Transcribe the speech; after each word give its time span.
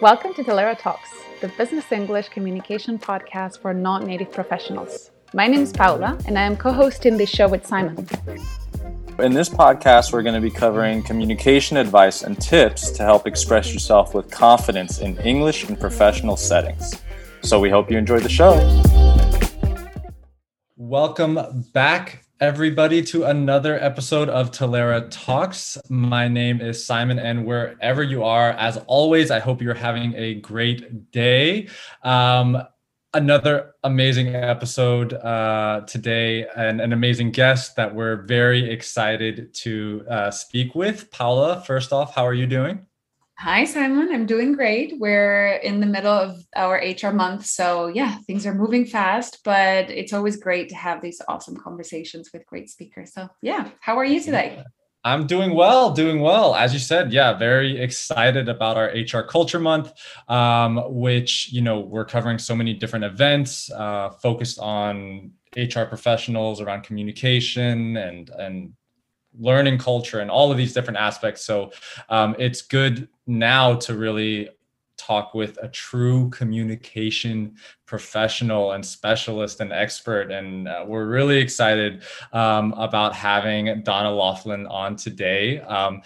Welcome 0.00 0.34
to 0.34 0.42
Talaera 0.42 0.76
Talks, 0.76 1.12
the 1.40 1.46
business 1.48 1.92
English 1.92 2.28
communication 2.30 2.98
podcast 2.98 3.60
for 3.60 3.72
non 3.72 4.04
native 4.04 4.32
professionals. 4.32 5.12
My 5.32 5.46
name 5.46 5.60
is 5.60 5.72
Paula, 5.72 6.18
and 6.26 6.36
I 6.36 6.42
am 6.42 6.56
co 6.56 6.72
hosting 6.72 7.16
this 7.16 7.30
show 7.30 7.46
with 7.46 7.64
Simon. 7.64 7.96
In 9.20 9.32
this 9.32 9.48
podcast, 9.48 10.12
we're 10.12 10.24
going 10.24 10.34
to 10.34 10.40
be 10.40 10.50
covering 10.50 11.00
communication 11.04 11.76
advice 11.76 12.24
and 12.24 12.40
tips 12.40 12.90
to 12.90 13.04
help 13.04 13.28
express 13.28 13.72
yourself 13.72 14.14
with 14.14 14.28
confidence 14.32 14.98
in 14.98 15.16
English 15.18 15.68
in 15.70 15.76
professional 15.76 16.36
settings. 16.36 17.00
So 17.42 17.60
we 17.60 17.70
hope 17.70 17.88
you 17.88 17.96
enjoy 17.96 18.18
the 18.18 18.28
show. 18.28 18.52
Welcome 20.76 21.64
back 21.72 22.23
everybody 22.40 23.00
to 23.00 23.24
another 23.24 23.78
episode 23.82 24.28
of 24.28 24.50
Talaera 24.50 25.06
Talks. 25.10 25.78
My 25.88 26.26
name 26.26 26.60
is 26.60 26.84
Simon, 26.84 27.18
and 27.18 27.46
wherever 27.46 28.02
you 28.02 28.24
are, 28.24 28.50
as 28.52 28.76
always, 28.86 29.30
I 29.30 29.38
hope 29.38 29.62
you're 29.62 29.74
having 29.74 30.14
a 30.16 30.34
great 30.34 31.12
day. 31.12 31.68
Um, 32.02 32.60
another 33.12 33.74
amazing 33.84 34.34
episode 34.34 35.12
uh, 35.14 35.82
today, 35.86 36.46
and 36.56 36.80
an 36.80 36.92
amazing 36.92 37.30
guest 37.30 37.76
that 37.76 37.94
we're 37.94 38.22
very 38.22 38.68
excited 38.70 39.54
to 39.54 40.04
uh, 40.10 40.30
speak 40.30 40.74
with. 40.74 41.10
Paula, 41.12 41.62
first 41.64 41.92
off, 41.92 42.14
how 42.14 42.26
are 42.26 42.34
you 42.34 42.46
doing? 42.46 42.86
Hi, 43.38 43.64
Simon. 43.64 44.10
I'm 44.12 44.26
doing 44.26 44.52
great. 44.52 44.94
We're 44.98 45.56
in 45.56 45.80
the 45.80 45.86
middle 45.86 46.12
of 46.12 46.38
our 46.54 46.76
HR 46.76 47.12
month. 47.12 47.46
So, 47.46 47.88
yeah, 47.88 48.18
things 48.26 48.46
are 48.46 48.54
moving 48.54 48.86
fast, 48.86 49.40
but 49.44 49.90
it's 49.90 50.12
always 50.12 50.36
great 50.36 50.68
to 50.68 50.76
have 50.76 51.02
these 51.02 51.20
awesome 51.26 51.56
conversations 51.56 52.30
with 52.32 52.46
great 52.46 52.70
speakers. 52.70 53.12
So, 53.12 53.28
yeah, 53.42 53.70
how 53.80 53.98
are 53.98 54.04
you 54.04 54.20
today? 54.20 54.62
I'm 55.02 55.26
doing 55.26 55.54
well, 55.54 55.90
doing 55.90 56.20
well. 56.20 56.54
As 56.54 56.72
you 56.72 56.78
said, 56.78 57.12
yeah, 57.12 57.34
very 57.34 57.78
excited 57.78 58.48
about 58.48 58.78
our 58.78 58.86
HR 58.86 59.26
Culture 59.26 59.60
Month, 59.60 59.92
um, 60.28 60.82
which, 60.86 61.52
you 61.52 61.60
know, 61.60 61.80
we're 61.80 62.06
covering 62.06 62.38
so 62.38 62.56
many 62.56 62.72
different 62.72 63.04
events 63.04 63.70
uh, 63.72 64.10
focused 64.10 64.58
on 64.60 65.32
HR 65.56 65.82
professionals 65.82 66.60
around 66.60 66.84
communication 66.84 67.98
and, 67.98 68.30
and 68.30 68.72
learning 69.38 69.78
culture 69.78 70.20
and 70.20 70.30
all 70.30 70.50
of 70.50 70.56
these 70.56 70.72
different 70.72 70.98
aspects. 70.98 71.44
So 71.44 71.72
um, 72.08 72.36
it's 72.38 72.62
good 72.62 73.08
now 73.26 73.74
to 73.76 73.94
really 73.94 74.50
talk 74.96 75.34
with 75.34 75.58
a 75.60 75.68
true 75.68 76.30
communication 76.30 77.56
professional 77.94 78.72
and 78.72 78.84
specialist 78.84 79.60
and 79.60 79.72
expert. 79.72 80.32
And 80.32 80.66
uh, 80.66 80.84
we're 80.84 81.06
really 81.06 81.38
excited 81.38 82.02
um, 82.32 82.72
about 82.72 83.14
having 83.14 83.82
Donna 83.84 84.10
Loughlin 84.10 84.66
on 84.66 84.96
today. 84.96 85.60
Um, 85.60 86.02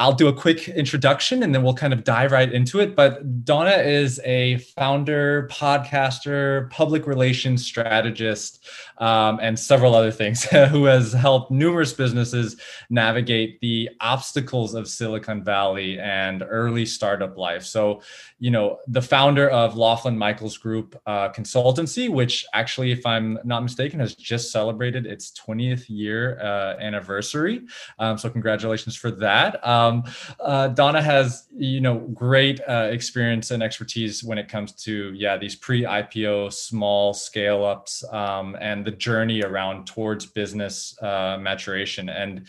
I'll 0.00 0.12
do 0.12 0.28
a 0.28 0.32
quick 0.32 0.68
introduction 0.68 1.42
and 1.42 1.52
then 1.52 1.64
we'll 1.64 1.74
kind 1.74 1.92
of 1.92 2.04
dive 2.04 2.30
right 2.30 2.50
into 2.50 2.78
it. 2.78 2.94
But 2.94 3.44
Donna 3.44 3.72
is 3.72 4.20
a 4.24 4.58
founder, 4.58 5.48
podcaster, 5.50 6.70
public 6.70 7.08
relations 7.08 7.66
strategist, 7.66 8.64
um, 8.98 9.40
and 9.42 9.58
several 9.58 9.96
other 9.96 10.12
things 10.12 10.44
who 10.70 10.84
has 10.84 11.12
helped 11.12 11.50
numerous 11.50 11.92
businesses 11.92 12.60
navigate 12.90 13.60
the 13.60 13.90
obstacles 14.00 14.74
of 14.74 14.86
Silicon 14.86 15.42
Valley 15.42 15.98
and 15.98 16.44
early 16.48 16.86
startup 16.86 17.36
life. 17.36 17.64
So, 17.64 18.00
you 18.38 18.52
know, 18.52 18.78
the 18.86 19.02
founder 19.02 19.50
of 19.50 19.76
Loughlin 19.76 20.16
Michaels 20.16 20.58
Group 20.58 21.00
uh, 21.06 21.27
Consultancy, 21.34 22.08
which 22.08 22.46
actually, 22.54 22.92
if 22.92 23.04
I'm 23.06 23.38
not 23.44 23.62
mistaken, 23.62 24.00
has 24.00 24.14
just 24.14 24.50
celebrated 24.50 25.06
its 25.06 25.32
20th 25.32 25.86
year 25.88 26.38
uh, 26.40 26.76
anniversary. 26.80 27.62
Um, 27.98 28.18
so, 28.18 28.30
congratulations 28.30 28.96
for 28.96 29.10
that. 29.12 29.66
Um, 29.66 30.04
uh, 30.40 30.68
Donna 30.68 31.02
has, 31.02 31.46
you 31.56 31.80
know, 31.80 31.98
great 31.98 32.60
uh, 32.68 32.88
experience 32.90 33.50
and 33.50 33.62
expertise 33.62 34.22
when 34.24 34.38
it 34.38 34.48
comes 34.48 34.72
to, 34.72 35.12
yeah, 35.14 35.36
these 35.36 35.56
pre-IPO 35.56 36.52
small 36.52 37.14
scale 37.14 37.64
ups 37.64 38.04
um, 38.12 38.56
and 38.60 38.84
the 38.84 38.90
journey 38.90 39.42
around 39.42 39.86
towards 39.86 40.26
business 40.26 40.96
uh, 41.02 41.38
maturation. 41.40 42.08
And 42.08 42.46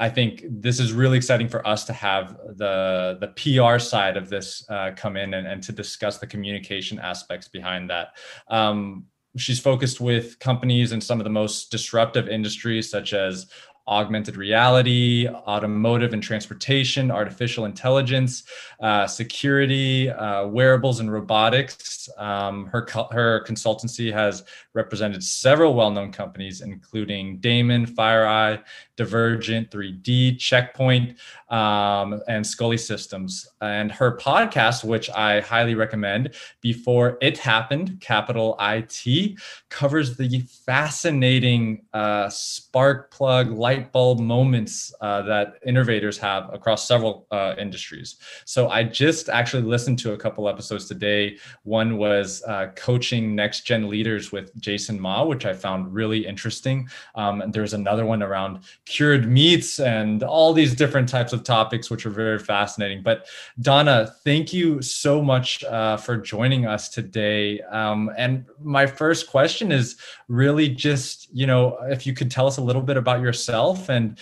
I 0.00 0.08
think 0.08 0.44
this 0.48 0.80
is 0.80 0.94
really 0.94 1.18
exciting 1.18 1.46
for 1.48 1.64
us 1.66 1.84
to 1.84 1.92
have 1.92 2.38
the 2.56 3.18
the 3.20 3.28
PR 3.36 3.78
side 3.78 4.16
of 4.16 4.30
this 4.30 4.64
uh, 4.70 4.92
come 4.96 5.16
in 5.18 5.34
and, 5.34 5.46
and 5.46 5.62
to 5.62 5.72
discuss 5.72 6.18
the 6.18 6.26
communication 6.26 6.98
aspects 6.98 7.48
behind 7.48 7.90
that. 7.90 8.16
Um, 8.48 9.04
she's 9.36 9.60
focused 9.60 10.00
with 10.00 10.38
companies 10.38 10.92
in 10.92 11.00
some 11.02 11.20
of 11.20 11.24
the 11.24 11.30
most 11.30 11.70
disruptive 11.70 12.28
industries 12.28 12.90
such 12.90 13.12
as 13.12 13.46
augmented 13.90 14.36
reality, 14.36 15.28
automotive 15.28 16.12
and 16.12 16.22
transportation, 16.22 17.10
artificial 17.10 17.64
intelligence, 17.64 18.44
uh, 18.80 19.06
security, 19.06 20.08
uh, 20.08 20.46
wearables, 20.46 21.00
and 21.00 21.12
robotics. 21.12 22.08
Um, 22.16 22.66
her, 22.66 22.86
her 23.10 23.44
consultancy 23.44 24.12
has 24.12 24.44
represented 24.74 25.24
several 25.24 25.74
well 25.74 25.90
known 25.90 26.12
companies, 26.12 26.60
including 26.60 27.38
Damon, 27.38 27.84
FireEye, 27.84 28.62
Divergent, 29.00 29.70
3D, 29.70 30.38
Checkpoint, 30.38 31.16
um, 31.48 32.20
and 32.28 32.44
Skully 32.44 32.78
Systems. 32.78 33.48
And 33.62 33.90
her 33.90 34.18
podcast, 34.18 34.84
which 34.84 35.08
I 35.08 35.40
highly 35.40 35.74
recommend, 35.74 36.34
Before 36.60 37.16
It 37.22 37.38
Happened, 37.38 37.98
capital 38.02 38.58
IT, 38.60 39.38
covers 39.70 40.18
the 40.18 40.40
fascinating 40.66 41.86
uh, 41.94 42.28
spark 42.28 43.10
plug 43.10 43.52
light 43.52 43.90
bulb 43.90 44.20
moments 44.20 44.92
uh, 45.00 45.22
that 45.22 45.54
innovators 45.64 46.18
have 46.18 46.52
across 46.52 46.86
several 46.86 47.26
uh, 47.30 47.54
industries. 47.56 48.16
So 48.44 48.68
I 48.68 48.84
just 48.84 49.30
actually 49.30 49.62
listened 49.62 49.98
to 50.00 50.12
a 50.12 50.18
couple 50.18 50.46
episodes 50.46 50.84
today. 50.84 51.38
One 51.62 51.96
was 51.96 52.42
uh, 52.46 52.66
coaching 52.76 53.34
next 53.34 53.62
gen 53.62 53.88
leaders 53.88 54.30
with 54.30 54.54
Jason 54.60 55.00
Ma, 55.00 55.24
which 55.24 55.46
I 55.46 55.54
found 55.54 55.94
really 55.94 56.26
interesting. 56.26 56.86
Um, 57.14 57.40
and 57.40 57.50
there's 57.50 57.72
another 57.72 58.04
one 58.04 58.22
around 58.22 58.60
cured 58.90 59.30
meats 59.30 59.78
and 59.78 60.24
all 60.24 60.52
these 60.52 60.74
different 60.74 61.08
types 61.08 61.32
of 61.32 61.44
topics, 61.44 61.90
which 61.90 62.04
are 62.04 62.10
very 62.10 62.40
fascinating. 62.40 63.02
But 63.02 63.28
Donna, 63.60 64.12
thank 64.24 64.52
you 64.52 64.82
so 64.82 65.22
much 65.22 65.62
uh, 65.62 65.96
for 65.96 66.16
joining 66.16 66.66
us 66.66 66.88
today. 66.88 67.60
Um, 67.70 68.10
and 68.18 68.44
my 68.60 68.86
first 68.86 69.28
question 69.28 69.70
is 69.70 69.96
really 70.26 70.68
just, 70.68 71.28
you 71.32 71.46
know, 71.46 71.78
if 71.84 72.04
you 72.04 72.14
could 72.14 72.32
tell 72.32 72.48
us 72.48 72.56
a 72.56 72.62
little 72.62 72.82
bit 72.82 72.96
about 72.96 73.20
yourself 73.20 73.88
and 73.88 74.18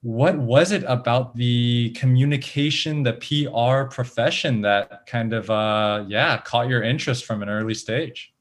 what 0.00 0.36
was 0.36 0.72
it 0.72 0.84
about 0.86 1.34
the 1.34 1.90
communication 1.96 3.02
the 3.02 3.14
pr 3.14 3.92
profession 3.92 4.60
that 4.60 5.04
kind 5.06 5.32
of 5.32 5.50
uh 5.50 6.04
yeah 6.06 6.38
caught 6.42 6.68
your 6.68 6.84
interest 6.84 7.24
from 7.24 7.42
an 7.42 7.48
early 7.48 7.74
stage 7.74 8.32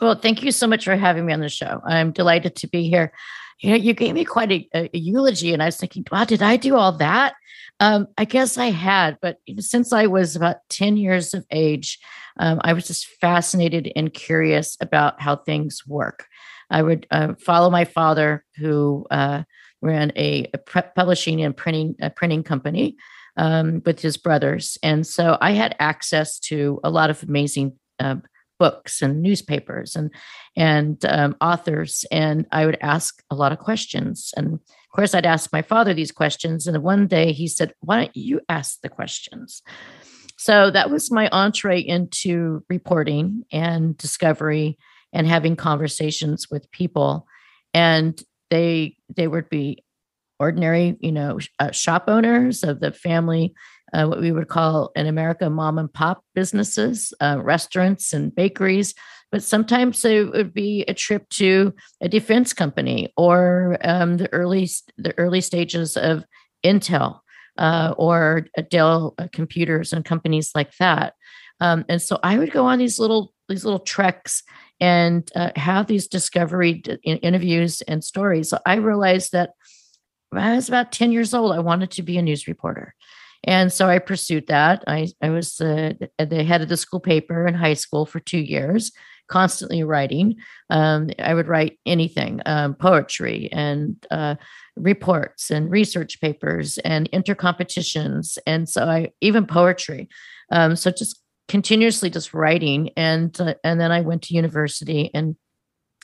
well 0.00 0.14
thank 0.14 0.42
you 0.42 0.50
so 0.50 0.66
much 0.66 0.86
for 0.86 0.96
having 0.96 1.26
me 1.26 1.32
on 1.34 1.40
the 1.40 1.48
show 1.50 1.82
i'm 1.84 2.10
delighted 2.10 2.56
to 2.56 2.66
be 2.66 2.88
here 2.88 3.12
you 3.60 3.70
know, 3.70 3.76
you 3.76 3.94
gave 3.94 4.14
me 4.14 4.24
quite 4.24 4.52
a, 4.52 4.68
a, 4.74 4.90
eulogy, 4.92 5.52
and 5.52 5.62
I 5.62 5.66
was 5.66 5.76
thinking, 5.76 6.04
wow, 6.10 6.24
did 6.24 6.42
I 6.42 6.56
do 6.56 6.76
all 6.76 6.92
that? 6.92 7.34
Um, 7.80 8.06
I 8.18 8.24
guess 8.24 8.56
I 8.56 8.70
had, 8.70 9.18
but 9.20 9.38
since 9.58 9.92
I 9.92 10.06
was 10.06 10.36
about 10.36 10.56
10 10.70 10.96
years 10.96 11.34
of 11.34 11.44
age, 11.50 11.98
um, 12.38 12.60
I 12.62 12.72
was 12.72 12.86
just 12.86 13.06
fascinated 13.20 13.90
and 13.96 14.12
curious 14.12 14.76
about 14.80 15.20
how 15.20 15.36
things 15.36 15.82
work. 15.86 16.26
I 16.70 16.82
would 16.82 17.06
uh, 17.10 17.34
follow 17.40 17.70
my 17.70 17.84
father, 17.84 18.44
who 18.56 19.06
uh, 19.10 19.42
ran 19.82 20.12
a, 20.16 20.50
a 20.54 20.58
publishing 20.58 21.42
and 21.42 21.56
printing 21.56 21.96
printing 22.16 22.42
company 22.42 22.96
um, 23.36 23.82
with 23.84 24.00
his 24.00 24.16
brothers, 24.16 24.78
and 24.82 25.06
so 25.06 25.36
I 25.40 25.52
had 25.52 25.76
access 25.78 26.38
to 26.40 26.80
a 26.84 26.90
lot 26.90 27.10
of 27.10 27.22
amazing 27.22 27.78
uh, 27.98 28.16
books 28.58 29.02
and 29.02 29.22
newspapers 29.22 29.96
and 29.96 30.10
and 30.56 31.04
um, 31.06 31.36
authors 31.40 32.04
and 32.10 32.46
i 32.52 32.64
would 32.64 32.78
ask 32.80 33.22
a 33.30 33.34
lot 33.34 33.52
of 33.52 33.58
questions. 33.58 34.32
And 34.36 34.54
of 34.54 34.90
course 34.94 35.14
i'd 35.14 35.26
ask 35.26 35.52
my 35.52 35.62
father 35.62 35.94
these 35.94 36.12
questions 36.12 36.66
and 36.66 36.82
one 36.82 37.06
day 37.06 37.32
he 37.32 37.48
said 37.48 37.74
why 37.80 37.96
don't 37.96 38.16
you 38.16 38.40
ask 38.48 38.80
the 38.80 38.88
questions? 38.88 39.62
So 40.36 40.70
that 40.70 40.90
was 40.90 41.10
my 41.10 41.28
entree 41.30 41.80
into 41.80 42.64
reporting 42.68 43.44
and 43.52 43.96
discovery 43.96 44.76
and 45.12 45.26
having 45.26 45.56
conversations 45.56 46.50
with 46.50 46.70
people. 46.70 47.26
And 47.72 48.20
they 48.50 48.96
they 49.14 49.26
would 49.26 49.48
be 49.48 49.82
ordinary 50.40 50.96
you 51.00 51.12
know 51.12 51.38
uh, 51.60 51.70
shop 51.70 52.04
owners 52.08 52.62
of 52.62 52.80
the 52.80 52.92
family 52.92 53.54
uh, 53.94 54.06
what 54.06 54.20
we 54.20 54.32
would 54.32 54.48
call 54.48 54.90
in 54.96 55.06
America 55.06 55.48
mom 55.48 55.78
and 55.78 55.92
pop 55.92 56.24
businesses, 56.34 57.14
uh, 57.20 57.38
restaurants 57.40 58.12
and 58.12 58.34
bakeries. 58.34 58.92
But 59.30 59.42
sometimes 59.42 60.04
it 60.04 60.30
would 60.32 60.52
be 60.52 60.84
a 60.86 60.94
trip 60.94 61.28
to 61.30 61.72
a 62.00 62.08
defense 62.08 62.52
company 62.52 63.12
or 63.16 63.78
um, 63.82 64.16
the 64.16 64.32
early 64.32 64.68
the 64.98 65.16
early 65.18 65.40
stages 65.40 65.96
of 65.96 66.24
Intel 66.64 67.20
uh, 67.56 67.94
or 67.96 68.46
Dell 68.70 69.14
uh, 69.18 69.28
computers 69.32 69.92
and 69.92 70.04
companies 70.04 70.50
like 70.54 70.76
that. 70.78 71.14
Um, 71.60 71.84
and 71.88 72.02
so 72.02 72.18
I 72.22 72.38
would 72.38 72.50
go 72.50 72.66
on 72.66 72.78
these 72.78 72.98
little 72.98 73.32
these 73.48 73.64
little 73.64 73.80
treks 73.80 74.42
and 74.80 75.30
uh, 75.36 75.50
have 75.56 75.86
these 75.86 76.08
discovery 76.08 76.82
interviews 77.04 77.80
and 77.82 78.02
stories. 78.02 78.50
So 78.50 78.58
I 78.66 78.76
realized 78.76 79.32
that 79.32 79.50
when 80.30 80.42
I 80.42 80.56
was 80.56 80.68
about 80.68 80.90
10 80.90 81.12
years 81.12 81.32
old, 81.32 81.52
I 81.52 81.60
wanted 81.60 81.92
to 81.92 82.02
be 82.02 82.18
a 82.18 82.22
news 82.22 82.48
reporter. 82.48 82.94
And 83.44 83.72
so 83.72 83.88
I 83.88 83.98
pursued 83.98 84.46
that. 84.48 84.84
I, 84.86 85.08
I 85.22 85.30
was 85.30 85.60
uh, 85.60 85.92
the 86.18 86.44
head 86.44 86.62
of 86.62 86.68
the 86.68 86.76
school 86.76 87.00
paper 87.00 87.46
in 87.46 87.54
high 87.54 87.74
school 87.74 88.06
for 88.06 88.20
two 88.20 88.38
years, 88.38 88.92
constantly 89.28 89.84
writing. 89.84 90.36
Um, 90.70 91.10
I 91.18 91.34
would 91.34 91.48
write 91.48 91.78
anything, 91.86 92.40
um, 92.46 92.74
poetry 92.74 93.48
and 93.52 93.96
uh, 94.10 94.36
reports 94.76 95.50
and 95.50 95.70
research 95.70 96.20
papers 96.20 96.78
and 96.78 97.10
intercompetitions. 97.12 98.38
And 98.46 98.68
so 98.68 98.84
I 98.84 99.10
even 99.20 99.46
poetry. 99.46 100.08
Um, 100.50 100.76
so 100.76 100.90
just 100.90 101.20
continuously 101.48 102.10
just 102.10 102.34
writing. 102.34 102.90
And 102.96 103.38
uh, 103.40 103.54
and 103.62 103.80
then 103.80 103.92
I 103.92 104.00
went 104.00 104.22
to 104.22 104.34
university 104.34 105.10
and 105.14 105.36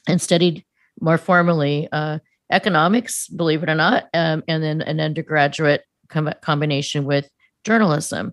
and 0.07 0.21
studied 0.21 0.65
more 1.01 1.19
formally 1.19 1.89
uh, 1.93 2.19
economics, 2.51 3.29
believe 3.29 3.63
it 3.63 3.71
or 3.71 3.75
not, 3.75 4.09
um, 4.13 4.43
and 4.49 4.63
then 4.63 4.83
an 4.83 5.01
undergraduate 5.01 5.85
com- 6.11 6.35
combination 6.43 7.05
with 7.05 7.29
journalism. 7.65 8.33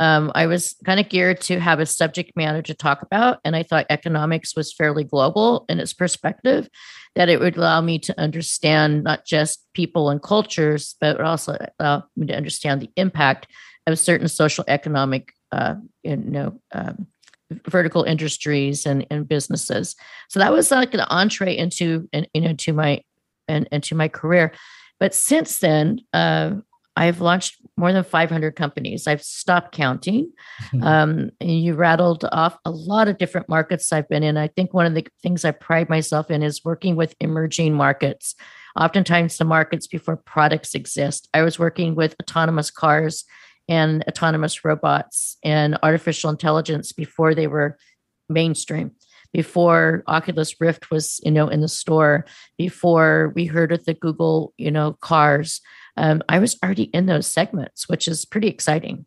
Um, 0.00 0.30
I 0.34 0.46
was 0.46 0.76
kind 0.84 1.00
of 1.00 1.08
geared 1.08 1.40
to 1.42 1.58
have 1.58 1.80
a 1.80 1.86
subject 1.86 2.36
matter 2.36 2.62
to 2.62 2.74
talk 2.74 3.02
about, 3.02 3.40
and 3.44 3.56
I 3.56 3.64
thought 3.64 3.86
economics 3.90 4.54
was 4.54 4.72
fairly 4.72 5.02
global 5.02 5.64
in 5.68 5.80
its 5.80 5.92
perspective, 5.92 6.68
that 7.16 7.28
it 7.28 7.40
would 7.40 7.56
allow 7.56 7.80
me 7.80 7.98
to 8.00 8.20
understand 8.20 9.02
not 9.02 9.26
just 9.26 9.66
people 9.74 10.08
and 10.08 10.22
cultures, 10.22 10.94
but 11.00 11.20
also 11.20 11.56
allow 11.80 12.04
me 12.16 12.28
to 12.28 12.36
understand 12.36 12.80
the 12.80 12.90
impact 12.94 13.48
of 13.88 13.98
certain 13.98 14.28
social 14.28 14.64
economic, 14.68 15.32
uh, 15.50 15.74
you 16.04 16.16
know, 16.16 16.60
um, 16.72 17.08
vertical 17.66 18.04
industries 18.04 18.86
and, 18.86 19.06
and 19.10 19.26
businesses. 19.26 19.96
So 20.28 20.38
that 20.38 20.52
was 20.52 20.70
like 20.70 20.94
an 20.94 21.00
entree 21.00 21.56
into, 21.56 22.08
and 22.12 22.28
you 22.34 22.42
know, 22.42 22.52
to 22.52 22.72
my 22.72 23.02
and 23.48 23.66
into 23.72 23.94
my 23.94 24.08
career. 24.08 24.52
But 25.00 25.14
since 25.14 25.58
then, 25.58 26.00
uh, 26.12 26.56
I've 26.98 27.20
launched 27.20 27.58
more 27.76 27.92
than 27.92 28.02
500 28.02 28.56
companies. 28.56 29.06
I've 29.06 29.22
stopped 29.22 29.72
counting. 29.72 30.32
Um, 30.82 31.30
and 31.40 31.62
you 31.62 31.74
rattled 31.74 32.24
off 32.30 32.58
a 32.64 32.70
lot 32.70 33.08
of 33.08 33.18
different 33.18 33.48
markets 33.48 33.92
I've 33.92 34.08
been 34.08 34.22
in. 34.22 34.36
I 34.36 34.48
think 34.48 34.74
one 34.74 34.86
of 34.86 34.94
the 34.94 35.06
things 35.22 35.44
I 35.44 35.50
pride 35.50 35.88
myself 35.88 36.30
in 36.30 36.42
is 36.42 36.64
working 36.64 36.94
with 36.96 37.14
emerging 37.20 37.74
markets. 37.74 38.34
Oftentimes, 38.78 39.36
the 39.36 39.44
markets 39.44 39.86
before 39.86 40.16
products 40.16 40.74
exist. 40.74 41.28
I 41.32 41.42
was 41.42 41.58
working 41.58 41.94
with 41.94 42.16
autonomous 42.20 42.70
cars 42.70 43.24
and 43.68 44.04
autonomous 44.08 44.64
robots 44.64 45.36
and 45.42 45.78
artificial 45.82 46.30
intelligence 46.30 46.92
before 46.92 47.34
they 47.34 47.46
were 47.46 47.78
mainstream 48.28 48.92
before 49.32 50.02
Oculus 50.06 50.60
Rift 50.60 50.90
was, 50.90 51.20
you 51.22 51.30
know, 51.30 51.48
in 51.48 51.60
the 51.60 51.68
store, 51.68 52.24
before 52.56 53.32
we 53.34 53.44
heard 53.44 53.72
of 53.72 53.84
the 53.84 53.94
Google, 53.94 54.54
you 54.56 54.70
know, 54.70 54.94
cars 55.00 55.60
um, 55.98 56.22
I 56.28 56.38
was 56.38 56.56
already 56.62 56.84
in 56.84 57.06
those 57.06 57.26
segments, 57.26 57.88
which 57.88 58.06
is 58.06 58.24
pretty 58.24 58.48
exciting. 58.48 59.04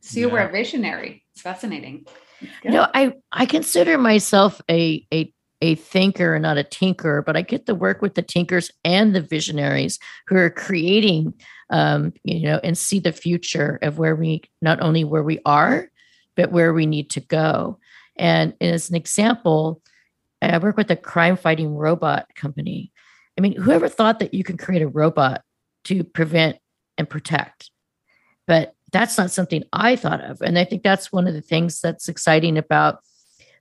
So 0.00 0.20
you 0.20 0.28
yeah. 0.28 0.32
were 0.32 0.38
a 0.40 0.52
visionary. 0.52 1.24
It's 1.32 1.42
fascinating. 1.42 2.06
You 2.62 2.70
know, 2.70 2.86
I 2.94 3.14
I 3.32 3.46
consider 3.46 3.98
myself 3.98 4.60
a 4.70 5.06
a 5.12 5.32
a 5.60 5.74
thinker 5.76 6.34
and 6.34 6.42
not 6.42 6.58
a 6.58 6.64
tinker, 6.64 7.22
but 7.22 7.36
I 7.36 7.42
get 7.42 7.66
to 7.66 7.74
work 7.74 8.02
with 8.02 8.14
the 8.14 8.22
tinkers 8.22 8.70
and 8.84 9.14
the 9.14 9.20
visionaries 9.20 9.98
who 10.26 10.36
are 10.36 10.50
creating, 10.50 11.34
um, 11.70 12.12
you 12.22 12.40
know, 12.40 12.60
and 12.62 12.76
see 12.76 13.00
the 13.00 13.12
future 13.12 13.78
of 13.82 13.98
where 13.98 14.14
we 14.14 14.42
not 14.62 14.80
only 14.80 15.04
where 15.04 15.22
we 15.22 15.40
are, 15.46 15.90
but 16.36 16.52
where 16.52 16.72
we 16.74 16.86
need 16.86 17.10
to 17.10 17.20
go. 17.20 17.78
And 18.16 18.54
as 18.60 18.90
an 18.90 18.94
example, 18.94 19.80
I 20.42 20.58
work 20.58 20.76
with 20.76 20.90
a 20.90 20.96
crime 20.96 21.36
fighting 21.36 21.74
robot 21.74 22.26
company. 22.36 22.92
I 23.36 23.40
mean, 23.40 23.56
whoever 23.56 23.88
thought 23.88 24.20
that 24.20 24.34
you 24.34 24.44
can 24.44 24.56
create 24.56 24.82
a 24.82 24.88
robot 24.88 25.42
to 25.84 26.04
prevent 26.04 26.56
and 26.98 27.08
protect. 27.08 27.70
But 28.46 28.74
that's 28.92 29.18
not 29.18 29.30
something 29.30 29.64
I 29.72 29.96
thought 29.96 30.22
of. 30.22 30.40
And 30.40 30.58
I 30.58 30.64
think 30.64 30.82
that's 30.82 31.12
one 31.12 31.26
of 31.26 31.34
the 31.34 31.40
things 31.40 31.80
that's 31.80 32.08
exciting 32.08 32.56
about 32.56 33.00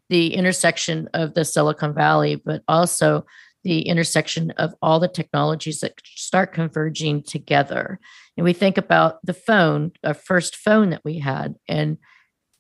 the 0.10 0.36
intersection 0.36 1.10
of 1.14 1.34
the 1.34 1.46
Silicon 1.46 1.94
Valley, 1.94 2.36
but 2.36 2.62
also 2.68 3.26
the 3.64 3.82
intersection 3.82 4.52
of 4.52 4.76
all 4.82 5.00
the 5.00 5.08
technologies 5.08 5.80
that 5.80 6.00
start 6.06 6.54
converging 6.54 7.24
together. 7.24 8.00
And 8.38 8.44
we 8.44 8.54
think 8.54 8.78
about 8.78 9.26
the 9.26 9.34
phone, 9.34 9.94
our 10.04 10.14
first 10.14 10.56
phone 10.56 10.90
that 10.92 11.04
we 11.04 11.20
had, 11.20 11.56
and 11.68 11.98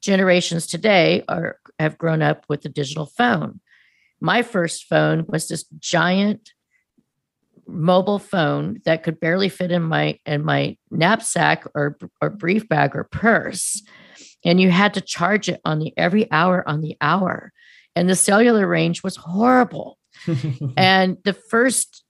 generations 0.01 0.65
today 0.67 1.23
are 1.27 1.57
have 1.79 1.97
grown 1.97 2.21
up 2.21 2.45
with 2.47 2.61
the 2.61 2.69
digital 2.69 3.05
phone. 3.05 3.59
My 4.19 4.41
first 4.41 4.85
phone 4.85 5.25
was 5.27 5.47
this 5.47 5.65
giant 5.79 6.52
mobile 7.67 8.19
phone 8.19 8.79
that 8.85 9.03
could 9.03 9.19
barely 9.19 9.49
fit 9.49 9.71
in 9.71 9.83
my 9.83 10.19
in 10.25 10.43
my 10.43 10.77
knapsack 10.91 11.65
or 11.75 11.97
or 12.21 12.29
brief 12.29 12.67
bag 12.67 12.95
or 12.95 13.03
purse. 13.03 13.81
And 14.45 14.59
you 14.59 14.71
had 14.71 14.93
to 14.95 15.01
charge 15.01 15.47
it 15.49 15.61
on 15.63 15.79
the 15.79 15.93
every 15.97 16.29
hour 16.31 16.67
on 16.67 16.81
the 16.81 16.97
hour. 17.01 17.51
And 17.95 18.09
the 18.09 18.15
cellular 18.15 18.67
range 18.67 19.03
was 19.03 19.15
horrible. 19.15 19.97
And 20.77 21.17
the 21.23 21.33
first 21.33 22.03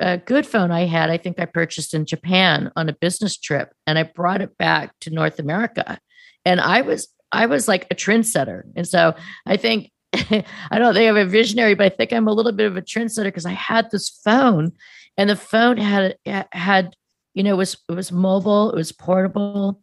uh, 0.00 0.16
good 0.16 0.46
phone 0.46 0.70
i 0.70 0.84
had 0.84 1.10
i 1.10 1.16
think 1.16 1.38
i 1.38 1.44
purchased 1.44 1.94
in 1.94 2.06
japan 2.06 2.70
on 2.76 2.88
a 2.88 2.94
business 2.94 3.36
trip 3.36 3.72
and 3.86 3.98
i 3.98 4.02
brought 4.02 4.42
it 4.42 4.56
back 4.58 4.92
to 5.00 5.10
north 5.10 5.38
america. 5.38 5.98
And 6.44 6.60
i 6.60 6.80
was 6.82 7.08
i 7.32 7.46
was 7.46 7.68
like 7.68 7.86
a 7.90 7.94
trendsetter. 7.94 8.62
And 8.74 8.86
so 8.86 9.14
i 9.46 9.56
think 9.56 9.90
I 10.70 10.78
don't 10.78 10.94
think 10.94 11.08
I'm 11.08 11.16
a 11.16 11.24
visionary, 11.24 11.74
but 11.74 11.92
I 11.92 11.96
think 11.96 12.12
I'm 12.12 12.28
a 12.28 12.32
little 12.32 12.52
bit 12.52 12.66
of 12.66 12.76
a 12.76 12.82
trendsetter 12.82 13.24
because 13.24 13.46
I 13.46 13.52
had 13.52 13.90
this 13.90 14.08
phone, 14.24 14.72
and 15.16 15.30
the 15.30 15.36
phone 15.36 15.76
had 15.76 16.16
had 16.52 16.94
you 17.34 17.42
know 17.42 17.54
it 17.54 17.58
was 17.58 17.76
it 17.88 17.92
was 17.92 18.12
mobile, 18.12 18.70
it 18.70 18.76
was 18.76 18.92
portable. 18.92 19.80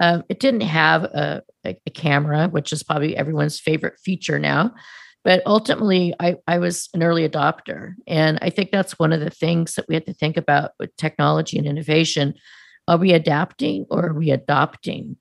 Um, 0.00 0.24
it 0.28 0.40
didn't 0.40 0.62
have 0.62 1.04
a, 1.04 1.42
a, 1.64 1.76
a, 1.86 1.90
camera, 1.90 2.48
which 2.48 2.72
is 2.72 2.82
probably 2.82 3.16
everyone's 3.16 3.60
favorite 3.60 3.94
feature 4.00 4.40
now. 4.40 4.74
But 5.22 5.42
ultimately, 5.46 6.12
I, 6.20 6.34
I 6.46 6.58
was 6.58 6.88
an 6.94 7.02
early 7.02 7.26
adopter. 7.26 7.94
And 8.06 8.38
I 8.42 8.50
think 8.50 8.70
that's 8.70 8.98
one 8.98 9.12
of 9.12 9.20
the 9.20 9.30
things 9.30 9.74
that 9.74 9.86
we 9.88 9.94
have 9.94 10.04
to 10.04 10.12
think 10.12 10.36
about 10.36 10.72
with 10.78 10.94
technology 10.96 11.56
and 11.56 11.66
innovation. 11.66 12.34
Are 12.88 12.98
we 12.98 13.12
adapting 13.12 13.86
or 13.88 14.08
are 14.08 14.14
we 14.14 14.30
adopting? 14.30 15.16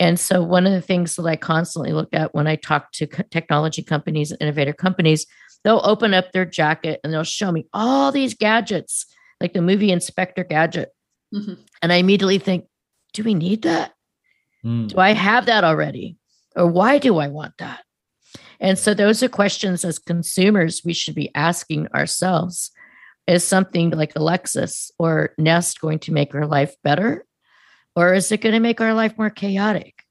And 0.00 0.18
so, 0.18 0.42
one 0.42 0.66
of 0.66 0.72
the 0.72 0.80
things 0.80 1.16
that 1.16 1.26
I 1.26 1.36
constantly 1.36 1.92
look 1.92 2.10
at 2.12 2.34
when 2.34 2.46
I 2.46 2.56
talk 2.56 2.92
to 2.92 3.06
technology 3.06 3.82
companies 3.82 4.30
and 4.30 4.40
innovator 4.40 4.72
companies, 4.72 5.26
they'll 5.64 5.80
open 5.84 6.14
up 6.14 6.32
their 6.32 6.44
jacket 6.44 7.00
and 7.02 7.12
they'll 7.12 7.24
show 7.24 7.50
me 7.50 7.66
all 7.72 8.12
these 8.12 8.34
gadgets, 8.34 9.06
like 9.40 9.54
the 9.54 9.62
movie 9.62 9.90
Inspector 9.90 10.42
Gadget. 10.44 10.90
Mm-hmm. 11.34 11.54
And 11.82 11.92
I 11.92 11.96
immediately 11.96 12.38
think, 12.38 12.66
do 13.12 13.24
we 13.24 13.34
need 13.34 13.62
that? 13.62 13.92
Mm. 14.64 14.88
Do 14.88 14.98
I 14.98 15.12
have 15.12 15.46
that 15.46 15.64
already? 15.64 16.16
Or 16.54 16.66
why 16.66 16.98
do 16.98 17.18
I 17.18 17.28
want 17.28 17.54
that? 17.58 17.84
And 18.60 18.78
so, 18.78 18.94
those 18.94 19.22
are 19.22 19.28
questions 19.28 19.84
as 19.84 19.98
consumers 19.98 20.82
we 20.84 20.92
should 20.92 21.14
be 21.14 21.34
asking 21.34 21.88
ourselves. 21.88 22.70
Is 23.26 23.44
something 23.44 23.90
like 23.90 24.16
Alexa 24.16 24.68
or 24.98 25.34
Nest 25.36 25.80
going 25.80 25.98
to 26.00 26.12
make 26.12 26.34
our 26.34 26.46
life 26.46 26.76
better? 26.82 27.26
Or 27.98 28.14
is 28.14 28.30
it 28.30 28.42
going 28.42 28.52
to 28.52 28.60
make 28.60 28.80
our 28.80 28.94
life 28.94 29.18
more 29.18 29.28
chaotic? 29.28 30.04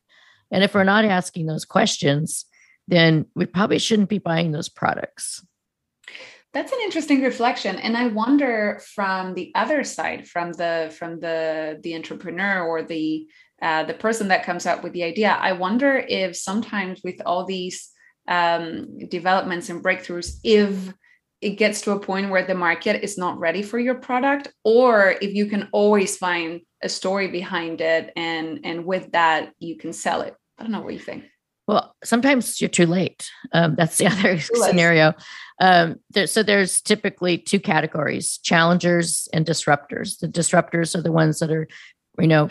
And 0.52 0.62
if 0.62 0.74
we're 0.74 0.84
not 0.84 1.06
asking 1.06 1.46
those 1.46 1.64
questions, 1.64 2.44
then 2.86 3.28
we 3.34 3.46
probably 3.46 3.80
shouldn't 3.80 4.10
be 4.10 4.18
buying 4.18 4.52
those 4.52 4.68
products. 4.68 5.46
That's 6.52 6.74
an 6.74 6.80
interesting 6.84 7.22
reflection. 7.22 7.78
And 7.78 7.96
I 7.96 8.08
wonder 8.08 8.82
from 8.94 9.36
the 9.36 9.54
other 9.56 9.86
side, 9.86 10.28
from 10.28 10.52
the 10.52 10.94
from 10.98 11.22
the 11.22 11.80
the 11.82 11.96
entrepreneur 11.96 12.62
or 12.62 12.84
the 12.84 13.26
uh, 13.62 13.86
the 13.86 13.94
person 13.94 14.28
that 14.28 14.44
comes 14.44 14.66
up 14.66 14.84
with 14.84 14.92
the 14.92 15.04
idea, 15.04 15.38
I 15.40 15.54
wonder 15.54 15.96
if 15.96 16.36
sometimes 16.36 17.00
with 17.06 17.22
all 17.26 17.46
these 17.46 17.90
um, 18.28 18.98
developments 19.08 19.70
and 19.70 19.82
breakthroughs, 19.82 20.40
if 20.44 20.94
it 21.42 21.52
gets 21.52 21.82
to 21.82 21.92
a 21.92 22.00
point 22.00 22.30
where 22.30 22.46
the 22.46 22.56
market 22.56 23.04
is 23.04 23.18
not 23.18 23.38
ready 23.38 23.62
for 23.62 23.78
your 23.78 23.96
product 23.96 24.52
or 24.64 25.16
if 25.22 25.34
you 25.34 25.46
can 25.46 25.70
always 25.72 26.18
find 26.18 26.62
a 26.82 26.90
story 26.90 27.28
behind 27.28 27.82
it 27.82 28.12
and 28.16 28.60
and 28.64 28.86
with 28.86 29.12
that 29.12 29.54
you 29.60 29.78
can 29.78 29.94
sell 29.94 30.22
it. 30.22 30.36
I 30.58 30.64
don't 30.64 30.72
know 30.72 30.82
what 30.82 30.94
you 30.94 31.00
think. 31.00 31.26
Well 31.68 31.96
sometimes 32.04 32.60
you're 32.60 32.70
too 32.70 32.88
late. 32.88 33.30
Um, 33.54 33.76
that's 33.76 33.98
the 33.98 34.08
other 34.12 34.40
scenario. 34.40 35.14
Um, 35.60 35.98
there, 36.12 36.28
so 36.28 36.44
there's 36.44 36.82
typically 36.82 37.38
two 37.38 37.60
categories 37.60 38.40
challengers 38.40 39.28
and 39.34 39.46
disruptors. 39.46 40.20
The 40.20 40.28
disruptors 40.28 40.96
are 40.96 41.02
the 41.02 41.12
ones 41.12 41.40
that 41.40 41.52
are 41.52 41.68
you 42.20 42.28
know 42.28 42.50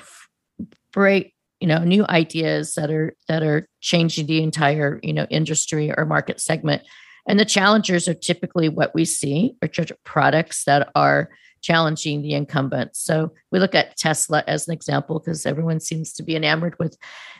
great 0.93 1.35
you 1.61 1.67
know 1.67 1.83
new 1.83 2.07
ideas 2.09 2.75
that 2.75 2.91
are 2.91 3.17
that 3.29 3.43
are 3.43 3.69
changing 3.81 4.27
the 4.27 4.43
entire 4.43 5.01
you 5.03 5.13
know 5.13 5.27
industry 5.29 5.93
or 5.97 6.05
market 6.05 6.41
segment 6.41 6.83
and 7.27 7.39
the 7.39 7.45
challengers 7.45 8.09
are 8.09 8.15
typically 8.15 8.69
what 8.69 8.95
we 8.95 9.05
see 9.05 9.57
are 9.63 9.69
products 10.05 10.65
that 10.65 10.91
are 10.95 11.31
challenging 11.63 12.23
the 12.23 12.35
incumbents. 12.35 13.01
So 13.01 13.33
we 13.51 13.59
look 13.59 13.75
at 13.75 13.97
Tesla 13.97 14.45
as 14.47 14.69
an 14.69 14.75
example 14.75 15.19
because 15.19 15.47
everyone 15.47 15.81
seems 15.81 16.13
to 16.15 16.23
be 16.23 16.37
enamored 16.37 16.77
with 16.79 16.97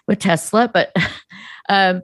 with 0.09 0.19
Tesla, 0.19 0.69
but 0.73 0.95
um, 1.69 2.03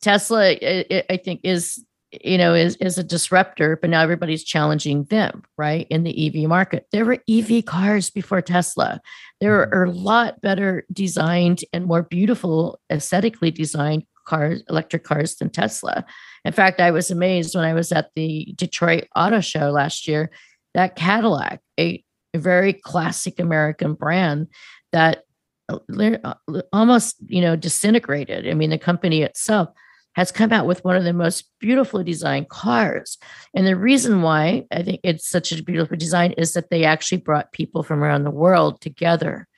Tesla, 0.00 0.50
it, 0.50 1.06
I 1.10 1.16
think, 1.16 1.40
is 1.44 1.84
you 2.22 2.38
know, 2.38 2.54
is, 2.54 2.76
is 2.76 2.98
a 2.98 3.04
disruptor, 3.04 3.76
but 3.76 3.90
now 3.90 4.00
everybody's 4.00 4.44
challenging 4.44 5.04
them, 5.04 5.42
right? 5.56 5.86
In 5.90 6.04
the 6.04 6.26
EV 6.26 6.48
market. 6.48 6.86
There 6.92 7.04
were 7.04 7.18
EV 7.28 7.64
cars 7.64 8.10
before 8.10 8.42
Tesla. 8.42 9.00
There 9.40 9.66
Mhm. 9.66 9.72
are 9.72 9.84
a 9.84 9.90
lot 9.90 10.40
better 10.40 10.84
designed 10.92 11.64
and 11.72 11.86
more 11.86 12.02
beautiful, 12.02 12.78
aesthetically 12.90 13.50
designed 13.50 14.04
cars, 14.24 14.62
electric 14.68 15.04
cars 15.04 15.36
than 15.36 15.50
Tesla. 15.50 16.04
In 16.44 16.52
fact, 16.52 16.80
I 16.80 16.90
was 16.90 17.10
amazed 17.10 17.54
when 17.54 17.64
I 17.64 17.74
was 17.74 17.92
at 17.92 18.10
the 18.14 18.52
Detroit 18.56 19.06
Auto 19.16 19.40
Show 19.40 19.70
last 19.70 20.06
year 20.08 20.30
that 20.74 20.96
Cadillac, 20.96 21.60
a, 21.78 22.04
a 22.34 22.38
very 22.38 22.72
classic 22.72 23.38
American 23.38 23.94
brand 23.94 24.48
that 24.92 25.22
uh, 25.68 25.78
uh, 26.24 26.34
almost, 26.72 27.16
you 27.26 27.40
know, 27.40 27.56
disintegrated. 27.56 28.48
I 28.48 28.54
mean, 28.54 28.70
the 28.70 28.78
company 28.78 29.22
itself 29.22 29.68
has 30.14 30.30
come 30.30 30.52
out 30.52 30.66
with 30.66 30.84
one 30.84 30.96
of 30.96 31.04
the 31.04 31.12
most 31.12 31.50
beautifully 31.58 32.04
designed 32.04 32.48
cars. 32.48 33.18
And 33.54 33.66
the 33.66 33.76
reason 33.76 34.22
why 34.22 34.66
I 34.70 34.82
think 34.82 35.00
it's 35.02 35.28
such 35.28 35.52
a 35.52 35.62
beautiful 35.62 35.96
design 35.96 36.32
is 36.32 36.52
that 36.52 36.70
they 36.70 36.84
actually 36.84 37.18
brought 37.18 37.52
people 37.52 37.82
from 37.82 38.02
around 38.02 38.24
the 38.24 38.30
world 38.30 38.80
together 38.80 39.48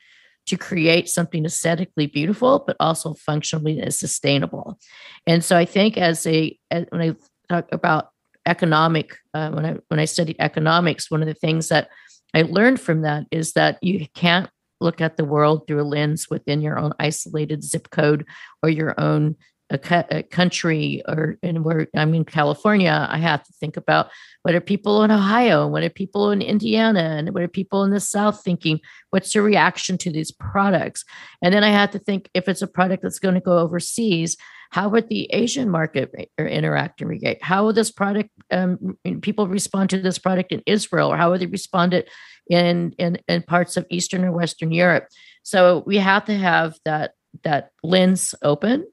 to 0.46 0.56
create 0.56 1.08
something 1.08 1.44
aesthetically 1.44 2.06
beautiful, 2.06 2.62
but 2.66 2.76
also 2.78 3.14
functionally 3.14 3.80
and 3.80 3.92
sustainable. 3.92 4.78
And 5.26 5.44
so 5.44 5.56
I 5.56 5.64
think 5.64 5.98
as 5.98 6.26
a 6.26 6.56
as, 6.70 6.86
when 6.90 7.02
I 7.02 7.16
talk 7.48 7.68
about 7.72 8.10
economic, 8.46 9.16
uh, 9.34 9.50
when 9.50 9.66
I 9.66 9.76
when 9.88 10.00
I 10.00 10.04
studied 10.04 10.36
economics, 10.38 11.10
one 11.10 11.22
of 11.22 11.28
the 11.28 11.34
things 11.34 11.68
that 11.68 11.88
I 12.34 12.42
learned 12.42 12.80
from 12.80 13.02
that 13.02 13.26
is 13.30 13.52
that 13.52 13.78
you 13.82 14.06
can't 14.14 14.48
look 14.80 15.00
at 15.00 15.16
the 15.16 15.24
world 15.24 15.66
through 15.66 15.80
a 15.80 15.84
lens 15.84 16.28
within 16.30 16.60
your 16.60 16.78
own 16.78 16.92
isolated 16.98 17.64
zip 17.64 17.90
code 17.90 18.26
or 18.62 18.68
your 18.68 18.98
own 19.00 19.36
a, 19.70 20.04
a 20.10 20.22
country 20.22 21.02
or 21.08 21.38
and 21.42 21.64
where 21.64 21.88
I'm 21.94 22.14
in 22.14 22.24
California, 22.24 23.06
I 23.10 23.18
have 23.18 23.42
to 23.44 23.52
think 23.54 23.76
about 23.76 24.10
what 24.42 24.54
are 24.54 24.60
people 24.60 25.02
in 25.02 25.10
Ohio 25.10 25.64
and 25.64 25.72
what 25.72 25.82
are 25.82 25.90
people 25.90 26.30
in 26.30 26.40
Indiana 26.40 27.16
and 27.18 27.34
what 27.34 27.42
are 27.42 27.48
people 27.48 27.82
in 27.84 27.90
the 27.90 28.00
South 28.00 28.42
thinking? 28.42 28.80
What's 29.10 29.34
your 29.34 29.44
reaction 29.44 29.98
to 29.98 30.10
these 30.10 30.30
products? 30.30 31.04
And 31.42 31.52
then 31.52 31.64
I 31.64 31.70
have 31.70 31.90
to 31.92 31.98
think 31.98 32.30
if 32.34 32.48
it's 32.48 32.62
a 32.62 32.66
product 32.66 33.02
that's 33.02 33.18
going 33.18 33.34
to 33.34 33.40
go 33.40 33.58
overseas, 33.58 34.36
how 34.70 34.88
would 34.88 35.08
the 35.08 35.28
Asian 35.32 35.70
market 35.70 36.12
interact 36.38 37.00
and 37.00 37.10
react? 37.10 37.42
How 37.42 37.64
will 37.64 37.72
this 37.72 37.90
product 37.90 38.30
um, 38.50 38.96
people 39.20 39.48
respond 39.48 39.90
to 39.90 40.00
this 40.00 40.18
product 40.18 40.52
in 40.52 40.62
Israel, 40.66 41.12
or 41.12 41.16
how 41.16 41.30
would 41.30 41.40
they 41.40 41.46
respond 41.46 41.94
it 41.94 42.08
in, 42.48 42.92
in 42.98 43.18
in 43.28 43.42
parts 43.42 43.76
of 43.76 43.86
Eastern 43.90 44.24
or 44.24 44.32
Western 44.32 44.72
Europe? 44.72 45.08
So 45.42 45.82
we 45.86 45.98
have 45.98 46.24
to 46.26 46.36
have 46.36 46.74
that 46.84 47.12
that 47.44 47.70
lens 47.82 48.34
open 48.42 48.86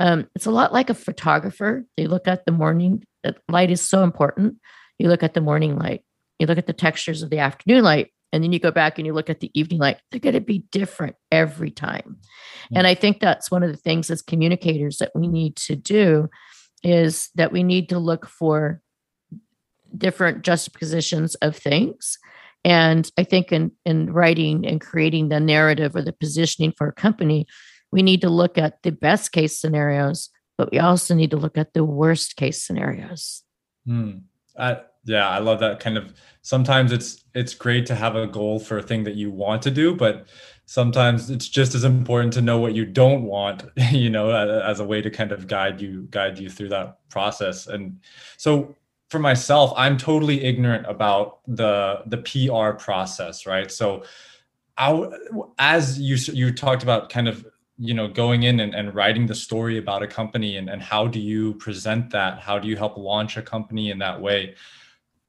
um, 0.00 0.28
it's 0.34 0.46
a 0.46 0.50
lot 0.50 0.72
like 0.72 0.90
a 0.90 0.94
photographer. 0.94 1.84
They 1.96 2.06
look 2.06 2.28
at 2.28 2.44
the 2.44 2.52
morning 2.52 3.02
the 3.26 3.36
light 3.48 3.70
is 3.70 3.80
so 3.80 4.02
important. 4.02 4.56
You 4.98 5.08
look 5.08 5.22
at 5.22 5.34
the 5.34 5.40
morning 5.40 5.76
light, 5.76 6.02
you 6.38 6.46
look 6.46 6.58
at 6.58 6.66
the 6.66 6.72
textures 6.72 7.22
of 7.22 7.30
the 7.30 7.40
afternoon 7.40 7.82
light, 7.82 8.12
and 8.32 8.42
then 8.42 8.52
you 8.52 8.58
go 8.58 8.70
back 8.70 8.98
and 8.98 9.06
you 9.06 9.12
look 9.12 9.30
at 9.30 9.40
the 9.40 9.50
evening 9.58 9.80
light. 9.80 9.98
They're 10.10 10.20
going 10.20 10.34
to 10.34 10.40
be 10.40 10.64
different 10.70 11.16
every 11.30 11.70
time. 11.70 12.18
Mm. 12.72 12.78
And 12.78 12.86
I 12.86 12.94
think 12.94 13.20
that's 13.20 13.50
one 13.50 13.62
of 13.62 13.70
the 13.70 13.76
things 13.76 14.10
as 14.10 14.22
communicators 14.22 14.98
that 14.98 15.12
we 15.14 15.28
need 15.28 15.56
to 15.56 15.76
do 15.76 16.28
is 16.82 17.30
that 17.34 17.52
we 17.52 17.62
need 17.62 17.88
to 17.88 17.98
look 17.98 18.26
for 18.26 18.80
different 19.96 20.42
juxtapositions 20.42 21.34
of 21.36 21.56
things. 21.56 22.18
And 22.64 23.10
I 23.16 23.24
think 23.24 23.52
in, 23.52 23.72
in 23.84 24.12
writing 24.12 24.66
and 24.66 24.80
creating 24.80 25.28
the 25.28 25.40
narrative 25.40 25.94
or 25.94 26.02
the 26.02 26.12
positioning 26.12 26.72
for 26.76 26.88
a 26.88 26.92
company, 26.92 27.46
we 27.92 28.02
need 28.02 28.20
to 28.22 28.30
look 28.30 28.58
at 28.58 28.82
the 28.82 28.92
best 28.92 29.32
case 29.32 29.58
scenarios, 29.58 30.30
but 30.58 30.70
we 30.70 30.78
also 30.78 31.14
need 31.14 31.30
to 31.30 31.36
look 31.36 31.58
at 31.58 31.74
the 31.74 31.84
worst 31.84 32.36
case 32.36 32.62
scenarios. 32.62 33.42
Hmm. 33.86 34.18
I, 34.58 34.80
yeah, 35.06 35.28
I 35.28 35.38
love 35.38 35.60
that 35.60 35.80
kind 35.80 35.96
of. 35.96 36.12
Sometimes 36.42 36.92
it's 36.92 37.24
it's 37.34 37.54
great 37.54 37.86
to 37.86 37.94
have 37.94 38.16
a 38.16 38.26
goal 38.26 38.58
for 38.58 38.78
a 38.78 38.82
thing 38.82 39.04
that 39.04 39.14
you 39.14 39.30
want 39.30 39.62
to 39.62 39.70
do, 39.70 39.94
but 39.94 40.26
sometimes 40.66 41.30
it's 41.30 41.48
just 41.48 41.74
as 41.74 41.84
important 41.84 42.32
to 42.32 42.42
know 42.42 42.58
what 42.58 42.74
you 42.74 42.84
don't 42.84 43.22
want. 43.22 43.64
You 43.92 44.10
know, 44.10 44.30
as 44.30 44.80
a 44.80 44.84
way 44.84 45.00
to 45.00 45.10
kind 45.10 45.32
of 45.32 45.46
guide 45.46 45.80
you 45.80 46.08
guide 46.10 46.38
you 46.38 46.50
through 46.50 46.70
that 46.70 46.98
process. 47.08 47.68
And 47.68 48.00
so, 48.36 48.74
for 49.10 49.20
myself, 49.20 49.72
I'm 49.76 49.96
totally 49.96 50.44
ignorant 50.44 50.86
about 50.88 51.38
the 51.46 52.02
the 52.06 52.18
PR 52.18 52.76
process, 52.76 53.46
right? 53.46 53.70
So, 53.70 54.02
I, 54.76 55.08
as 55.58 56.00
you 56.00 56.16
you 56.34 56.52
talked 56.52 56.82
about, 56.82 57.10
kind 57.10 57.28
of 57.28 57.46
you 57.78 57.94
know 57.94 58.08
going 58.08 58.44
in 58.44 58.60
and, 58.60 58.74
and 58.74 58.94
writing 58.94 59.26
the 59.26 59.34
story 59.34 59.78
about 59.78 60.02
a 60.02 60.06
company 60.06 60.56
and, 60.56 60.68
and 60.68 60.82
how 60.82 61.06
do 61.06 61.20
you 61.20 61.54
present 61.54 62.10
that? 62.10 62.38
How 62.38 62.58
do 62.58 62.68
you 62.68 62.76
help 62.76 62.96
launch 62.96 63.36
a 63.36 63.42
company 63.42 63.90
in 63.90 63.98
that 63.98 64.20
way? 64.20 64.54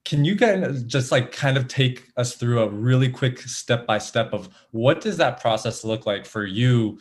Can 0.05 0.23
you 0.23 0.35
guys 0.35 0.83
just 0.83 1.11
like 1.11 1.31
kind 1.31 1.57
of 1.57 1.67
take 1.67 2.07
us 2.15 2.35
through 2.35 2.61
a 2.61 2.69
really 2.69 3.09
quick 3.09 3.39
step 3.41 3.85
by 3.85 3.97
step 3.97 4.31
of 4.31 4.49
what 4.71 5.01
does 5.01 5.17
that 5.17 5.41
process 5.41 5.83
look 5.83 6.05
like 6.05 6.25
for 6.25 6.45
you 6.45 6.99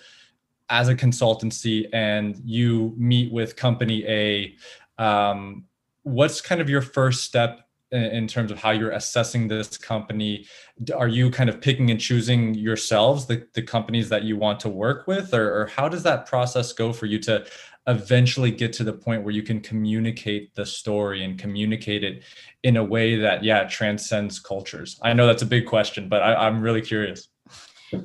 as 0.69 0.89
a 0.89 0.95
consultancy 0.95 1.87
and 1.93 2.41
you 2.45 2.95
meet 2.97 3.33
with 3.33 3.55
company 3.55 4.05
a? 4.07 4.57
Um, 4.99 5.67
what's 6.03 6.41
kind 6.41 6.61
of 6.61 6.69
your 6.69 6.83
first 6.83 7.25
step 7.25 7.66
in 7.97 8.27
terms 8.27 8.51
of 8.51 8.59
how 8.59 8.71
you're 8.71 8.91
assessing 8.91 9.49
this 9.49 9.77
company. 9.77 10.47
Are 10.95 11.09
you 11.09 11.31
kind 11.31 11.49
of 11.49 11.61
picking 11.61 11.91
and 11.91 12.01
choosing 12.01 12.55
yourselves 12.55 13.27
the, 13.27 13.47
the 13.55 13.63
companies 13.63 14.09
that 14.11 14.25
you 14.25 14.37
want 14.37 14.61
to 14.61 14.69
work 14.69 15.07
with? 15.07 15.35
Or, 15.35 15.63
or 15.63 15.67
how 15.67 15.89
does 15.89 16.03
that 16.05 16.27
process 16.27 16.73
go 16.73 16.93
for 16.93 17.07
you 17.07 17.19
to 17.21 17.47
eventually 17.87 18.51
get 18.51 18.73
to 18.75 18.85
the 18.85 18.93
point 18.93 19.23
where 19.23 19.33
you 19.33 19.43
can 19.43 19.61
communicate 19.61 20.55
the 20.55 20.67
story 20.67 21.25
and 21.25 21.39
communicate 21.39 22.03
it 22.03 22.25
in 22.65 22.77
a 22.77 22.85
way 22.85 23.17
that 23.17 23.45
yeah 23.45 23.65
transcends 23.65 24.39
cultures? 24.41 24.99
I 25.03 25.13
know 25.13 25.27
that's 25.27 25.43
a 25.43 25.47
big 25.47 25.67
question 25.67 26.09
but 26.09 26.23
I, 26.23 26.35
i'm 26.35 26.61
really 26.61 26.83
curious. 26.83 27.29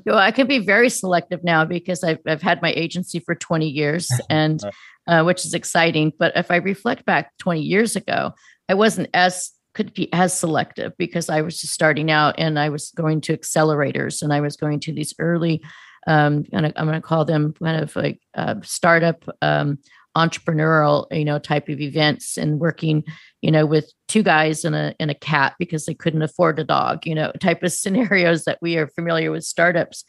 Well, 0.06 0.18
I 0.18 0.32
can 0.32 0.48
be 0.48 0.60
very 0.60 0.90
selective 0.90 1.44
now 1.44 1.66
because 1.66 2.04
I've, 2.04 2.20
I've 2.28 2.42
had 2.42 2.62
my 2.62 2.72
agency 2.74 3.20
for 3.20 3.34
20 3.34 3.68
years 3.68 4.10
and 4.30 4.62
uh, 5.08 5.24
which 5.24 5.46
is 5.46 5.54
exciting. 5.54 6.14
But 6.18 6.34
if 6.36 6.52
I 6.52 6.58
reflect 6.58 7.06
back 7.06 7.36
20 7.40 7.62
years 7.62 7.96
ago, 7.96 8.34
I 8.70 8.74
wasn't 8.74 9.10
as 9.14 9.52
could 9.74 9.94
be 9.94 10.12
as 10.14 10.38
selective 10.38 10.94
because 10.98 11.30
I 11.30 11.42
was 11.42 11.60
just 11.60 11.74
starting 11.74 12.12
out 12.12 12.36
and 12.38 12.60
I 12.60 12.70
was 12.70 12.92
going 12.92 13.22
to 13.22 13.38
accelerators 13.38 14.22
and 14.22 14.34
I 14.34 14.42
was 14.42 14.58
going 14.58 14.80
to 14.82 14.94
these 14.94 15.14
early, 15.20 15.62
um, 16.08 16.46
and 16.52 16.74
I'm 16.76 16.88
going 16.88 17.02
to 17.02 17.02
call 17.02 17.26
them 17.26 17.54
kind 17.54 17.82
of 17.82 17.96
like 17.96 18.20
uh, 18.36 18.56
startup 18.64 19.24
um, 19.42 19.80
entrepreneurial, 20.18 21.08
you 21.12 21.24
know, 21.24 21.40
type 21.40 21.70
of 21.70 21.80
events 21.80 22.38
and 22.38 22.60
working, 22.60 23.04
you 23.42 23.52
know, 23.52 23.66
with 23.66 23.92
two 24.08 24.24
guys 24.24 24.66
and 24.66 24.76
a 24.76 24.94
and 25.00 25.10
a 25.10 25.16
cat 25.16 25.56
because 25.58 25.86
they 25.86 25.94
couldn't 25.94 26.22
afford 26.22 26.60
a 26.60 26.64
dog, 26.64 27.06
you 27.06 27.16
know, 27.16 27.32
type 27.40 27.64
of 27.64 27.72
scenarios 27.72 28.44
that 28.44 28.60
we 28.62 28.78
are 28.78 28.88
familiar 28.88 29.32
with 29.32 29.44
startups. 29.44 30.04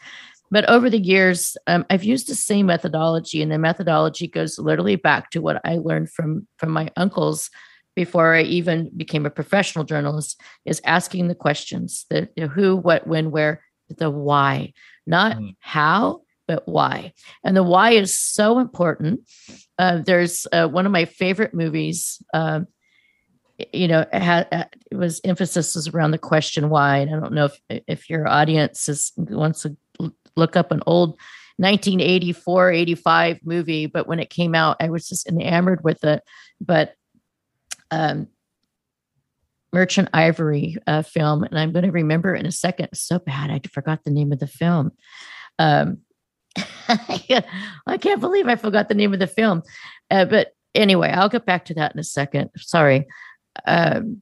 But 0.51 0.69
over 0.69 0.91
the 0.91 1.01
years, 1.01 1.57
um, 1.67 1.87
I've 1.89 2.05
used 2.05 2.29
the 2.29 2.35
same 2.35 2.67
methodology, 2.67 3.41
and 3.41 3.51
the 3.51 3.59
methodology 3.59 4.29
goes 4.29 4.59
literally 4.59 4.97
back 4.97 5.31
to 5.31 5.41
what 5.41 5.61
I 5.65 5.77
learned 5.77 6.11
from 6.11 6.47
from 6.59 6.71
my 6.71 6.91
uncles 6.97 7.49
before 7.95 8.35
I 8.35 8.43
even 8.43 8.91
became 8.97 9.27
a 9.27 9.31
professional 9.31 9.85
journalist, 9.85 10.41
is 10.65 10.81
asking 10.85 11.29
the 11.29 11.35
questions: 11.35 12.07
the, 12.11 12.29
the 12.37 12.49
who, 12.49 12.77
what, 12.77 13.07
when, 13.07 13.31
where, 13.31 13.63
the 13.89 14.11
why, 14.11 14.73
not 15.07 15.37
mm. 15.37 15.55
how, 15.61 16.23
but 16.47 16.67
why. 16.67 17.13
And 17.45 17.57
the 17.57 17.63
why 17.63 17.93
is 17.93 18.17
so 18.17 18.59
important. 18.59 19.21
Uh, 19.79 19.99
there's 19.99 20.47
uh, 20.53 20.69
one 20.69 20.87
of 20.87 20.93
my 20.93 21.05
favorite 21.05 21.55
movies. 21.55 22.23
Uh, 22.33 22.61
you 23.73 23.87
know, 23.89 24.01
it, 24.13 24.23
had, 24.23 24.69
it 24.91 24.97
was 24.97 25.21
emphasis 25.25 25.75
was 25.75 25.89
around 25.89 26.11
the 26.11 26.19
question 26.19 26.69
why. 26.69 26.99
And 26.99 27.15
I 27.15 27.21
don't 27.21 27.33
know 27.33 27.47
if 27.47 27.83
if 27.87 28.11
your 28.11 28.27
audience 28.27 28.89
is 28.89 29.13
wants 29.17 29.63
to 29.63 29.77
look 30.37 30.57
up 30.57 30.73
an 30.73 30.83
old 30.87 31.19
1984 31.59 32.73
85 32.73 33.41
movie 33.45 33.87
but 33.87 34.09
when 34.09 34.19
it 34.19 34.31
came 34.31 34.55
out 34.55 34.77
i 34.81 34.89
was 34.89 35.07
just 35.07 35.29
enamored 35.29 35.85
with 35.85 36.03
it 36.03 36.23
but 36.61 36.95
um, 37.93 38.27
merchant 39.73 40.09
ivory 40.13 40.77
uh, 40.87 41.03
film 41.03 41.45
and 41.45 41.57
i'm 41.59 41.73
going 41.73 41.85
to 41.85 41.93
remember 41.93 42.35
in 42.35 42.47
a 42.47 42.53
second 42.53 42.89
so 42.93 43.19
bad 43.19 43.51
i 43.51 43.61
forgot 43.73 44.03
the 44.05 44.11
name 44.11 44.33
of 44.33 44.41
the 44.41 44.47
film 44.47 44.91
um, 45.61 45.99
i 46.89 47.97
can't 48.01 48.21
believe 48.21 48.49
i 48.49 48.57
forgot 48.57 48.89
the 48.89 48.95
name 48.95 49.13
of 49.13 49.21
the 49.21 49.27
film 49.27 49.63
uh, 50.11 50.25
but 50.25 50.49
anyway 50.75 51.11
i'll 51.11 51.29
get 51.29 51.47
back 51.47 51.65
to 51.65 51.75
that 51.75 51.95
in 51.95 52.01
a 52.01 52.05
second 52.05 52.51
sorry 52.57 53.07
um, 53.67 54.21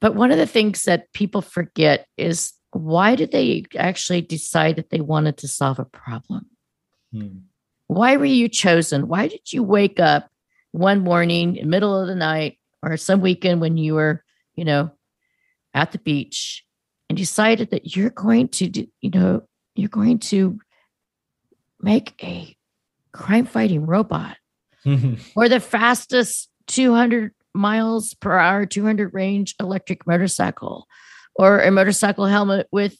but 0.00 0.14
one 0.14 0.32
of 0.32 0.38
the 0.38 0.46
things 0.46 0.82
that 0.82 1.12
people 1.12 1.40
forget 1.40 2.06
is 2.16 2.52
why 2.72 3.14
did 3.14 3.30
they 3.30 3.64
actually 3.76 4.22
decide 4.22 4.76
that 4.76 4.90
they 4.90 5.00
wanted 5.00 5.36
to 5.38 5.48
solve 5.48 5.78
a 5.78 5.84
problem? 5.84 6.46
Hmm. 7.12 7.38
Why 7.86 8.16
were 8.16 8.24
you 8.24 8.48
chosen? 8.48 9.06
Why 9.06 9.28
did 9.28 9.52
you 9.52 9.62
wake 9.62 10.00
up 10.00 10.28
one 10.72 11.00
morning 11.00 11.56
in 11.56 11.70
middle 11.70 11.98
of 11.98 12.08
the 12.08 12.14
night 12.14 12.58
or 12.82 12.96
some 12.96 13.20
weekend 13.20 13.60
when 13.60 13.76
you 13.76 13.94
were, 13.94 14.24
you 14.54 14.64
know, 14.64 14.90
at 15.74 15.92
the 15.92 15.98
beach 15.98 16.64
and 17.08 17.16
decided 17.16 17.70
that 17.70 17.94
you're 17.94 18.10
going 18.10 18.48
to, 18.48 18.68
do, 18.68 18.86
you 19.00 19.10
know, 19.10 19.42
you're 19.74 19.88
going 19.88 20.18
to 20.18 20.58
make 21.80 22.14
a 22.22 22.54
crime 23.12 23.46
fighting 23.46 23.86
robot 23.86 24.36
or 25.36 25.48
the 25.48 25.60
fastest 25.60 26.48
200 26.68 27.32
miles 27.54 28.14
per 28.14 28.36
hour, 28.38 28.66
200 28.66 29.12
range 29.12 29.54
electric 29.60 30.06
motorcycle 30.06 30.86
or 31.34 31.60
a 31.60 31.70
motorcycle 31.70 32.26
helmet 32.26 32.66
with 32.72 32.96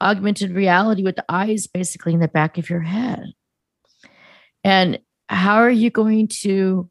augmented 0.00 0.52
reality 0.52 1.02
with 1.02 1.16
the 1.16 1.24
eyes 1.28 1.66
basically 1.66 2.12
in 2.12 2.20
the 2.20 2.28
back 2.28 2.58
of 2.58 2.68
your 2.68 2.80
head. 2.80 3.32
And 4.62 4.98
how 5.28 5.56
are 5.56 5.70
you 5.70 5.90
going 5.90 6.28
to 6.42 6.90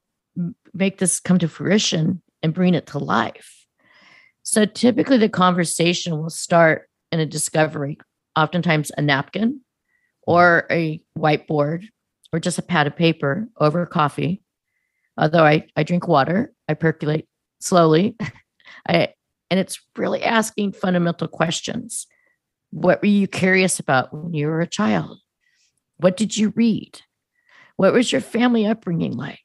make 0.75 0.99
this 0.99 1.19
come 1.19 1.39
to 1.39 1.47
fruition 1.47 2.21
and 2.43 2.53
bring 2.53 2.73
it 2.73 2.87
to 2.87 2.99
life? 2.99 3.65
So 4.43 4.65
typically 4.65 5.17
the 5.17 5.29
conversation 5.29 6.17
will 6.17 6.29
start 6.29 6.87
in 7.11 7.19
a 7.19 7.25
discovery, 7.25 7.97
oftentimes 8.35 8.91
a 8.97 9.01
napkin 9.01 9.61
or 10.27 10.67
a 10.69 11.01
whiteboard 11.17 11.85
or 12.31 12.39
just 12.39 12.59
a 12.59 12.63
pad 12.63 12.87
of 12.87 12.95
paper 12.95 13.47
over 13.59 13.85
coffee. 13.85 14.43
Although 15.17 15.45
I, 15.45 15.65
I 15.75 15.83
drink 15.83 16.07
water, 16.07 16.53
I 16.67 16.73
percolate 16.73 17.27
slowly. 17.59 18.15
I 18.87 19.13
and 19.49 19.59
it's 19.59 19.79
really 19.95 20.23
asking 20.23 20.73
fundamental 20.73 21.27
questions. 21.27 22.07
What 22.71 23.01
were 23.01 23.07
you 23.07 23.27
curious 23.27 23.79
about 23.79 24.13
when 24.13 24.33
you 24.33 24.47
were 24.47 24.61
a 24.61 24.67
child? 24.67 25.19
What 25.97 26.17
did 26.17 26.35
you 26.35 26.51
read? 26.55 27.01
What 27.77 27.93
was 27.93 28.11
your 28.11 28.21
family 28.21 28.65
upbringing 28.65 29.13
like? 29.13 29.39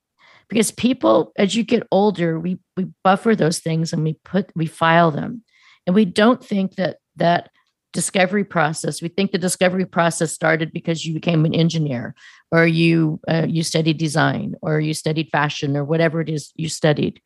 Because 0.50 0.72
people, 0.72 1.32
as 1.38 1.54
you 1.54 1.62
get 1.62 1.86
older, 1.90 2.38
we 2.38 2.58
we 2.76 2.88
buffer 3.04 3.34
those 3.34 3.60
things 3.60 3.92
and 3.92 4.02
we 4.02 4.14
put 4.24 4.50
we 4.54 4.66
file 4.66 5.10
them, 5.10 5.42
and 5.86 5.94
we 5.94 6.04
don't 6.04 6.44
think 6.44 6.74
that 6.74 6.98
that 7.16 7.50
discovery 7.92 8.44
process. 8.44 9.02
We 9.02 9.08
think 9.08 9.32
the 9.32 9.38
discovery 9.38 9.84
process 9.84 10.32
started 10.32 10.72
because 10.72 11.04
you 11.04 11.14
became 11.14 11.44
an 11.44 11.54
engineer, 11.54 12.14
or 12.50 12.66
you 12.66 13.20
uh, 13.28 13.46
you 13.48 13.62
studied 13.62 13.98
design, 13.98 14.54
or 14.60 14.80
you 14.80 14.92
studied 14.92 15.30
fashion, 15.30 15.76
or 15.76 15.84
whatever 15.84 16.20
it 16.20 16.28
is 16.28 16.52
you 16.56 16.68
studied. 16.68 17.20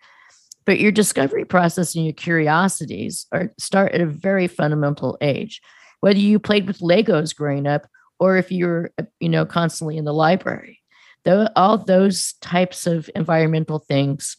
But 0.67 0.81
your 0.81 0.93
discovery 0.93 1.45
process 1.45 1.95
and 1.95 2.05
your 2.05 2.15
curiosities 2.15 3.27
are 3.33 3.53
start 3.59 3.93
at 3.93 4.01
a 4.01 4.07
very 4.07 4.49
fundamental 4.49 5.19
age. 5.21 5.61
Whether 6.01 6.19
you 6.21 6.39
played 6.39 6.67
with 6.67 6.81
Legos 6.81 7.35
growing 7.35 7.67
up, 7.67 7.87
or 8.19 8.37
if 8.37 8.51
you're 8.51 8.91
you 9.21 9.29
know 9.29 9.47
constantly 9.47 9.97
in 9.97 10.05
the 10.05 10.15
library, 10.15 10.81
though 11.25 11.49
all 11.57 11.79
those 11.79 12.35
types 12.41 12.87
of 12.87 13.11
environmental 13.15 13.79
things 13.79 14.37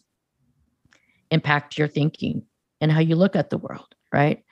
impact 1.32 1.77
your 1.77 1.88
thinking 1.88 2.44
and 2.80 2.92
how 2.92 3.00
you 3.00 3.15
look 3.15 3.36
at 3.36 3.50
the 3.50 3.58
world, 3.58 3.88
right? 4.13 4.44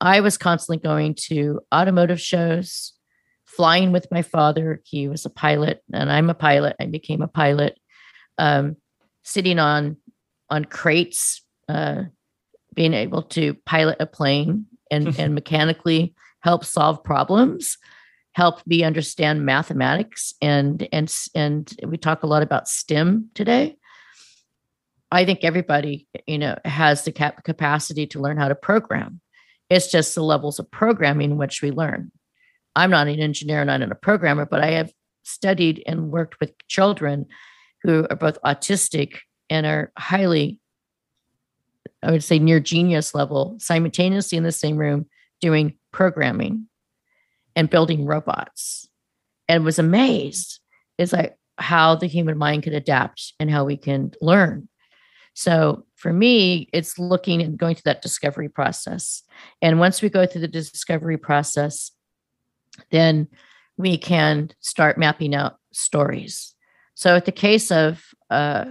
I 0.00 0.20
was 0.20 0.38
constantly 0.38 0.82
going 0.82 1.14
to 1.26 1.60
automotive 1.74 2.20
shows, 2.20 2.92
flying 3.44 3.92
with 3.92 4.10
my 4.10 4.22
father. 4.22 4.80
He 4.84 5.08
was 5.08 5.24
a 5.24 5.30
pilot, 5.30 5.82
and 5.92 6.10
I'm 6.10 6.30
a 6.30 6.34
pilot. 6.34 6.76
I 6.80 6.86
became 6.86 7.22
a 7.22 7.28
pilot. 7.28 7.78
Um, 8.38 8.76
sitting 9.22 9.58
on 9.58 9.96
on 10.50 10.64
crates, 10.64 11.42
uh, 11.68 12.04
being 12.74 12.94
able 12.94 13.22
to 13.22 13.54
pilot 13.66 13.96
a 14.00 14.06
plane 14.06 14.66
and 14.90 15.08
and 15.18 15.34
mechanically 15.34 16.14
help 16.40 16.64
solve 16.64 17.02
problems, 17.02 17.78
help 18.36 18.64
me 18.66 18.84
understand 18.84 19.44
mathematics, 19.44 20.34
and 20.40 20.86
and 20.92 21.12
and 21.34 21.74
we 21.86 21.96
talk 21.96 22.22
a 22.22 22.26
lot 22.26 22.42
about 22.42 22.68
STEM 22.68 23.30
today. 23.34 23.76
I 25.10 25.24
think 25.24 25.40
everybody, 25.42 26.06
you 26.26 26.38
know, 26.38 26.56
has 26.64 27.04
the 27.04 27.12
cap- 27.12 27.44
capacity 27.44 28.06
to 28.08 28.20
learn 28.20 28.36
how 28.36 28.48
to 28.48 28.54
program 28.54 29.20
it's 29.68 29.90
just 29.90 30.14
the 30.14 30.22
levels 30.22 30.58
of 30.58 30.70
programming 30.70 31.36
which 31.36 31.62
we 31.62 31.70
learn. 31.70 32.12
I'm 32.74 32.90
not 32.90 33.08
an 33.08 33.18
engineer, 33.18 33.64
not 33.64 33.82
a 33.82 33.94
programmer, 33.94 34.46
but 34.46 34.62
I 34.62 34.72
have 34.72 34.92
studied 35.22 35.82
and 35.86 36.10
worked 36.10 36.38
with 36.40 36.52
children 36.68 37.26
who 37.82 38.06
are 38.08 38.16
both 38.16 38.38
autistic 38.44 39.18
and 39.50 39.66
are 39.66 39.92
highly, 39.98 40.60
I 42.02 42.10
would 42.10 42.22
say, 42.22 42.38
near 42.38 42.60
genius 42.60 43.14
level, 43.14 43.56
simultaneously 43.58 44.38
in 44.38 44.44
the 44.44 44.52
same 44.52 44.76
room 44.76 45.06
doing 45.40 45.76
programming 45.90 46.68
and 47.56 47.68
building 47.68 48.04
robots. 48.04 48.88
And 49.48 49.64
was 49.64 49.78
amazed 49.78 50.60
is 50.98 51.12
like 51.12 51.36
how 51.58 51.96
the 51.96 52.06
human 52.06 52.38
mind 52.38 52.62
can 52.62 52.74
adapt 52.74 53.32
and 53.40 53.50
how 53.50 53.64
we 53.64 53.76
can 53.76 54.12
learn 54.20 54.68
so 55.36 55.84
for 55.96 56.14
me, 56.14 56.70
it's 56.72 56.98
looking 56.98 57.42
and 57.42 57.58
going 57.58 57.74
through 57.74 57.92
that 57.92 58.00
discovery 58.00 58.48
process. 58.48 59.22
And 59.60 59.78
once 59.78 60.00
we 60.00 60.08
go 60.08 60.24
through 60.24 60.40
the 60.40 60.48
discovery 60.48 61.18
process, 61.18 61.90
then 62.90 63.28
we 63.76 63.98
can 63.98 64.50
start 64.60 64.96
mapping 64.96 65.34
out 65.34 65.58
stories. 65.74 66.54
So, 66.94 67.16
at 67.16 67.26
the 67.26 67.32
case 67.32 67.70
of 67.70 68.02
uh, 68.30 68.64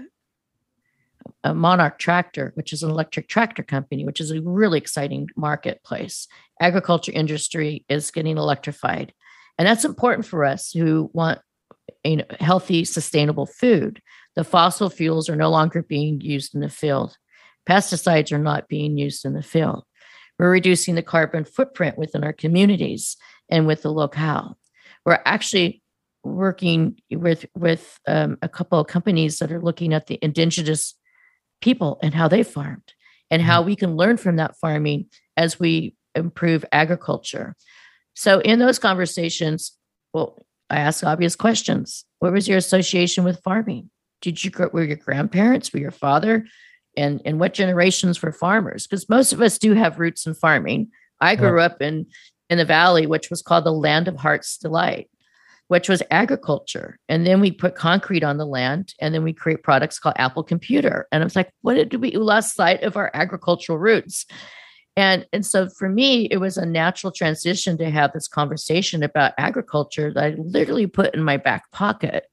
a 1.44 1.54
Monarch 1.54 2.00
Tractor, 2.00 2.52
which 2.56 2.74
is 2.74 2.82
an 2.82 2.90
electric 2.90 3.28
tractor 3.28 3.62
company, 3.62 4.04
which 4.04 4.20
is 4.20 4.32
a 4.32 4.42
really 4.42 4.80
exciting 4.80 5.30
marketplace, 5.38 6.28
agriculture 6.62 7.12
industry 7.12 7.86
is 7.90 8.12
getting 8.12 8.38
electrified, 8.38 9.14
and 9.58 9.68
that's 9.68 9.86
important 9.86 10.26
for 10.26 10.46
us 10.46 10.72
who 10.72 11.10
want 11.14 11.40
you 12.04 12.18
know, 12.18 12.26
healthy, 12.40 12.86
sustainable 12.86 13.46
food. 13.46 14.02
The 14.36 14.44
fossil 14.44 14.90
fuels 14.90 15.30
are 15.30 15.36
no 15.36 15.50
longer 15.50 15.82
being 15.82 16.22
used 16.22 16.54
in 16.54 16.62
the 16.62 16.70
field. 16.70 17.18
Pesticides 17.68 18.32
are 18.32 18.38
not 18.38 18.68
being 18.68 18.98
used 18.98 19.26
in 19.26 19.34
the 19.34 19.44
field. 19.44 19.84
We're 20.38 20.52
reducing 20.52 20.96
the 20.96 21.02
carbon 21.02 21.46
footprint 21.46 21.98
within 21.98 22.24
our 22.24 22.34
communities 22.34 23.18
and 23.50 23.66
with 23.66 23.82
the 23.82 23.92
locale. 23.92 24.58
We're 25.06 25.22
actually 25.26 25.82
working 26.24 26.98
with 27.12 27.46
with 27.56 28.00
um, 28.08 28.38
a 28.42 28.50
couple 28.50 28.80
of 28.80 28.88
companies 28.88 29.38
that 29.40 29.52
are 29.52 29.62
looking 29.62 29.94
at 29.94 30.08
the 30.08 30.20
indigenous 30.22 30.96
people 31.62 32.00
and 32.02 32.14
how 32.14 32.28
they 32.28 32.44
farmed 32.44 32.94
and 33.32 33.42
how 33.42 33.60
mm-hmm. 33.60 33.68
we 33.68 33.76
can 33.76 33.96
learn 33.96 34.18
from 34.18 34.36
that 34.38 34.58
farming 34.58 35.06
as 35.38 35.60
we 35.60 35.96
improve 36.16 36.66
agriculture. 36.72 37.56
So 38.16 38.40
in 38.40 38.60
those 38.60 38.80
conversations, 38.80 39.78
well, 40.14 40.46
I 40.70 40.78
ask 40.78 41.04
obvious 41.04 41.36
questions. 41.36 42.06
What 42.20 42.34
was 42.34 42.48
your 42.48 42.58
association 42.58 43.24
with 43.24 43.44
farming? 43.44 43.90
Did 44.22 44.44
you 44.44 44.50
grow, 44.50 44.70
were 44.72 44.84
your 44.84 44.96
grandparents, 44.98 45.72
were 45.72 45.80
your 45.80 45.92
father, 45.92 46.48
and 46.98 47.22
and 47.26 47.40
what 47.40 47.54
generations 47.54 48.22
were 48.22 48.32
farmers? 48.32 48.88
Because 48.88 49.10
most 49.10 49.34
of 49.34 49.42
us 49.42 49.58
do 49.58 49.74
have 49.74 50.00
roots 50.00 50.26
in 50.26 50.34
farming. 50.34 50.90
I 51.22 51.36
grew 51.36 51.60
up 51.60 51.82
in 51.82 52.08
in 52.50 52.58
the 52.58 52.66
valley, 52.66 53.06
which 53.06 53.30
was 53.30 53.42
called 53.42 53.66
the 53.66 53.72
land 53.72 54.08
of 54.08 54.16
heart's 54.16 54.58
delight, 54.58 55.10
which 55.68 55.90
was 55.90 56.02
agriculture. 56.12 56.98
And 57.10 57.26
then 57.26 57.42
we 57.42 57.52
put 57.52 57.76
concrete 57.76 58.24
on 58.24 58.38
the 58.38 58.46
land, 58.46 58.94
and 59.02 59.14
then 59.14 59.24
we 59.24 59.34
create 59.34 59.64
products 59.64 60.00
called 60.00 60.16
Apple 60.18 60.44
Computer. 60.44 61.08
And 61.12 61.22
I 61.22 61.26
was 61.26 61.36
like, 61.36 61.52
what 61.62 61.76
did 61.76 62.02
we 62.02 62.12
lost 62.12 62.56
sight 62.56 62.84
of 62.84 62.98
our 62.98 63.12
agricultural 63.14 63.78
roots? 63.78 64.26
And, 64.98 65.28
and 65.34 65.46
so 65.46 65.68
for 65.68 65.90
me, 65.90 66.26
it 66.26 66.38
was 66.38 66.58
a 66.58 66.66
natural 66.66 67.12
transition 67.12 67.78
to 67.80 67.90
have 67.90 68.14
this 68.14 68.28
conversation 68.28 69.04
about 69.04 69.34
agriculture 69.38 70.14
that 70.14 70.24
I 70.24 70.36
literally 70.38 70.88
put 70.88 71.14
in 71.14 71.24
my 71.24 71.38
back 71.38 71.70
pocket. 71.72 72.26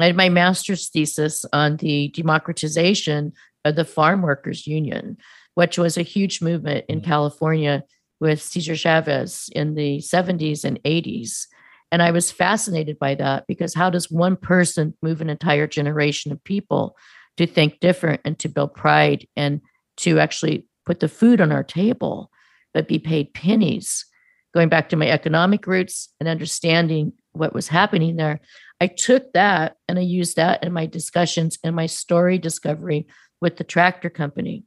I 0.00 0.06
had 0.06 0.16
my 0.16 0.28
master's 0.28 0.88
thesis 0.88 1.44
on 1.52 1.76
the 1.76 2.08
democratization 2.08 3.32
of 3.64 3.76
the 3.76 3.84
Farm 3.84 4.22
Workers 4.22 4.66
Union, 4.66 5.16
which 5.54 5.78
was 5.78 5.96
a 5.96 6.02
huge 6.02 6.42
movement 6.42 6.86
in 6.88 7.00
mm-hmm. 7.00 7.08
California 7.08 7.84
with 8.20 8.42
Cesar 8.42 8.76
Chavez 8.76 9.48
in 9.52 9.74
the 9.74 9.98
70s 9.98 10.64
and 10.64 10.82
80s. 10.82 11.46
And 11.92 12.02
I 12.02 12.10
was 12.10 12.32
fascinated 12.32 12.98
by 12.98 13.14
that 13.16 13.46
because 13.46 13.74
how 13.74 13.90
does 13.90 14.10
one 14.10 14.36
person 14.36 14.94
move 15.02 15.20
an 15.20 15.30
entire 15.30 15.66
generation 15.66 16.32
of 16.32 16.42
people 16.42 16.96
to 17.36 17.46
think 17.46 17.80
different 17.80 18.20
and 18.24 18.38
to 18.38 18.48
build 18.48 18.74
pride 18.74 19.26
and 19.36 19.60
to 19.98 20.18
actually 20.18 20.66
put 20.84 21.00
the 21.00 21.08
food 21.08 21.40
on 21.40 21.52
our 21.52 21.62
table, 21.62 22.30
but 22.74 22.88
be 22.88 22.98
paid 22.98 23.34
pennies. 23.34 24.06
Going 24.54 24.68
back 24.68 24.88
to 24.90 24.96
my 24.96 25.08
economic 25.08 25.66
roots 25.66 26.10
and 26.20 26.28
understanding 26.28 27.12
what 27.32 27.54
was 27.54 27.68
happening 27.68 28.16
there, 28.16 28.40
I 28.80 28.88
took 28.88 29.32
that 29.32 29.76
and 29.88 29.98
I 29.98 30.02
used 30.02 30.36
that 30.36 30.64
in 30.64 30.72
my 30.72 30.86
discussions 30.86 31.58
and 31.64 31.74
my 31.74 31.86
story 31.86 32.38
discovery 32.38 33.06
with 33.40 33.56
the 33.56 33.64
tractor 33.64 34.10
company. 34.10 34.64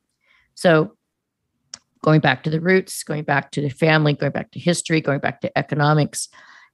So, 0.55 0.95
going 2.03 2.21
back 2.21 2.43
to 2.43 2.49
the 2.49 2.61
roots, 2.61 3.03
going 3.03 3.23
back 3.23 3.51
to 3.51 3.61
the 3.61 3.69
family, 3.69 4.13
going 4.13 4.31
back 4.31 4.51
to 4.51 4.59
history, 4.59 5.01
going 5.01 5.19
back 5.19 5.41
to 5.41 5.57
economics, 5.57 6.29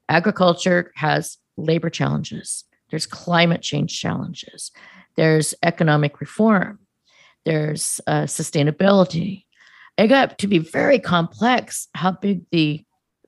agriculture 0.10 0.92
has 0.96 1.38
labor 1.58 1.90
challenges, 1.90 2.66
there's 2.90 3.06
climate 3.06 3.62
change 3.62 4.00
challenges, 4.00 4.72
there's 5.16 5.54
economic 5.64 6.20
reform, 6.20 6.80
there's 7.46 8.02
uh, 8.08 8.24
sustainability. 8.24 9.46
It 9.98 10.08
got 10.08 10.38
to 10.40 10.48
be 10.48 10.60
very 10.60 11.00
complex 11.00 11.88
how 11.94 12.12
big 12.12 12.44
the 12.52 12.84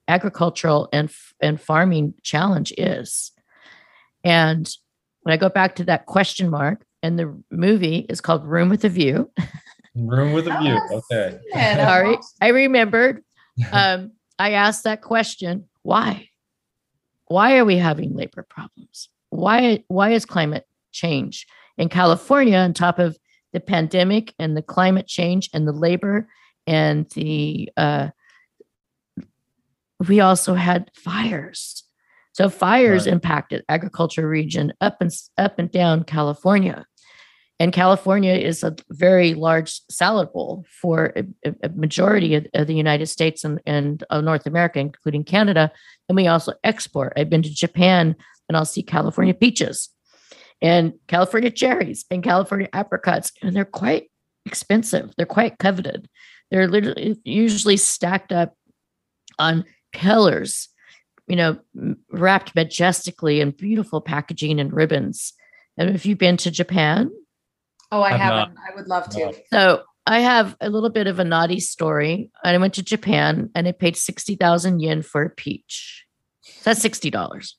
agricultural 0.08 0.90
and 0.92 1.12
and 1.42 1.60
farming 1.60 2.14
challenge 2.24 2.74
is. 2.78 3.32
And 4.24 4.70
when 5.22 5.34
I 5.34 5.38
go 5.38 5.50
back 5.50 5.76
to 5.76 5.84
that 5.86 6.06
question 6.06 6.50
mark, 6.50 6.86
and 7.02 7.20
the 7.20 7.38
movie 7.52 8.06
is 8.10 8.22
called 8.22 8.46
Room 8.46 8.70
with 8.70 8.86
a 8.86 8.90
View. 8.90 9.30
Room 9.94 10.32
with 10.32 10.48
a 10.48 10.58
View. 10.60 10.80
Okay. 10.92 11.38
All 11.54 12.02
right. 12.02 12.20
I 12.42 12.48
remembered. 12.50 13.24
Um, 13.72 14.14
I 14.40 14.54
asked 14.54 14.84
that 14.86 15.04
question: 15.04 15.66
Why? 15.84 16.30
Why 17.28 17.58
are 17.60 17.66
we 17.66 17.78
having 17.78 18.16
labor 18.16 18.42
problems? 18.50 19.10
Why? 19.30 19.84
Why 19.90 20.10
is 20.10 20.26
climate 20.26 20.66
change 20.92 21.46
in 21.78 21.88
California 21.88 22.58
on 22.58 22.74
top 22.74 22.98
of 22.98 23.16
the 23.54 23.60
pandemic 23.60 24.34
and 24.40 24.58
the 24.58 24.62
climate 24.62 25.08
change 25.08 25.50
and 25.54 25.68
the 25.68 25.72
labor 25.72 26.28
and 26.68 27.10
the 27.12 27.72
uh, 27.78 28.10
we 30.08 30.20
also 30.20 30.54
had 30.54 30.92
fires. 30.96 31.84
So 32.34 32.50
fires 32.50 33.06
right. 33.06 33.14
impacted 33.14 33.64
agriculture 33.70 34.28
region 34.28 34.74
up 34.82 34.98
and 35.02 35.12
up 35.38 35.60
and 35.60 35.72
down 35.72 36.04
California. 36.04 36.86
And 37.60 37.72
California 37.72 38.34
is 38.34 38.64
a 38.64 38.76
very 38.90 39.36
large 39.36 39.82
salad 39.90 40.34
bowl 40.34 40.66
for 40.82 41.14
a, 41.16 41.54
a 41.64 41.70
majority 41.70 42.34
of, 42.36 42.48
of, 42.56 42.66
the 42.68 42.74
United 42.74 43.06
States 43.06 43.44
and, 43.44 43.62
and 43.68 44.04
North 44.12 44.48
America, 44.48 44.80
including 44.80 45.24
Canada. 45.24 45.72
And 46.10 46.16
we 46.16 46.28
also 46.28 46.54
export. 46.64 47.14
I've 47.16 47.30
been 47.30 47.44
to 47.44 47.54
Japan 47.54 48.16
and 48.50 48.58
I'll 48.58 48.66
see 48.66 48.84
California 48.84 49.36
peaches 49.36 49.90
and 50.62 50.94
California 51.08 51.52
cherries 51.52 52.06
and 52.10 52.24
California 52.24 52.70
apricots, 52.74 53.32
and 53.42 53.56
they're 53.56 53.66
quite 53.66 54.10
expensive. 54.46 55.14
They're 55.18 55.26
quite 55.26 55.58
coveted. 55.58 56.10
They're 56.52 56.68
literally 56.68 57.20
usually 57.24 57.78
stacked 57.78 58.32
up 58.32 58.56
on 59.40 59.66
pillars, 59.92 60.70
you 61.28 61.36
know, 61.36 61.58
wrapped 62.12 62.56
majestically 62.56 63.42
in 63.42 63.52
beautiful 63.52 64.02
packaging 64.02 64.60
and 64.60 64.74
ribbons. 64.74 65.34
And 65.78 65.90
if 65.96 66.06
you've 66.06 66.18
been 66.18 66.38
to 66.38 66.52
Japan, 66.52 67.10
oh, 67.92 68.02
I 68.02 68.12
haven't. 68.14 68.58
I 68.58 68.76
would 68.76 68.88
love 68.88 69.10
to. 69.10 69.34
So 69.52 69.84
I 70.06 70.20
have 70.20 70.56
a 70.62 70.70
little 70.70 70.90
bit 70.90 71.08
of 71.08 71.20
a 71.20 71.24
naughty 71.24 71.60
story. 71.60 72.30
I 72.44 72.58
went 72.58 72.74
to 72.76 72.84
Japan 72.84 73.50
and 73.56 73.68
I 73.68 73.72
paid 73.72 73.96
sixty 73.96 74.36
thousand 74.36 74.82
yen 74.82 75.02
for 75.02 75.24
a 75.24 75.30
peach. 75.30 76.06
That's 76.64 76.82
sixty 76.82 77.10
dollars. 77.10 77.58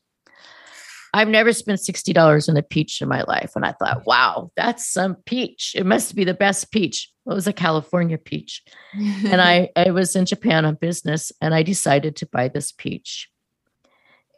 I've 1.15 1.29
never 1.29 1.53
spent 1.53 1.79
$60 1.79 2.49
on 2.49 2.57
a 2.57 2.61
peach 2.61 3.01
in 3.01 3.07
my 3.07 3.23
life. 3.25 3.53
And 3.55 3.65
I 3.65 3.71
thought, 3.71 4.05
wow, 4.05 4.51
that's 4.57 4.85
some 4.85 5.15
peach. 5.25 5.73
It 5.73 5.85
must 5.85 6.13
be 6.13 6.25
the 6.25 6.33
best 6.33 6.73
peach. 6.73 7.09
It 7.25 7.33
was 7.33 7.47
a 7.47 7.53
California 7.53 8.17
peach. 8.17 8.61
and 8.93 9.41
I, 9.41 9.69
I 9.77 9.91
was 9.91 10.13
in 10.17 10.25
Japan 10.25 10.65
on 10.65 10.75
business 10.75 11.31
and 11.39 11.55
I 11.55 11.63
decided 11.63 12.17
to 12.17 12.25
buy 12.25 12.49
this 12.49 12.73
peach. 12.73 13.29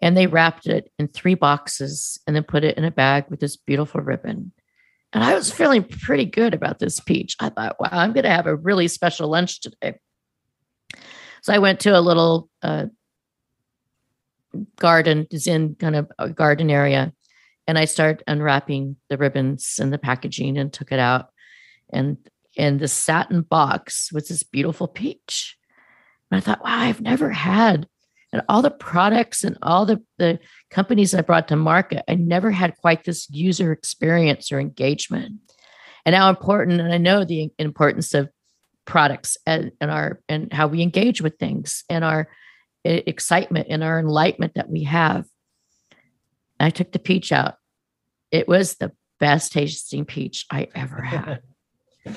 And 0.03 0.15
they 0.15 0.27
wrapped 0.27 0.67
it 0.67 0.91
in 0.99 1.07
three 1.07 1.33
boxes 1.33 2.19
and 2.27 2.35
then 2.35 2.43
put 2.43 2.63
it 2.63 2.77
in 2.77 2.83
a 2.83 2.91
bag 2.91 3.25
with 3.27 3.39
this 3.39 3.57
beautiful 3.57 4.01
ribbon. 4.01 4.51
And 5.13 5.23
I 5.23 5.33
was 5.33 5.51
feeling 5.51 5.83
pretty 5.83 6.25
good 6.25 6.53
about 6.53 6.77
this 6.77 6.99
peach. 6.99 7.35
I 7.39 7.49
thought, 7.49 7.77
wow, 7.79 7.89
I'm 7.91 8.13
going 8.13 8.25
to 8.25 8.29
have 8.29 8.45
a 8.45 8.55
really 8.55 8.87
special 8.87 9.29
lunch 9.29 9.61
today. 9.61 9.97
So 11.41 11.53
I 11.53 11.57
went 11.57 11.79
to 11.81 11.97
a 11.97 12.01
little 12.01 12.51
uh, 12.61 12.85
garden 14.79 15.27
is 15.31 15.47
in 15.47 15.75
kind 15.75 15.95
of 15.95 16.11
a 16.17 16.29
garden 16.29 16.69
area. 16.69 17.13
And 17.67 17.77
i 17.77 17.85
started 17.85 18.23
unwrapping 18.27 18.95
the 19.09 19.17
ribbons 19.17 19.79
and 19.81 19.91
the 19.91 19.97
packaging 19.97 20.57
and 20.57 20.71
took 20.71 20.91
it 20.91 20.99
out. 20.99 21.29
And 21.91 22.17
and 22.57 22.79
the 22.79 22.87
satin 22.87 23.41
box 23.41 24.11
was 24.11 24.27
this 24.27 24.43
beautiful 24.43 24.87
peach. 24.87 25.57
And 26.31 26.37
i 26.37 26.41
thought 26.41 26.63
wow 26.63 26.79
i've 26.79 27.01
never 27.01 27.31
had. 27.31 27.87
And 28.33 28.41
all 28.49 28.61
the 28.61 28.69
products 28.71 29.45
and 29.45 29.57
all 29.61 29.85
the, 29.85 30.03
the 30.17 30.39
companies 30.69 31.13
i 31.13 31.21
brought 31.21 31.47
to 31.49 31.55
market 31.55 32.03
i 32.07 32.15
never 32.15 32.51
had 32.51 32.77
quite 32.77 33.03
this 33.03 33.29
user 33.29 33.71
experience 33.71 34.51
or 34.51 34.59
engagement. 34.59 35.39
And 36.05 36.15
how 36.15 36.29
important 36.29 36.79
and 36.79 36.93
i 36.93 36.97
know 36.97 37.23
the 37.23 37.51
importance 37.59 38.13
of 38.13 38.29
products 38.87 39.37
and, 39.45 39.71
and 39.79 39.91
our 39.91 40.19
and 40.27 40.51
how 40.51 40.65
we 40.65 40.81
engage 40.81 41.21
with 41.21 41.37
things 41.37 41.83
and 41.89 42.03
our 42.03 42.27
excitement 42.87 43.67
and 43.69 43.83
our 43.83 43.99
enlightenment 43.99 44.53
that 44.55 44.69
we 44.69 44.83
have. 44.83 45.25
I 46.59 46.69
took 46.69 46.91
the 46.91 46.99
peach 46.99 47.31
out. 47.31 47.55
It 48.31 48.47
was 48.47 48.75
the 48.75 48.91
best 49.19 49.51
tasting 49.51 50.05
peach 50.05 50.45
I 50.51 50.67
ever 50.75 51.01
had. 51.01 51.41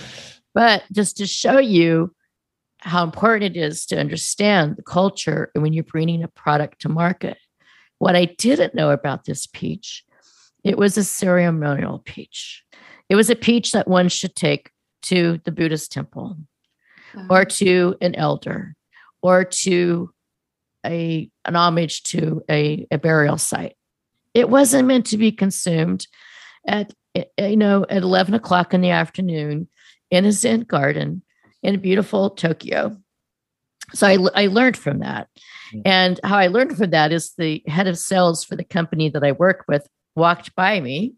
but 0.55 0.83
just 0.93 1.19
to 1.19 1.27
show 1.27 1.59
you 1.59 2.15
how 2.79 3.05
important 3.05 3.57
it 3.57 3.61
is 3.61 3.87
to 3.87 4.01
understand 4.01 4.77
the 4.77 4.83
culture 4.83 5.51
when 5.55 5.73
you're 5.73 5.85
bringing 5.85 6.23
a 6.23 6.29
product 6.29 6.81
to 6.83 6.89
market. 6.89 7.37
What 7.99 8.17
I 8.17 8.25
didn't 8.25 8.75
know 8.75 8.91
about 8.91 9.25
this 9.25 9.47
peach, 9.47 10.05
it 10.65 10.79
was 10.79 10.97
a 10.97 11.05
ceremonial 11.05 11.99
peach. 11.99 12.65
It 13.11 13.17
was 13.17 13.29
a 13.29 13.37
peach 13.37 13.73
that 13.73 13.89
one 13.89 14.09
should 14.09 14.35
take 14.35 14.71
to 15.03 15.41
the 15.45 15.53
Buddhist 15.53 15.93
temple 15.93 16.39
or 17.29 17.45
to 17.45 17.97
an 18.01 18.15
elder 18.15 18.77
or 19.21 19.45
to 19.45 20.11
a 20.85 21.31
an 21.45 21.57
homage 21.57 22.03
to 22.05 22.43
a, 22.51 22.87
a 22.91 22.99
burial 22.99 23.39
site. 23.39 23.77
It 24.35 24.49
wasn't 24.49 24.89
meant 24.89 25.07
to 25.07 25.19
be 25.19 25.33
consumed 25.33 26.07
at 26.67 26.93
eh, 27.15 27.25
eh, 27.39 27.49
you 27.49 27.57
know 27.57 27.87
at 27.89 28.03
11 28.03 28.35
o'clock 28.35 28.75
in 28.75 28.81
the 28.81 28.91
afternoon 28.91 29.69
in 30.11 30.25
a 30.25 30.33
Zen 30.33 30.61
garden 30.61 31.23
in 31.63 31.75
a 31.75 31.79
beautiful 31.79 32.31
Tokyo. 32.31 32.97
So 33.93 34.07
I, 34.07 34.19
I 34.35 34.47
learned 34.47 34.77
from 34.77 35.01
that. 35.01 35.29
And 35.85 36.21
how 36.23 36.37
I 36.37 36.47
learned 36.47 36.77
from 36.77 36.91
that 36.91 37.13
is 37.13 37.33
the 37.37 37.63
head 37.67 37.87
of 37.87 37.99
sales 37.99 38.45
for 38.45 38.57
the 38.57 38.65
company 38.65 39.09
that 39.09 39.25
I 39.25 39.33
work 39.33 39.65
with 39.69 39.87
walked 40.15 40.55
by 40.55 40.81
me 40.81 41.15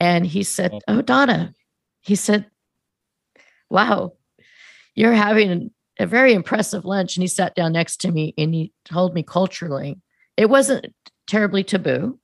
and 0.00 0.26
he 0.26 0.42
said, 0.42 0.72
oh, 0.86 0.98
oh 0.98 1.02
Donna, 1.02 1.52
he 2.00 2.14
said, 2.14 2.46
wow, 3.68 4.12
you're 4.94 5.12
having 5.12 5.70
a 5.98 6.06
very 6.06 6.32
impressive 6.32 6.84
lunch 6.84 7.16
and 7.16 7.22
he 7.22 7.28
sat 7.28 7.54
down 7.54 7.72
next 7.72 7.98
to 7.98 8.10
me 8.10 8.34
and 8.38 8.54
he 8.54 8.72
told 8.84 9.14
me 9.14 9.22
culturally 9.22 9.98
it 10.36 10.48
wasn't 10.48 10.86
terribly 11.26 11.64
taboo 11.64 12.18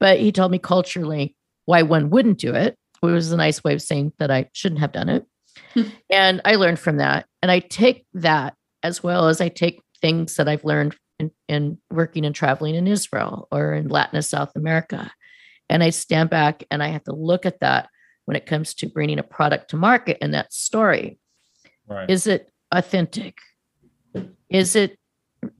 but 0.00 0.18
he 0.18 0.30
told 0.30 0.50
me 0.50 0.58
culturally 0.58 1.34
why 1.64 1.82
one 1.82 2.10
wouldn't 2.10 2.38
do 2.38 2.54
it 2.54 2.76
it 3.02 3.06
was 3.06 3.32
a 3.32 3.36
nice 3.36 3.62
way 3.62 3.74
of 3.74 3.82
saying 3.82 4.12
that 4.18 4.30
i 4.30 4.48
shouldn't 4.52 4.80
have 4.80 4.92
done 4.92 5.08
it. 5.08 5.26
Hmm. 5.74 5.82
And 6.10 6.40
i 6.44 6.54
learned 6.54 6.78
from 6.78 6.98
that 6.98 7.26
and 7.42 7.50
i 7.50 7.60
take 7.60 8.06
that 8.14 8.54
as 8.82 9.02
well 9.02 9.28
as 9.28 9.40
i 9.40 9.48
take 9.48 9.82
things 10.00 10.36
that 10.36 10.48
i've 10.48 10.64
learned 10.64 10.96
in, 11.18 11.30
in 11.48 11.78
working 11.90 12.24
and 12.24 12.34
traveling 12.34 12.74
in 12.74 12.86
israel 12.86 13.48
or 13.50 13.74
in 13.74 13.88
latin 13.88 14.16
and 14.16 14.24
south 14.24 14.52
america. 14.56 15.10
And 15.70 15.82
i 15.82 15.90
stand 15.90 16.30
back 16.30 16.64
and 16.70 16.82
i 16.82 16.88
have 16.88 17.04
to 17.04 17.14
look 17.14 17.46
at 17.46 17.60
that 17.60 17.88
when 18.24 18.36
it 18.36 18.46
comes 18.46 18.74
to 18.74 18.88
bringing 18.88 19.18
a 19.18 19.22
product 19.22 19.70
to 19.70 19.76
market 19.76 20.18
and 20.20 20.34
that 20.34 20.52
story. 20.52 21.18
Right. 21.88 22.10
is 22.10 22.26
it 22.26 22.52
authentic? 22.72 23.38
Is 24.48 24.76
it 24.76 24.98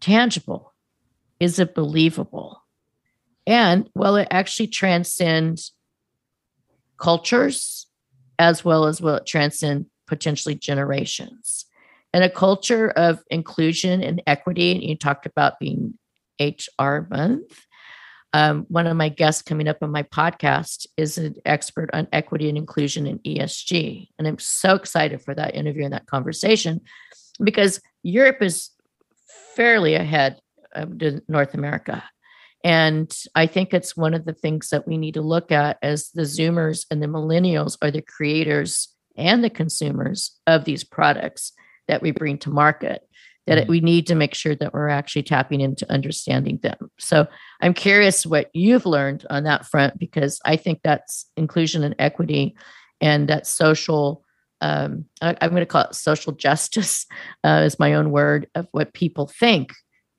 tangible? 0.01 0.75
Is 1.40 1.59
it 1.59 1.75
believable? 1.75 2.62
And 3.47 3.88
will 3.94 4.16
it 4.16 4.29
actually 4.31 4.68
transcend 4.68 5.61
cultures 6.99 7.87
as 8.38 8.64
well 8.64 8.85
as 8.87 9.01
will 9.01 9.16
it 9.16 9.27
transcend 9.27 9.87
potentially 10.07 10.55
generations? 10.55 11.66
And 12.12 12.25
a 12.25 12.31
culture 12.31 12.90
of 12.90 13.23
inclusion 13.31 14.03
and 14.03 14.23
equity, 14.27 14.73
and 14.73 14.83
you 14.83 14.97
talked 14.97 15.27
about 15.27 15.59
being 15.59 15.99
HR 16.40 17.07
month. 17.11 17.66
Um, 18.35 18.67
one 18.69 18.87
of 18.87 18.97
my 18.97 19.09
guests 19.09 19.43
coming 19.43 19.69
up 19.69 19.79
on 19.83 19.91
my 19.91 20.03
podcast 20.03 20.87
is 20.97 21.17
an 21.17 21.37
expert 21.47 21.88
on 21.93 22.09
equity 22.12 22.49
and 22.49 22.59
inclusion 22.59 23.07
in 23.07 23.19
ESG. 23.21 24.09
And 24.19 24.29
I'm 24.29 24.38
so 24.38 24.75
excited 24.75 25.23
for 25.23 25.35
that 25.35 25.55
interview 25.55 25.85
and 25.85 25.95
that 25.95 26.07
conversation 26.07 26.83
because 27.43 27.81
Europe 28.03 28.43
is 28.43 28.71
fairly 29.57 29.95
ahead 29.95 30.41
of 30.73 31.01
North 31.29 31.55
America. 31.55 32.05
And 32.64 33.14
I 33.35 33.47
think 33.47 33.73
it's 33.73 33.97
one 33.97 34.14
of 34.14 34.25
the 34.25 34.33
things 34.33 34.71
that 34.71 34.87
we 34.87 34.99
need 34.99 35.14
to 35.14 35.23
look 35.23 35.53
at 35.53 35.79
as 35.83 36.11
the 36.11 36.23
Zoomers 36.23 36.87
and 36.91 37.03
the 37.03 37.07
millennials 37.07 37.79
are 37.81 37.91
the 37.91 38.03
creators 38.03 38.88
and 39.17 39.43
the 39.43 39.51
consumers 39.51 40.37
of 40.47 40.64
these 40.64 40.85
products 40.85 41.53
that 41.87 42.03
we 42.03 42.11
bring 42.11 42.38
to 42.38 42.51
market 42.51 43.03
that 43.49 43.63
mm-hmm. 43.63 43.71
we 43.71 43.81
need 43.81 44.07
to 44.07 44.15
make 44.15 44.35
sure 44.35 44.55
that 44.55 44.75
we're 44.75 44.89
actually 44.89 45.23
tapping 45.23 45.61
into 45.61 45.91
understanding 45.91 46.59
them. 46.63 46.91
So 46.99 47.27
I'm 47.61 47.75
curious 47.75 48.27
what 48.27 48.51
you've 48.53 48.87
learned 48.87 49.27
on 49.31 49.45
that 49.45 49.67
front 49.67 49.99
because 49.99 50.41
I 50.45 50.57
think 50.57 50.81
that's 50.85 51.29
inclusion 51.37 51.83
and 51.83 51.95
equity 51.99 52.57
and 53.01 53.29
that 53.29 53.47
social. 53.47 54.25
Um, 54.61 55.05
I, 55.23 55.37
am 55.41 55.51
going 55.51 55.61
to 55.61 55.67
call 55.67 55.85
it 55.85 55.95
social 55.95 56.33
justice 56.33 57.07
uh, 57.45 57.63
is 57.65 57.79
my 57.79 57.95
own 57.95 58.11
word 58.11 58.49
of 58.55 58.67
what 58.73 58.93
people 58.93 59.29
think, 59.29 59.73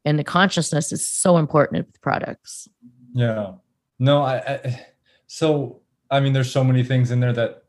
and 0.06 0.18
the 0.18 0.24
consciousness 0.24 0.92
is 0.92 1.08
so 1.08 1.38
important 1.38 1.88
with 1.88 2.02
products. 2.02 2.68
Yeah, 3.13 3.54
no, 4.00 4.22
I, 4.22 4.38
I 4.38 4.86
so 5.28 5.82
I 6.10 6.20
mean, 6.20 6.34
there's 6.34 6.52
so 6.52 6.63
many 6.63 6.84
things 6.84 7.12
in 7.12 7.20
there 7.20 7.34
that 7.34 7.63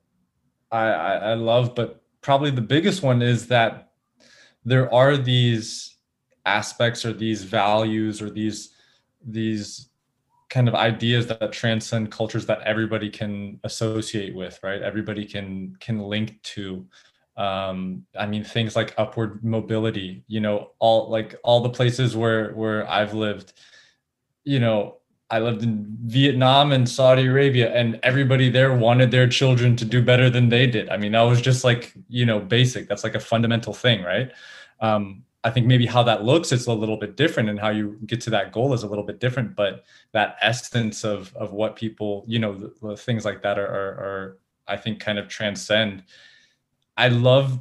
I, 0.71 0.87
I, 0.87 1.15
I 1.15 1.35
love, 1.35 1.75
but 1.75 2.03
probably 2.21 2.51
the 2.51 2.61
biggest 2.61 3.03
one 3.03 3.21
is 3.21 3.49
that 3.49 3.90
there 4.71 4.93
are 4.95 5.17
these 5.17 5.97
aspects 6.47 7.05
or 7.05 7.13
these 7.13 7.43
values 7.43 8.23
or 8.23 8.31
these 8.31 8.71
these 9.27 9.89
kind 10.49 10.69
of 10.69 10.75
ideas 10.75 11.27
that 11.27 11.53
transcend 11.53 12.11
cultures 12.11 12.47
that 12.47 12.61
everybody 12.63 13.11
can 13.11 13.61
associate 13.65 14.35
with 14.35 14.59
right 14.63 14.81
everybody 14.83 15.25
can 15.25 15.77
can 15.81 15.99
link 15.99 16.41
to 16.43 16.87
um 17.37 18.05
i 18.19 18.27
mean 18.27 18.45
things 18.45 18.75
like 18.75 18.95
upward 18.97 19.43
mobility 19.45 20.25
you 20.29 20.41
know 20.41 20.71
all 20.79 21.11
like 21.11 21.35
all 21.45 21.61
the 21.61 21.69
places 21.69 22.17
where 22.17 22.53
where 22.53 22.89
i've 22.91 23.13
lived 23.13 23.53
you 24.45 24.61
know 24.61 24.97
I 25.33 25.39
lived 25.39 25.63
in 25.63 25.87
Vietnam 26.07 26.73
and 26.73 26.89
Saudi 26.89 27.27
Arabia, 27.27 27.73
and 27.73 28.01
everybody 28.03 28.51
there 28.51 28.75
wanted 28.75 29.13
their 29.13 29.29
children 29.29 29.77
to 29.77 29.85
do 29.85 30.03
better 30.03 30.29
than 30.29 30.49
they 30.49 30.67
did. 30.67 30.89
I 30.89 30.97
mean, 30.97 31.13
that 31.13 31.23
was 31.23 31.41
just 31.41 31.63
like, 31.63 31.93
you 32.09 32.27
know, 32.27 32.41
basic. 32.41 32.89
That's 32.89 33.05
like 33.05 33.15
a 33.15 33.21
fundamental 33.21 33.73
thing, 33.73 34.03
right? 34.03 34.33
Um, 34.81 35.25
I 35.43 35.51
think 35.51 35.67
maybe 35.67 35.87
how 35.87 36.03
that 36.03 36.25
looks 36.25 36.53
is 36.53 36.67
a 36.67 36.73
little 36.73 36.99
bit 36.99 37.17
different, 37.17 37.49
and 37.49 37.59
how 37.59 37.71
you 37.71 37.99
get 38.07 38.21
to 38.23 38.31
that 38.31 38.53
goal 38.53 38.75
is 38.75 38.83
a 38.83 38.87
little 38.87 39.05
bit 39.05 39.21
different. 39.21 39.57
But 39.57 39.85
that 40.13 40.37
essence 40.43 41.05
of 41.05 41.35
of 41.37 41.53
what 41.53 41.77
people, 41.77 42.25
you 42.27 42.39
know, 42.39 42.55
the, 42.55 42.75
the 42.83 42.97
things 42.97 43.25
like 43.25 43.43
that 43.43 43.59
are, 43.59 43.67
are, 43.67 43.93
are, 44.05 44.39
I 44.69 44.77
think, 44.77 45.01
kind 45.01 45.19
of 45.19 45.29
transcend. 45.29 46.05
I 46.97 47.09
love 47.09 47.61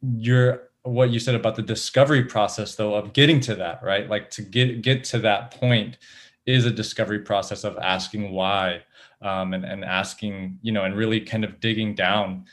your 0.00 0.70
what 0.84 1.10
you 1.10 1.18
said 1.18 1.34
about 1.34 1.56
the 1.56 1.62
discovery 1.62 2.24
process, 2.24 2.74
though, 2.76 2.94
of 2.94 3.12
getting 3.12 3.40
to 3.40 3.54
that, 3.56 3.82
right? 3.82 4.08
Like 4.08 4.30
to 4.30 4.42
get 4.42 4.80
get 4.80 5.04
to 5.04 5.18
that 5.18 5.50
point 5.50 5.98
is 6.46 6.64
a 6.64 6.70
discovery 6.70 7.18
process 7.18 7.62
of 7.62 7.76
asking 7.76 8.32
why 8.32 8.80
um, 9.20 9.52
and, 9.52 9.66
and 9.66 9.84
asking, 9.84 10.58
you 10.62 10.72
know, 10.72 10.84
and 10.84 10.96
really 10.96 11.20
kind 11.20 11.44
of 11.44 11.60
digging 11.60 11.94
down. 11.94 12.46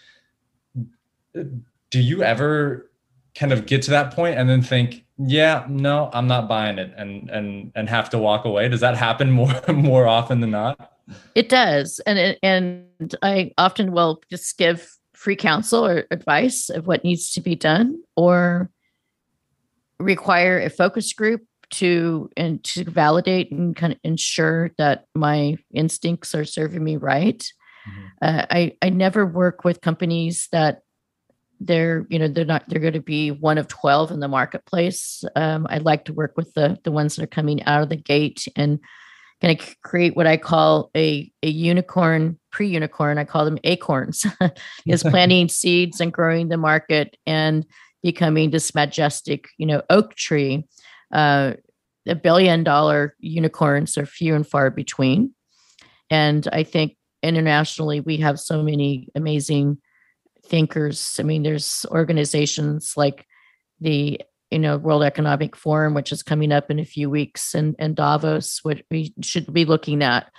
Do 1.34 2.02
you 2.02 2.22
ever 2.22 2.92
kind 3.36 3.52
of 3.52 3.66
get 3.66 3.82
to 3.84 3.92
that 3.92 4.14
point 4.14 4.38
and 4.38 4.50
then 4.50 4.62
think, 4.62 5.06
yeah, 5.18 5.66
no, 5.70 6.10
I'm 6.14 6.28
not 6.28 6.48
buying 6.48 6.78
it 6.78 6.94
and 6.98 7.30
and 7.30 7.72
and 7.76 7.90
have 7.90 8.10
to 8.12 8.18
walk 8.18 8.46
away? 8.46 8.68
Does 8.70 8.82
that 8.82 8.98
happen 8.98 9.32
more 9.32 9.54
more 9.74 10.08
often 10.08 10.42
than 10.42 10.52
not? 10.52 10.92
It 11.36 11.50
does. 11.50 12.00
And 12.06 12.38
and 12.42 13.16
I 13.22 13.52
often 13.58 13.92
will 13.92 14.22
just 14.30 14.58
give 14.58 14.90
free 15.14 15.36
counsel 15.36 15.86
or 15.86 16.06
advice 16.12 16.70
of 16.70 16.88
what 16.88 17.04
needs 17.04 17.32
to 17.32 17.42
be 17.42 17.56
done 17.56 18.02
or 18.16 18.70
require 20.00 20.60
a 20.60 20.70
focus 20.70 21.14
group 21.14 21.42
to 21.72 22.30
and 22.38 22.64
to 22.64 22.84
validate 22.84 23.52
and 23.52 23.76
kind 23.76 23.94
of 23.94 24.00
ensure 24.04 24.72
that 24.78 25.06
my 25.16 25.58
instincts 25.74 26.36
are 26.36 26.46
serving 26.46 26.84
me 26.84 26.98
right. 26.98 27.40
Mm-hmm. 27.88 28.06
Uh, 28.22 28.46
I 28.50 28.78
I 28.82 28.90
never 28.90 29.26
work 29.26 29.64
with 29.64 29.82
companies 29.82 30.48
that 30.52 30.82
they're 31.60 32.06
you 32.10 32.20
know 32.20 32.28
they're 32.28 32.46
not 32.46 32.64
they're 32.68 32.80
going 32.80 32.94
to 32.94 33.02
be 33.02 33.32
one 33.32 33.58
of 33.58 33.68
12 33.68 34.12
in 34.12 34.20
the 34.20 34.28
marketplace 34.28 35.24
um, 35.36 35.66
i 35.70 35.78
like 35.78 36.06
to 36.06 36.14
work 36.14 36.34
with 36.36 36.54
the 36.54 36.78
the 36.84 36.92
ones 36.92 37.16
that 37.16 37.24
are 37.24 37.28
coming 37.28 37.64
out 37.64 37.82
of 37.82 37.90
the 37.90 37.96
gate 37.96 38.48
and 38.56 38.80
going 39.42 39.56
to 39.56 39.76
create 39.84 40.16
what 40.16 40.28
i 40.28 40.38
call 40.38 40.90
a 40.96 41.32
a 41.44 41.50
unicorn 41.50 42.38
pre-unicorn 42.52 43.18
i 43.18 43.24
call 43.24 43.46
them 43.46 43.60
acorns 43.64 44.26
is 44.86 45.04
planting 45.12 45.48
seeds 45.48 46.00
and 46.02 46.14
growing 46.14 46.50
the 46.50 46.58
market 46.58 47.18
and 47.26 47.66
becoming 48.04 48.52
this 48.52 48.76
majestic 48.76 49.50
you 49.58 49.66
know 49.66 49.82
oak 49.90 50.16
tree 50.16 50.66
uh, 51.12 51.54
a 52.08 52.16
billion 52.16 52.64
dollar 52.64 53.16
unicorns 53.20 53.98
are 53.98 54.06
few 54.06 54.36
and 54.36 54.48
far 54.48 54.70
between. 54.70 55.34
And 56.10 56.48
I 56.52 56.64
think 56.64 56.98
internationally, 57.24 58.00
we 58.00 58.18
have 58.18 58.40
so 58.40 58.62
many 58.62 59.10
amazing 59.16 59.80
thinkers. 60.46 61.18
I 61.20 61.24
mean, 61.24 61.44
there's 61.44 61.86
organizations 61.90 62.94
like 62.96 63.26
the 63.80 64.22
you 64.52 64.60
know 64.60 64.78
World 64.78 65.04
Economic 65.04 65.56
Forum, 65.56 65.94
which 65.94 66.12
is 66.12 66.24
coming 66.24 66.52
up 66.52 66.70
in 66.72 66.80
a 66.80 66.86
few 66.86 67.10
weeks, 67.10 67.54
and 67.54 67.76
and 67.80 67.96
Davos, 67.96 68.60
which 68.64 68.84
we 68.90 69.14
should 69.22 69.52
be 69.54 69.66
looking 69.66 70.04
at 70.04 70.32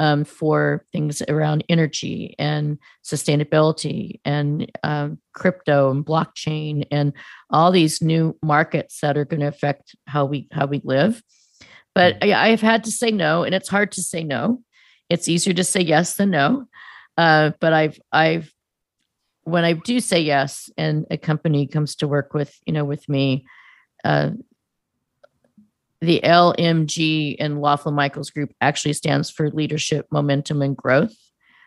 um, 0.00 0.24
for 0.24 0.86
things 0.92 1.22
around 1.28 1.62
energy 1.68 2.34
and 2.38 2.78
sustainability 3.04 4.18
and 4.24 4.72
um, 4.82 5.18
crypto 5.34 5.90
and 5.90 6.06
blockchain 6.06 6.86
and 6.90 7.12
all 7.50 7.70
these 7.70 8.00
new 8.00 8.34
markets 8.42 9.00
that 9.02 9.18
are 9.18 9.26
going 9.26 9.40
to 9.40 9.46
affect 9.46 9.94
how 10.06 10.24
we 10.24 10.48
how 10.52 10.66
we 10.66 10.80
live. 10.84 11.22
But 11.94 12.18
mm. 12.20 12.32
I, 12.32 12.48
have 12.48 12.62
had 12.62 12.84
to 12.84 12.90
say 12.90 13.10
no, 13.10 13.42
and 13.42 13.54
it's 13.54 13.68
hard 13.68 13.92
to 13.92 14.02
say 14.02 14.24
no. 14.24 14.62
It's 15.10 15.28
easier 15.28 15.52
to 15.52 15.64
say 15.64 15.82
yes 15.82 16.14
than 16.14 16.30
no. 16.30 16.64
Uh, 17.18 17.50
but 17.60 17.74
I've 17.74 18.00
I've 18.10 18.50
when 19.50 19.64
I 19.64 19.74
do 19.74 20.00
say 20.00 20.20
yes, 20.20 20.70
and 20.76 21.06
a 21.10 21.18
company 21.18 21.66
comes 21.66 21.96
to 21.96 22.08
work 22.08 22.34
with 22.34 22.56
you 22.66 22.72
know 22.72 22.84
with 22.84 23.08
me, 23.08 23.46
uh, 24.04 24.30
the 26.00 26.20
LMG 26.24 27.36
and 27.38 27.60
Loughlin 27.60 27.94
Michaels 27.94 28.30
Group 28.30 28.52
actually 28.60 28.94
stands 28.94 29.30
for 29.30 29.50
leadership, 29.50 30.06
momentum, 30.10 30.62
and 30.62 30.76
growth. 30.76 31.16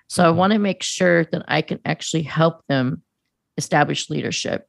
So 0.08 0.24
I 0.24 0.28
mm-hmm. 0.28 0.38
want 0.38 0.54
to 0.54 0.60
make 0.60 0.84
sure 0.84 1.26
that 1.26 1.44
I 1.48 1.62
can 1.62 1.80
actually 1.86 2.24
help 2.24 2.66
them 2.68 3.04
establish 3.58 4.10
leadership, 4.10 4.68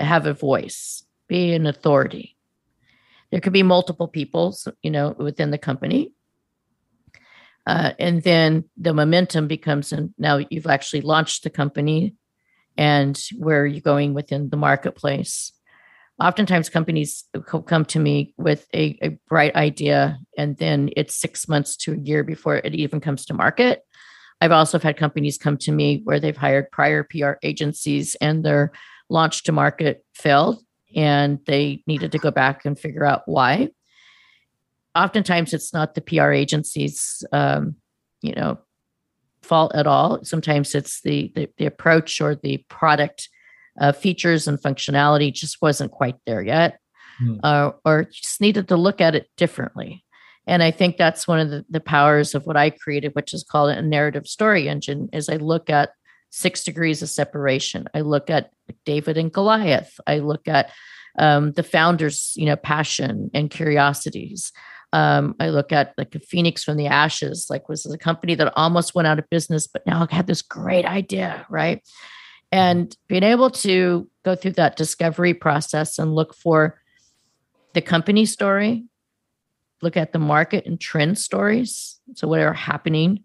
have 0.00 0.26
a 0.26 0.34
voice, 0.34 1.04
be 1.28 1.52
an 1.52 1.66
authority. 1.66 2.36
There 3.30 3.40
could 3.40 3.52
be 3.52 3.62
multiple 3.62 4.08
people, 4.08 4.56
you 4.82 4.90
know, 4.90 5.14
within 5.18 5.50
the 5.50 5.58
company. 5.58 6.12
Uh, 7.66 7.92
and 7.98 8.22
then 8.22 8.64
the 8.78 8.94
momentum 8.94 9.46
becomes, 9.46 9.92
and 9.92 10.14
now 10.16 10.40
you've 10.48 10.66
actually 10.66 11.02
launched 11.02 11.44
the 11.44 11.50
company 11.50 12.14
and 12.78 13.20
where 13.36 13.66
you're 13.66 13.80
going 13.80 14.14
within 14.14 14.48
the 14.48 14.56
marketplace. 14.56 15.52
Oftentimes 16.20 16.68
companies 16.68 17.24
come 17.66 17.84
to 17.86 17.98
me 17.98 18.34
with 18.38 18.66
a, 18.72 18.98
a, 19.02 19.08
bright 19.28 19.54
idea 19.54 20.18
and 20.36 20.56
then 20.56 20.90
it's 20.96 21.14
six 21.14 21.48
months 21.48 21.76
to 21.76 21.92
a 21.92 21.96
year 21.96 22.24
before 22.24 22.56
it 22.56 22.74
even 22.74 23.00
comes 23.00 23.26
to 23.26 23.34
market. 23.34 23.82
I've 24.40 24.52
also 24.52 24.78
had 24.78 24.96
companies 24.96 25.38
come 25.38 25.56
to 25.58 25.72
me 25.72 26.00
where 26.04 26.18
they've 26.18 26.36
hired 26.36 26.70
prior 26.70 27.04
pr 27.04 27.32
agencies 27.42 28.14
and 28.20 28.44
their 28.44 28.72
launch 29.08 29.44
to 29.44 29.52
market 29.52 30.04
failed 30.14 30.62
and 30.94 31.38
they 31.46 31.82
needed 31.86 32.12
to 32.12 32.18
go 32.18 32.30
back 32.30 32.64
and 32.64 32.78
figure 32.78 33.04
out 33.04 33.22
why. 33.26 33.70
Oftentimes 34.94 35.52
it's 35.52 35.72
not 35.72 35.94
the 35.94 36.00
pr 36.00 36.30
agencies 36.30 37.24
um, 37.32 37.76
you 38.22 38.34
know 38.34 38.58
fault 39.48 39.74
at 39.74 39.86
all 39.86 40.22
sometimes 40.22 40.74
it's 40.74 41.00
the, 41.00 41.32
the, 41.34 41.48
the 41.56 41.66
approach 41.66 42.20
or 42.20 42.34
the 42.34 42.58
product 42.68 43.28
uh, 43.80 43.92
features 43.92 44.48
and 44.48 44.60
functionality 44.60 45.32
just 45.32 45.62
wasn't 45.62 45.90
quite 45.90 46.16
there 46.26 46.42
yet, 46.42 46.80
mm. 47.22 47.38
uh, 47.42 47.72
or 47.84 48.04
just 48.04 48.40
needed 48.40 48.68
to 48.68 48.76
look 48.76 49.00
at 49.00 49.14
it 49.14 49.28
differently. 49.36 50.04
And 50.46 50.62
I 50.62 50.70
think 50.70 50.96
that's 50.96 51.28
one 51.28 51.40
of 51.40 51.50
the, 51.50 51.64
the 51.68 51.80
powers 51.80 52.34
of 52.34 52.46
what 52.46 52.56
I 52.56 52.70
created, 52.70 53.14
which 53.14 53.34
is 53.34 53.44
called 53.44 53.70
a 53.70 53.82
narrative 53.82 54.26
story 54.26 54.68
engine, 54.68 55.08
is 55.12 55.28
I 55.28 55.36
look 55.36 55.68
at 55.70 55.90
six 56.30 56.64
degrees 56.64 57.02
of 57.02 57.10
separation. 57.10 57.86
I 57.94 58.00
look 58.00 58.30
at 58.30 58.50
David 58.84 59.18
and 59.18 59.32
Goliath. 59.32 60.00
I 60.06 60.18
look 60.18 60.48
at 60.48 60.70
um, 61.18 61.52
the 61.52 61.62
founders, 61.62 62.32
you 62.36 62.46
know, 62.46 62.56
passion 62.56 63.30
and 63.34 63.50
curiosities. 63.50 64.52
Um, 64.92 65.34
I 65.38 65.50
look 65.50 65.70
at 65.70 65.94
like 65.98 66.14
a 66.14 66.20
phoenix 66.20 66.64
from 66.64 66.76
the 66.76 66.86
ashes, 66.86 67.48
like 67.50 67.68
was 67.68 67.84
a 67.86 67.98
company 67.98 68.34
that 68.36 68.52
almost 68.56 68.94
went 68.94 69.06
out 69.06 69.18
of 69.18 69.28
business, 69.30 69.66
but 69.66 69.86
now 69.86 70.06
had 70.10 70.26
this 70.26 70.42
great 70.42 70.86
idea, 70.86 71.46
right? 71.50 71.82
and 72.50 72.96
being 73.08 73.22
able 73.22 73.50
to 73.50 74.08
go 74.24 74.34
through 74.34 74.52
that 74.52 74.76
discovery 74.76 75.34
process 75.34 75.98
and 75.98 76.14
look 76.14 76.34
for 76.34 76.80
the 77.74 77.82
company 77.82 78.24
story 78.24 78.84
look 79.82 79.96
at 79.96 80.12
the 80.12 80.18
market 80.18 80.66
and 80.66 80.80
trend 80.80 81.18
stories 81.18 82.00
so 82.14 82.26
what 82.26 82.40
are 82.40 82.54
happening 82.54 83.22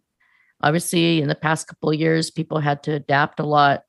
obviously 0.61 1.21
in 1.21 1.27
the 1.27 1.35
past 1.35 1.67
couple 1.67 1.93
years 1.93 2.29
people 2.29 2.59
had 2.59 2.83
to 2.83 2.91
adapt 2.91 3.39
a 3.39 3.45
lot 3.45 3.83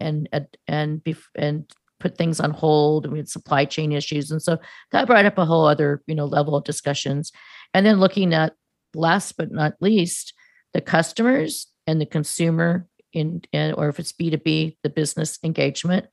and 0.00 0.28
and 0.32 1.02
and 1.34 1.70
put 2.00 2.16
things 2.16 2.40
on 2.40 2.50
hold 2.50 3.04
and 3.04 3.12
we 3.12 3.18
had 3.18 3.28
supply 3.28 3.64
chain 3.64 3.92
issues 3.92 4.30
and 4.30 4.42
so 4.42 4.58
that 4.92 5.06
brought 5.06 5.24
up 5.24 5.38
a 5.38 5.44
whole 5.44 5.66
other 5.66 6.02
you 6.06 6.14
know 6.14 6.26
level 6.26 6.54
of 6.54 6.64
discussions 6.64 7.32
and 7.74 7.84
then 7.84 8.00
looking 8.00 8.32
at 8.32 8.54
last 8.94 9.36
but 9.36 9.50
not 9.50 9.74
least 9.80 10.32
the 10.74 10.80
customers 10.80 11.66
and 11.86 12.00
the 12.00 12.06
consumer 12.06 12.86
in, 13.12 13.42
in 13.52 13.72
or 13.72 13.88
if 13.88 13.98
it's 13.98 14.12
B2B, 14.12 14.76
the 14.82 14.90
business 14.90 15.38
engagement. 15.42 16.06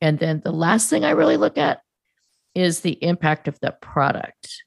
And 0.00 0.18
then 0.18 0.42
the 0.44 0.52
last 0.52 0.90
thing 0.90 1.04
I 1.04 1.10
really 1.10 1.36
look 1.36 1.56
at 1.58 1.80
is 2.54 2.80
the 2.80 3.02
impact 3.02 3.48
of 3.48 3.58
the 3.60 3.72
product 3.80 4.64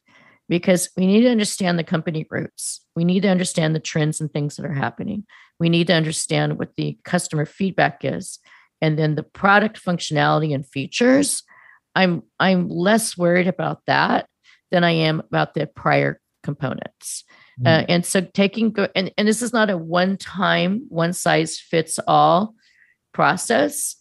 because 0.50 0.89
we 0.98 1.06
need 1.06 1.22
to 1.22 1.30
understand 1.30 1.78
the 1.78 1.84
company 1.84 2.26
roots. 2.30 2.82
We 2.96 3.04
need 3.04 3.22
to 3.22 3.30
understand 3.30 3.76
the 3.76 3.80
trends 3.80 4.22
and 4.22 4.32
things 4.32 4.56
that 4.56 4.65
are 4.65 4.74
happening. 4.74 5.26
We 5.60 5.70
need 5.70 5.88
to 5.88 5.93
understand 5.93 6.58
what 6.58 6.76
the 6.76 6.98
customer 7.04 7.46
feedback 7.46 8.00
is. 8.04 8.39
And 8.81 8.97
then 8.97 9.15
the 9.15 9.23
product 9.23 9.83
functionality 9.83 10.53
and 10.53 10.67
features. 10.67 11.43
I'm 11.95 12.23
I'm 12.39 12.69
less 12.69 13.17
worried 13.17 13.47
about 13.47 13.81
that 13.87 14.27
than 14.71 14.83
I 14.83 14.91
am 14.91 15.19
about 15.19 15.53
the 15.53 15.65
prior 15.67 16.19
components. 16.43 17.23
Uh, 17.65 17.79
mm. 17.79 17.85
and 17.89 18.05
so 18.05 18.21
taking 18.21 18.75
and, 18.93 19.11
and 19.17 19.27
this 19.27 19.41
is 19.41 19.51
not 19.51 19.71
a 19.71 19.77
one 19.77 20.15
time 20.15 20.85
one 20.89 21.11
size 21.11 21.57
fits 21.57 21.99
all 22.07 22.53
process 23.13 23.95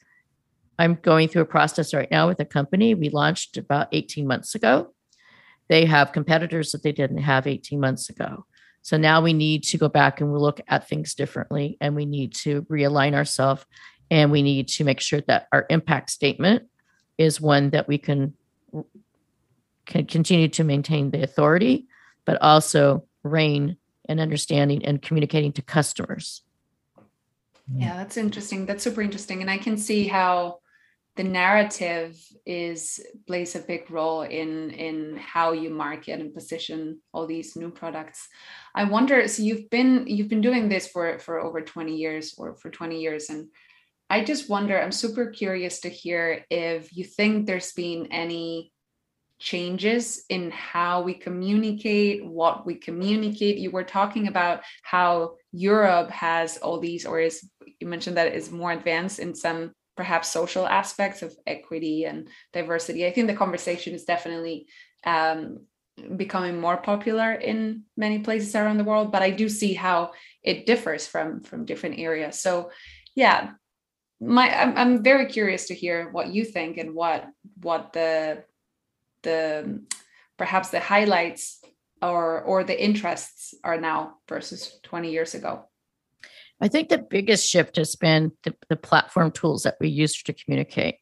i'm 0.78 0.98
going 1.00 1.26
through 1.26 1.40
a 1.40 1.46
process 1.46 1.94
right 1.94 2.10
now 2.10 2.28
with 2.28 2.38
a 2.38 2.44
company 2.44 2.94
we 2.94 3.08
launched 3.08 3.56
about 3.56 3.88
18 3.92 4.26
months 4.26 4.54
ago 4.54 4.92
they 5.68 5.86
have 5.86 6.12
competitors 6.12 6.72
that 6.72 6.82
they 6.82 6.92
didn't 6.92 7.22
have 7.22 7.46
18 7.46 7.80
months 7.80 8.10
ago 8.10 8.44
so 8.82 8.98
now 8.98 9.22
we 9.22 9.32
need 9.32 9.62
to 9.62 9.78
go 9.78 9.88
back 9.88 10.20
and 10.20 10.30
we 10.30 10.38
look 10.38 10.60
at 10.68 10.86
things 10.86 11.14
differently 11.14 11.78
and 11.80 11.96
we 11.96 12.04
need 12.04 12.34
to 12.34 12.60
realign 12.64 13.14
ourselves 13.14 13.64
and 14.10 14.30
we 14.30 14.42
need 14.42 14.68
to 14.68 14.84
make 14.84 15.00
sure 15.00 15.20
that 15.22 15.48
our 15.52 15.66
impact 15.70 16.10
statement 16.10 16.64
is 17.18 17.40
one 17.40 17.70
that 17.70 17.88
we 17.88 17.98
can 17.98 18.34
can 19.86 20.04
continue 20.06 20.48
to 20.48 20.64
maintain 20.64 21.10
the 21.10 21.22
authority 21.22 21.86
but 22.26 22.42
also 22.42 23.04
reign 23.22 23.76
and 24.08 24.20
understanding 24.20 24.84
and 24.84 25.00
communicating 25.00 25.52
to 25.52 25.62
customers. 25.62 26.42
Yeah, 27.72 27.96
that's 27.96 28.16
interesting. 28.16 28.66
That's 28.66 28.84
super 28.84 29.02
interesting. 29.02 29.40
And 29.40 29.50
I 29.50 29.58
can 29.58 29.76
see 29.76 30.06
how 30.06 30.58
the 31.16 31.24
narrative 31.24 32.14
is 32.44 33.00
plays 33.26 33.56
a 33.56 33.60
big 33.60 33.90
role 33.90 34.22
in 34.22 34.70
in 34.70 35.16
how 35.16 35.52
you 35.52 35.70
market 35.70 36.20
and 36.20 36.34
position 36.34 37.00
all 37.12 37.26
these 37.26 37.56
new 37.56 37.70
products 37.70 38.28
i 38.74 38.84
wonder 38.84 39.26
so 39.26 39.42
you've 39.42 39.70
been 39.70 40.06
you've 40.06 40.28
been 40.28 40.42
doing 40.42 40.68
this 40.68 40.86
for 40.86 41.18
for 41.18 41.40
over 41.40 41.62
20 41.62 41.96
years 41.96 42.34
or 42.36 42.54
for 42.56 42.68
20 42.68 43.00
years 43.00 43.30
and 43.30 43.48
i 44.10 44.22
just 44.22 44.48
wonder 44.48 44.80
i'm 44.80 44.92
super 44.92 45.26
curious 45.26 45.80
to 45.80 45.88
hear 45.88 46.44
if 46.50 46.94
you 46.96 47.04
think 47.04 47.46
there's 47.46 47.72
been 47.72 48.06
any 48.10 48.72
changes 49.38 50.24
in 50.30 50.50
how 50.50 51.02
we 51.02 51.12
communicate 51.12 52.24
what 52.24 52.64
we 52.64 52.74
communicate 52.74 53.58
you 53.58 53.70
were 53.70 53.84
talking 53.84 54.28
about 54.28 54.62
how 54.82 55.34
europe 55.52 56.10
has 56.10 56.56
all 56.58 56.80
these 56.80 57.04
or 57.04 57.20
is 57.20 57.46
you 57.78 57.86
mentioned 57.86 58.16
that 58.16 58.34
is 58.34 58.50
more 58.50 58.72
advanced 58.72 59.18
in 59.18 59.34
some 59.34 59.72
perhaps 59.96 60.28
social 60.28 60.66
aspects 60.66 61.22
of 61.22 61.34
equity 61.46 62.04
and 62.04 62.28
diversity. 62.52 63.06
I 63.06 63.12
think 63.12 63.26
the 63.26 63.34
conversation 63.34 63.94
is 63.94 64.04
definitely 64.04 64.66
um, 65.04 65.64
becoming 66.16 66.60
more 66.60 66.76
popular 66.76 67.32
in 67.32 67.84
many 67.96 68.18
places 68.18 68.54
around 68.54 68.76
the 68.76 68.84
world, 68.84 69.10
but 69.10 69.22
I 69.22 69.30
do 69.30 69.48
see 69.48 69.72
how 69.72 70.12
it 70.42 70.66
differs 70.66 71.06
from 71.06 71.40
from 71.40 71.64
different 71.64 71.98
areas. 71.98 72.38
So, 72.38 72.70
yeah, 73.14 73.52
my 74.20 74.50
I'm, 74.50 74.76
I'm 74.76 75.02
very 75.02 75.26
curious 75.26 75.66
to 75.66 75.74
hear 75.74 76.10
what 76.10 76.28
you 76.28 76.44
think 76.44 76.78
and 76.78 76.94
what 76.94 77.26
what 77.62 77.92
the 77.92 78.44
the 79.22 79.82
perhaps 80.38 80.70
the 80.70 80.80
highlights 80.80 81.60
or 82.02 82.42
or 82.42 82.64
the 82.64 82.82
interests 82.82 83.54
are 83.64 83.80
now 83.80 84.14
versus 84.28 84.78
20 84.82 85.10
years 85.10 85.34
ago. 85.34 85.64
I 86.60 86.68
think 86.68 86.88
the 86.88 86.98
biggest 86.98 87.46
shift 87.46 87.76
has 87.76 87.96
been 87.96 88.32
the, 88.44 88.54
the 88.70 88.76
platform 88.76 89.30
tools 89.30 89.64
that 89.64 89.76
we 89.78 89.88
use 89.88 90.22
to 90.22 90.32
communicate. 90.32 90.96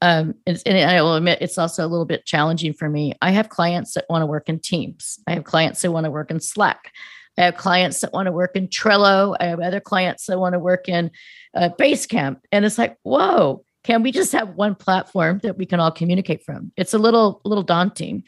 Um, 0.00 0.34
and, 0.46 0.60
and, 0.66 0.90
I 0.90 1.00
will 1.00 1.14
admit 1.14 1.38
it's 1.40 1.58
also 1.58 1.84
a 1.84 1.88
little 1.88 2.04
bit 2.04 2.26
challenging 2.26 2.72
for 2.72 2.88
me. 2.88 3.14
I 3.22 3.30
have 3.30 3.48
clients 3.48 3.94
that 3.94 4.06
want 4.10 4.22
to 4.22 4.26
work 4.26 4.48
in 4.48 4.58
Teams. 4.58 5.20
I 5.28 5.34
have 5.34 5.44
clients 5.44 5.82
that 5.82 5.92
want 5.92 6.04
to 6.04 6.10
work 6.10 6.30
in 6.30 6.40
Slack. 6.40 6.92
I 7.38 7.42
have 7.42 7.56
clients 7.56 8.00
that 8.00 8.12
want 8.12 8.26
to 8.26 8.32
work 8.32 8.56
in 8.56 8.68
Trello. 8.68 9.36
I 9.38 9.46
have 9.46 9.60
other 9.60 9.80
clients 9.80 10.26
that 10.26 10.38
want 10.38 10.52
to 10.54 10.58
work 10.58 10.88
in 10.88 11.10
uh, 11.54 11.70
Basecamp. 11.78 12.40
And 12.50 12.64
it's 12.64 12.78
like, 12.78 12.96
whoa, 13.02 13.64
can 13.84 14.02
we 14.02 14.12
just 14.12 14.32
have 14.32 14.50
one 14.50 14.74
platform 14.74 15.40
that 15.42 15.56
we 15.56 15.66
can 15.66 15.80
all 15.80 15.90
communicate 15.90 16.44
from? 16.44 16.72
It's 16.76 16.94
a 16.94 16.98
little, 16.98 17.40
little 17.44 17.64
daunting. 17.64 18.24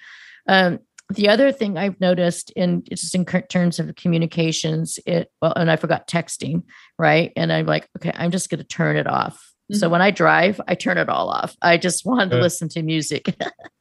Um, 0.48 0.80
the 1.10 1.28
other 1.28 1.52
thing 1.52 1.76
I've 1.76 2.00
noticed 2.00 2.50
in 2.52 2.82
just 2.84 3.14
in 3.14 3.24
terms 3.24 3.78
of 3.78 3.94
communications, 3.94 4.98
it 5.06 5.30
well, 5.40 5.52
and 5.54 5.70
I 5.70 5.76
forgot 5.76 6.08
texting, 6.08 6.62
right? 6.98 7.30
And 7.36 7.52
I'm 7.52 7.66
like, 7.66 7.88
okay, 7.98 8.12
I'm 8.14 8.30
just 8.30 8.48
going 8.48 8.58
to 8.58 8.64
turn 8.64 8.96
it 8.96 9.06
off. 9.06 9.34
Mm-hmm. 9.70 9.78
So 9.78 9.88
when 9.88 10.00
I 10.00 10.10
drive, 10.10 10.60
I 10.66 10.74
turn 10.74 10.96
it 10.96 11.10
all 11.10 11.28
off. 11.28 11.56
I 11.60 11.76
just 11.76 12.06
want 12.06 12.30
to 12.30 12.38
listen 12.38 12.68
to 12.70 12.82
music 12.82 13.34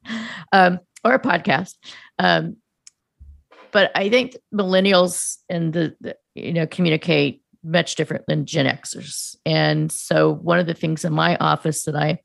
um, 0.52 0.80
or 1.04 1.14
a 1.14 1.20
podcast. 1.20 1.76
Um, 2.20 2.58
but 3.74 3.92
I 3.96 4.08
think 4.08 4.38
millennials 4.54 5.40
and 5.50 5.74
the, 5.74 5.96
the 6.00 6.16
you 6.36 6.54
know 6.54 6.66
communicate 6.66 7.42
much 7.64 7.96
different 7.96 8.26
than 8.28 8.46
Gen 8.46 8.66
Xers. 8.66 9.36
And 9.46 9.92
so 9.92 10.34
one 10.34 10.60
of 10.60 10.68
the 10.68 10.74
things 10.74 11.04
in 11.04 11.14
my 11.14 11.36
office 11.38 11.84
that 11.84 11.96
I 11.96 12.20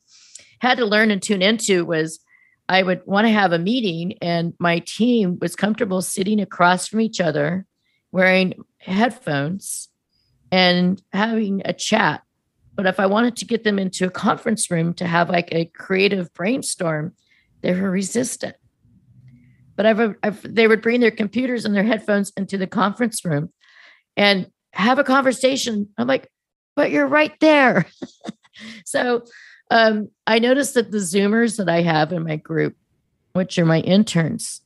had 0.60 0.78
to 0.78 0.84
learn 0.84 1.10
and 1.10 1.22
tune 1.22 1.42
into 1.42 1.84
was 1.84 2.20
I 2.68 2.82
would 2.82 3.00
want 3.06 3.26
to 3.26 3.32
have 3.32 3.52
a 3.52 3.58
meeting, 3.58 4.18
and 4.20 4.52
my 4.58 4.80
team 4.80 5.38
was 5.40 5.56
comfortable 5.56 6.02
sitting 6.02 6.40
across 6.40 6.86
from 6.86 7.00
each 7.00 7.20
other, 7.20 7.64
wearing 8.12 8.54
headphones 8.78 9.88
and 10.52 11.02
having 11.12 11.62
a 11.64 11.72
chat. 11.72 12.22
But 12.74 12.86
if 12.86 13.00
I 13.00 13.06
wanted 13.06 13.36
to 13.36 13.46
get 13.46 13.64
them 13.64 13.78
into 13.78 14.06
a 14.06 14.10
conference 14.10 14.70
room 14.70 14.92
to 14.94 15.06
have 15.06 15.30
like 15.30 15.48
a 15.50 15.64
creative 15.64 16.32
brainstorm, 16.34 17.14
they 17.62 17.74
were 17.74 17.90
resistant. 17.90 18.56
But 19.78 19.86
I've, 19.86 20.16
I've, 20.24 20.54
they 20.54 20.66
would 20.66 20.82
bring 20.82 20.98
their 20.98 21.12
computers 21.12 21.64
and 21.64 21.72
their 21.72 21.84
headphones 21.84 22.32
into 22.36 22.58
the 22.58 22.66
conference 22.66 23.24
room 23.24 23.50
and 24.16 24.50
have 24.72 24.98
a 24.98 25.04
conversation. 25.04 25.88
I'm 25.96 26.08
like, 26.08 26.28
but 26.74 26.90
you're 26.90 27.06
right 27.06 27.32
there. 27.38 27.86
so 28.84 29.22
um, 29.70 30.08
I 30.26 30.40
noticed 30.40 30.74
that 30.74 30.90
the 30.90 30.98
Zoomers 30.98 31.58
that 31.58 31.68
I 31.68 31.82
have 31.82 32.12
in 32.12 32.24
my 32.24 32.34
group, 32.34 32.76
which 33.34 33.56
are 33.56 33.64
my 33.64 33.78
interns, 33.78 34.62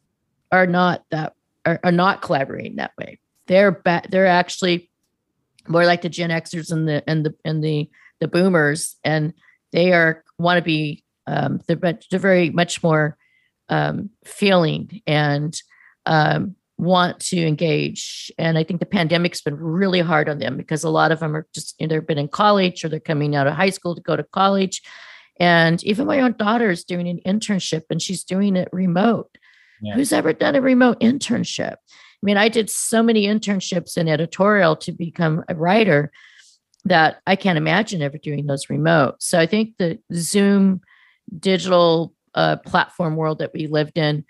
are 0.51 0.67
not 0.67 1.05
that 1.11 1.35
are, 1.67 1.79
are 1.85 1.93
not 1.93 2.23
collaborating 2.23 2.77
that 2.77 2.93
way. 2.99 3.19
They're 3.49 3.73
ba- 3.73 4.05
they're 4.09 4.27
actually 4.27 4.91
more 5.69 5.85
like 5.85 6.01
the 6.01 6.09
Gen 6.09 6.31
Xers 6.31 6.73
and 6.73 6.89
the 6.89 7.05
and 7.07 7.27
the 7.27 7.35
and 7.45 7.63
the 7.63 7.91
the 8.21 8.29
Boomers, 8.29 8.97
and 9.05 9.35
they 9.73 9.93
are 9.93 10.25
want 10.39 10.57
to 10.57 10.63
be 10.63 11.05
um, 11.27 11.61
they're 11.67 11.77
they're 11.77 12.19
very 12.19 12.49
much 12.49 12.83
more 12.83 13.19
um, 13.73 14.11
feeling 14.27 15.01
and 15.07 15.61
um, 16.05 16.55
want 16.77 17.21
to 17.21 17.41
engage. 17.41 18.31
And 18.37 18.59
I 18.59 18.65
think 18.65 18.81
the 18.81 18.87
pandemic's 18.87 19.41
been 19.41 19.57
really 19.57 20.01
hard 20.01 20.29
on 20.29 20.39
them 20.39 20.59
because 20.59 20.85
a 20.85 20.91
lot 20.91 21.11
of 21.11 21.21
them 21.21 21.35
are 21.35 21.47
just 21.55 21.75
either 21.79 22.03
been 22.03 22.19
in 22.19 22.29
college 22.29 22.85
or 22.85 22.91
they're 22.91 23.01
coming 23.01 23.35
out 23.35 23.47
of 23.47 23.55
high 23.55 23.71
school 23.71 23.95
to 23.95 24.03
go 24.03 24.15
to 24.15 24.25
college. 24.25 24.83
And 25.41 25.83
even 25.85 26.07
my 26.07 26.21
own 26.21 26.35
daughter 26.39 26.71
is 26.71 26.85
doing 26.85 27.09
an 27.09 27.21
internship 27.27 27.85
and 27.89 28.03
she's 28.03 28.25
doing 28.25 28.57
it 28.57 28.69
remote. 28.73 29.31
Yeah. 29.81 29.95
Who's 29.95 30.13
ever 30.13 30.35
done 30.35 30.55
a 30.55 30.61
remote 30.61 31.01
internship? 31.01 31.73
I 31.73 32.23
mean, 32.23 32.37
I 32.37 32.51
did 32.51 32.69
so 32.69 33.03
many 33.03 33.27
internships 33.27 33.97
in 33.97 34.07
editorial 34.07 34.77
to 34.77 34.93
become 34.93 35.45
a 35.49 35.55
writer 35.55 36.13
that 36.85 37.23
I 37.27 37.37
can't 37.37 37.57
imagine 37.57 38.03
ever 38.03 38.19
doing 38.19 38.47
those 38.47 38.69
remote. 38.69 39.17
So 39.21 39.41
I 39.41 39.47
think 39.47 39.79
the 39.79 39.99
Zoom 40.13 40.83
digital 41.39 42.13
uh, 42.35 42.57
platform 42.57 43.17
world 43.17 43.39
that 43.39 43.53
we 43.53 43.67
lived 43.67 43.99
in 43.99 44.25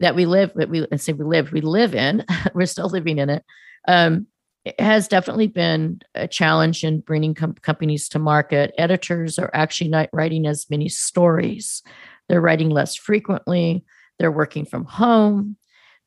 that 0.00 0.16
we 0.16 0.26
live 0.26 0.52
that 0.54 0.68
we 0.68 0.86
say 0.96 1.12
we 1.12 1.24
live 1.24 1.52
we 1.52 1.60
live 1.60 1.94
in 1.94 2.24
we're 2.54 2.66
still 2.66 2.88
living 2.88 3.18
in 3.18 3.30
it 3.30 3.44
um, 3.86 4.26
it 4.64 4.80
has 4.80 5.08
definitely 5.08 5.46
been 5.46 6.00
a 6.14 6.26
challenge 6.26 6.84
in 6.84 7.00
bringing 7.00 7.34
com- 7.34 7.54
companies 7.54 8.08
to 8.08 8.18
market. 8.18 8.72
Editors 8.78 9.38
are 9.38 9.50
actually 9.52 9.90
not 9.90 10.08
writing 10.10 10.46
as 10.46 10.70
many 10.70 10.88
stories. 10.88 11.82
They're 12.28 12.40
writing 12.40 12.70
less 12.70 12.96
frequently. 12.96 13.84
They're 14.18 14.32
working 14.32 14.64
from 14.64 14.86
home. 14.86 15.56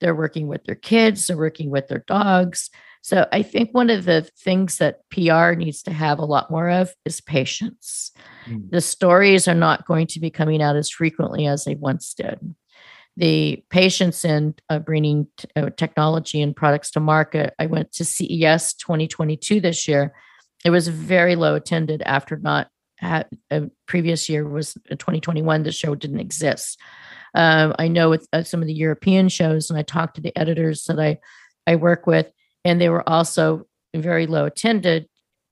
They're 0.01 0.15
working 0.15 0.47
with 0.47 0.63
their 0.63 0.75
kids. 0.75 1.27
They're 1.27 1.37
working 1.37 1.69
with 1.69 1.87
their 1.87 2.03
dogs 2.07 2.71
so 3.01 3.27
i 3.31 3.41
think 3.41 3.69
one 3.71 3.89
of 3.89 4.05
the 4.05 4.21
things 4.39 4.77
that 4.77 5.01
pr 5.09 5.53
needs 5.53 5.81
to 5.83 5.91
have 5.91 6.19
a 6.19 6.25
lot 6.25 6.51
more 6.51 6.69
of 6.69 6.91
is 7.05 7.21
patience 7.21 8.11
mm. 8.45 8.69
the 8.69 8.81
stories 8.81 9.47
are 9.47 9.55
not 9.55 9.85
going 9.85 10.07
to 10.07 10.19
be 10.19 10.29
coming 10.29 10.61
out 10.61 10.75
as 10.75 10.89
frequently 10.89 11.47
as 11.47 11.65
they 11.65 11.75
once 11.75 12.13
did 12.13 12.39
the 13.17 13.63
patience 13.71 14.23
in 14.23 14.53
uh, 14.69 14.77
bringing 14.77 15.27
t- 15.37 15.47
uh, 15.55 15.71
technology 15.75 16.39
and 16.39 16.55
products 16.55 16.91
to 16.91 16.99
market. 16.99 17.53
I 17.57 17.65
went 17.65 17.91
to 17.93 18.05
CES 18.05 18.75
2022 18.75 19.59
this 19.59 19.87
year. 19.87 20.13
It 20.63 20.69
was 20.69 20.87
very 20.87 21.35
low 21.35 21.55
attended 21.55 22.03
after 22.03 22.37
not 22.37 22.67
had 22.97 23.27
a 23.49 23.69
previous 23.87 24.29
year 24.29 24.47
was 24.47 24.73
2021. 24.89 25.63
The 25.63 25.71
show 25.71 25.95
didn't 25.95 26.19
exist. 26.19 26.79
Um, 27.33 27.75
I 27.77 27.87
know 27.87 28.09
with 28.09 28.27
uh, 28.33 28.43
some 28.43 28.61
of 28.61 28.67
the 28.67 28.73
European 28.73 29.29
shows, 29.29 29.69
and 29.69 29.77
I 29.77 29.83
talked 29.83 30.15
to 30.15 30.21
the 30.21 30.37
editors 30.37 30.85
that 30.85 30.99
I 30.99 31.17
I 31.65 31.75
work 31.75 32.07
with, 32.07 32.31
and 32.63 32.79
they 32.79 32.89
were 32.89 33.07
also 33.07 33.67
very 33.95 34.27
low 34.27 34.45
attended. 34.45 35.07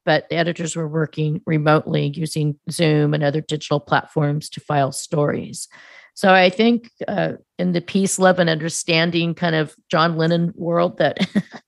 But 0.05 0.29
the 0.29 0.35
editors 0.35 0.75
were 0.75 0.87
working 0.87 1.41
remotely 1.47 2.11
using 2.15 2.59
Zoom 2.69 3.15
and 3.15 3.23
other 3.23 3.41
digital 3.41 3.79
platforms 3.79 4.49
to 4.51 4.59
file 4.59 4.91
stories. 4.91 5.67
So 6.15 6.33
I 6.33 6.49
think 6.49 6.89
uh, 7.07 7.33
in 7.59 7.73
the 7.73 7.81
peace, 7.81 8.17
love, 8.17 8.39
and 8.39 8.49
understanding 8.49 9.35
kind 9.35 9.55
of 9.55 9.75
John 9.91 10.15
Lennon 10.15 10.53
world 10.55 10.97
that 10.97 11.17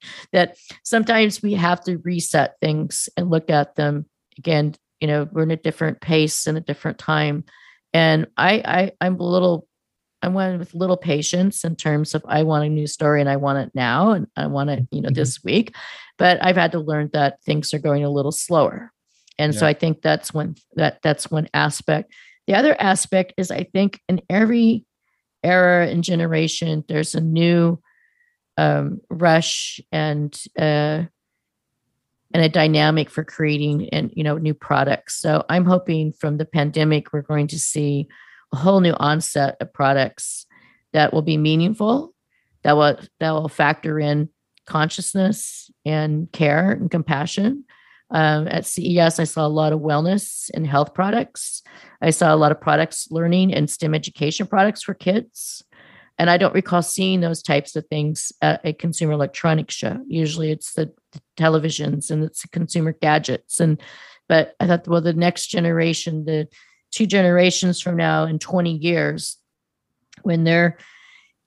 that 0.31 0.57
sometimes 0.83 1.41
we 1.41 1.53
have 1.53 1.83
to 1.83 1.97
reset 1.97 2.55
things 2.61 3.09
and 3.17 3.29
look 3.29 3.49
at 3.49 3.75
them 3.75 4.05
again. 4.37 4.75
You 5.01 5.07
know, 5.07 5.27
we're 5.31 5.43
in 5.43 5.51
a 5.51 5.57
different 5.57 5.99
pace 5.99 6.47
and 6.47 6.57
a 6.57 6.61
different 6.61 6.97
time, 6.97 7.43
and 7.93 8.27
I, 8.37 8.53
I 8.65 8.91
I'm 9.01 9.19
a 9.19 9.29
little 9.29 9.67
I 10.21 10.29
want 10.29 10.59
with 10.59 10.73
little 10.73 10.97
patience 10.97 11.63
in 11.63 11.75
terms 11.75 12.15
of 12.15 12.23
I 12.27 12.43
want 12.43 12.65
a 12.65 12.69
new 12.69 12.87
story 12.87 13.21
and 13.21 13.29
I 13.29 13.35
want 13.35 13.59
it 13.59 13.71
now 13.75 14.11
and 14.11 14.27
I 14.35 14.47
want 14.47 14.69
it, 14.69 14.87
you 14.91 15.01
know, 15.01 15.09
mm-hmm. 15.09 15.15
this 15.15 15.43
week. 15.43 15.75
But 16.17 16.43
I've 16.43 16.55
had 16.55 16.71
to 16.71 16.79
learn 16.79 17.11
that 17.13 17.41
things 17.43 17.73
are 17.73 17.79
going 17.79 18.03
a 18.03 18.09
little 18.09 18.31
slower. 18.31 18.91
And 19.37 19.53
yeah. 19.53 19.59
so 19.59 19.67
I 19.67 19.73
think 19.73 20.01
that's 20.01 20.33
one 20.33 20.55
that 20.75 20.99
that's 21.03 21.29
one 21.29 21.47
aspect. 21.53 22.13
The 22.47 22.55
other 22.55 22.75
aspect 22.79 23.33
is 23.37 23.51
I 23.51 23.63
think 23.63 24.01
in 24.09 24.21
every 24.29 24.85
era 25.43 25.87
and 25.87 26.03
generation, 26.03 26.83
there's 26.87 27.13
a 27.13 27.21
new 27.21 27.79
um, 28.57 29.01
rush 29.09 29.79
and 29.91 30.35
uh, 30.57 31.03
and 32.33 32.43
a 32.43 32.49
dynamic 32.49 33.09
for 33.09 33.23
creating 33.23 33.89
and 33.89 34.11
you 34.15 34.23
know 34.23 34.37
new 34.37 34.53
products. 34.53 35.21
So 35.21 35.45
I'm 35.49 35.65
hoping 35.65 36.13
from 36.13 36.37
the 36.37 36.45
pandemic 36.45 37.13
we're 37.13 37.21
going 37.21 37.47
to 37.47 37.59
see 37.59 38.07
a 38.53 38.57
whole 38.57 38.79
new 38.79 38.93
onset 38.93 39.57
of 39.59 39.73
products 39.73 40.45
that 40.93 41.13
will 41.13 41.21
be 41.21 41.37
meaningful, 41.37 42.13
that 42.63 42.75
will 42.75 42.97
that 43.19 43.31
will 43.31 43.49
factor 43.49 43.99
in 43.99 44.29
consciousness 44.65 45.69
and 45.85 46.31
care 46.31 46.71
and 46.71 46.91
compassion. 46.91 47.65
Um, 48.09 48.47
at 48.47 48.65
CES, 48.65 49.19
I 49.19 49.25
saw 49.25 49.45
a 49.45 49.49
lot 49.49 49.73
of 49.73 49.81
wellness 49.81 50.49
and 50.53 50.65
health 50.65 50.93
products. 50.93 51.61
I 52.01 52.11
saw 52.11 52.33
a 52.33 52.37
lot 52.37 52.51
of 52.51 52.61
products, 52.61 53.09
learning 53.11 53.53
and 53.53 53.69
STEM 53.69 53.93
education 53.93 54.47
products 54.47 54.81
for 54.81 54.93
kids. 54.93 55.63
And 56.17 56.29
I 56.29 56.37
don't 56.37 56.53
recall 56.53 56.81
seeing 56.81 57.21
those 57.21 57.43
types 57.43 57.75
of 57.75 57.85
things 57.87 58.31
at 58.41 58.61
a 58.63 58.73
consumer 58.73 59.13
electronics 59.13 59.75
show. 59.75 59.99
Usually 60.07 60.51
it's 60.51 60.73
the, 60.73 60.91
the 61.11 61.21
televisions 61.37 62.09
and 62.09 62.23
it's 62.23 62.41
the 62.41 62.47
consumer 62.47 62.93
gadgets. 62.93 63.59
And 63.59 63.79
but 64.27 64.55
I 64.59 64.67
thought, 64.67 64.87
well, 64.87 65.01
the 65.01 65.13
next 65.13 65.47
generation, 65.47 66.25
the 66.25 66.47
two 66.91 67.05
generations 67.05 67.81
from 67.81 67.97
now 67.97 68.25
in 68.25 68.39
20 68.39 68.71
years, 68.71 69.37
when 70.23 70.43
they're 70.43 70.77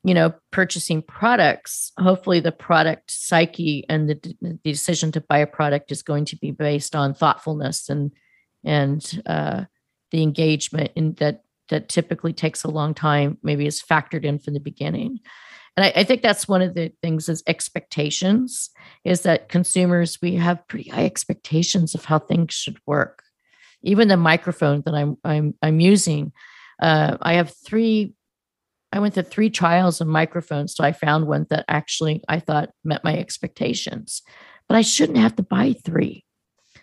you 0.02 0.14
know 0.14 0.32
purchasing 0.50 1.02
products 1.02 1.92
hopefully 1.98 2.40
the 2.40 2.52
product 2.52 3.10
psyche 3.10 3.84
and 3.88 4.08
the, 4.08 4.36
the, 4.40 4.58
decision 4.64 5.12
to 5.12 5.20
buy 5.20 5.36
a 5.36 5.46
product 5.46 5.92
is 5.92 6.02
going 6.02 6.24
to 6.24 6.36
be 6.36 6.50
based 6.50 6.96
on 6.96 7.12
thoughtfulness 7.12 7.90
and 7.90 8.10
and 8.64 9.22
uh, 9.26 9.64
the 10.10 10.22
engagement 10.22 10.90
in 10.94 11.14
that 11.14 11.42
that 11.68 11.88
typically 11.88 12.32
takes 12.32 12.64
a 12.64 12.70
long 12.70 12.94
time 12.94 13.38
maybe 13.42 13.66
is 13.66 13.82
factored 13.82 14.24
in 14.24 14.38
from 14.38 14.54
the 14.54 14.60
beginning. 14.60 15.20
And 15.76 15.84
I, 15.84 16.00
I 16.00 16.04
think 16.04 16.20
that's 16.20 16.48
one 16.48 16.62
of 16.62 16.74
the 16.74 16.92
things 17.00 17.28
is 17.28 17.44
expectations 17.46 18.70
is 19.04 19.22
that 19.22 19.48
consumers 19.48 20.18
we 20.20 20.34
have 20.34 20.66
pretty 20.66 20.90
high 20.90 21.04
expectations 21.04 21.94
of 21.94 22.04
how 22.04 22.18
things 22.18 22.54
should 22.54 22.78
work 22.86 23.22
even 23.82 24.08
the 24.08 24.16
microphone 24.16 24.82
that 24.84 24.94
i'm 24.94 25.16
i'm, 25.24 25.54
I'm 25.62 25.80
using 25.80 26.32
uh, 26.80 27.16
i 27.22 27.34
have 27.34 27.52
three 27.64 28.14
I 28.92 28.98
went 28.98 29.14
to 29.14 29.22
three 29.22 29.50
trials 29.50 30.00
of 30.00 30.08
microphones 30.08 30.74
so 30.74 30.82
I 30.82 30.92
found 30.92 31.26
one 31.26 31.46
that 31.50 31.64
actually 31.68 32.22
I 32.28 32.40
thought 32.40 32.70
met 32.84 33.04
my 33.04 33.16
expectations. 33.16 34.22
But 34.68 34.76
I 34.76 34.82
shouldn't 34.82 35.18
have 35.18 35.36
to 35.36 35.42
buy 35.42 35.74
three. 35.84 36.24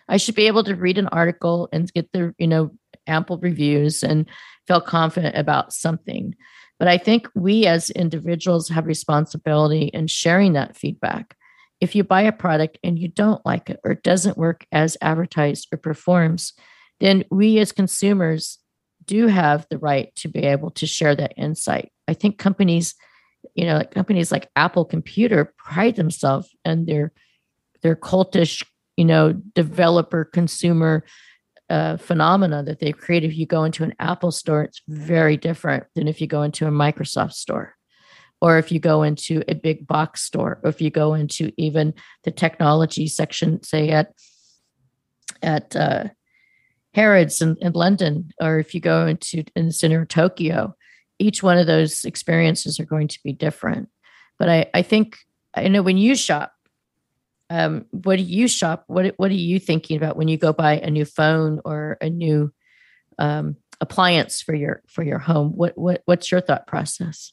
I 0.08 0.16
should 0.16 0.34
be 0.34 0.46
able 0.46 0.64
to 0.64 0.74
read 0.74 0.98
an 0.98 1.08
article 1.08 1.68
and 1.72 1.92
get 1.92 2.12
the, 2.12 2.34
you 2.38 2.46
know, 2.46 2.70
ample 3.06 3.38
reviews 3.38 4.02
and 4.02 4.26
feel 4.66 4.80
confident 4.80 5.36
about 5.36 5.72
something. 5.72 6.34
But 6.78 6.88
I 6.88 6.98
think 6.98 7.28
we 7.34 7.66
as 7.66 7.90
individuals 7.90 8.68
have 8.68 8.86
responsibility 8.86 9.84
in 9.86 10.06
sharing 10.06 10.52
that 10.52 10.76
feedback. 10.76 11.34
If 11.80 11.94
you 11.94 12.04
buy 12.04 12.22
a 12.22 12.32
product 12.32 12.78
and 12.82 12.98
you 12.98 13.08
don't 13.08 13.44
like 13.46 13.70
it 13.70 13.80
or 13.84 13.92
it 13.92 14.02
doesn't 14.02 14.38
work 14.38 14.66
as 14.72 14.96
advertised 15.00 15.68
or 15.72 15.78
performs, 15.78 16.52
then 17.00 17.24
we 17.30 17.58
as 17.58 17.72
consumers 17.72 18.58
do 19.04 19.26
have 19.26 19.66
the 19.70 19.78
right 19.78 20.14
to 20.16 20.28
be 20.28 20.40
able 20.40 20.70
to 20.70 20.86
share 20.86 21.14
that 21.14 21.32
insight. 21.36 21.90
I 22.06 22.14
think 22.14 22.38
companies, 22.38 22.94
you 23.54 23.64
know, 23.64 23.82
companies 23.90 24.30
like 24.30 24.50
Apple 24.54 24.84
Computer 24.84 25.52
pride 25.56 25.96
themselves 25.96 26.54
and 26.64 26.86
their 26.86 27.12
their 27.82 27.96
cultish, 27.96 28.64
you 28.96 29.04
know, 29.04 29.32
developer 29.32 30.24
consumer 30.24 31.04
uh, 31.70 31.96
phenomena 31.96 32.62
that 32.62 32.80
they've 32.80 32.96
created. 32.96 33.30
If 33.30 33.36
you 33.36 33.46
go 33.46 33.64
into 33.64 33.84
an 33.84 33.94
Apple 33.98 34.32
store, 34.32 34.62
it's 34.62 34.82
very 34.88 35.36
different 35.36 35.84
than 35.94 36.08
if 36.08 36.20
you 36.20 36.26
go 36.26 36.42
into 36.42 36.66
a 36.66 36.70
Microsoft 36.70 37.32
store, 37.32 37.76
or 38.40 38.58
if 38.58 38.72
you 38.72 38.80
go 38.80 39.02
into 39.02 39.42
a 39.48 39.54
big 39.54 39.86
box 39.86 40.22
store, 40.22 40.60
or 40.62 40.70
if 40.70 40.80
you 40.80 40.90
go 40.90 41.14
into 41.14 41.52
even 41.56 41.94
the 42.24 42.30
technology 42.30 43.06
section, 43.06 43.62
say 43.62 43.90
at 43.90 44.12
at 45.42 45.76
uh, 45.76 46.04
Harrods 46.94 47.40
in, 47.40 47.56
in 47.60 47.72
London, 47.72 48.30
or 48.40 48.58
if 48.58 48.74
you 48.74 48.80
go 48.80 49.06
into 49.06 49.44
in 49.54 49.66
the 49.66 49.72
center 49.72 50.02
of 50.02 50.08
Tokyo, 50.08 50.74
each 51.18 51.42
one 51.42 51.58
of 51.58 51.66
those 51.66 52.04
experiences 52.04 52.80
are 52.80 52.86
going 52.86 53.08
to 53.08 53.18
be 53.22 53.32
different. 53.32 53.88
But 54.38 54.48
I, 54.48 54.66
I 54.72 54.82
think 54.82 55.18
I 55.54 55.68
know 55.68 55.82
when 55.82 55.98
you 55.98 56.14
shop, 56.14 56.52
um, 57.50 57.86
what 57.90 58.16
do 58.16 58.22
you 58.22 58.48
shop? 58.48 58.84
What 58.86 59.14
what 59.16 59.30
are 59.30 59.34
you 59.34 59.58
thinking 59.58 59.96
about 59.96 60.16
when 60.16 60.28
you 60.28 60.36
go 60.36 60.52
buy 60.52 60.78
a 60.78 60.90
new 60.90 61.04
phone 61.04 61.60
or 61.64 61.96
a 62.00 62.10
new 62.10 62.52
um, 63.18 63.56
appliance 63.80 64.42
for 64.42 64.54
your 64.54 64.82
for 64.86 65.02
your 65.02 65.18
home? 65.18 65.52
What 65.52 65.76
what 65.76 66.02
what's 66.04 66.30
your 66.30 66.40
thought 66.40 66.66
process? 66.66 67.32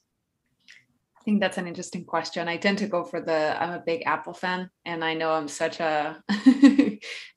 I 1.20 1.24
think 1.26 1.42
that's 1.42 1.58
an 1.58 1.68
interesting 1.68 2.06
question. 2.06 2.48
I 2.48 2.58
tend 2.58 2.78
to 2.78 2.88
go 2.88 3.04
for 3.04 3.20
the. 3.20 3.62
I'm 3.62 3.72
a 3.72 3.80
big 3.80 4.04
Apple 4.06 4.34
fan, 4.34 4.70
and 4.86 5.04
I 5.04 5.16
know 5.16 5.32
I'm 5.32 5.48
such 5.48 5.80
a 5.80 6.24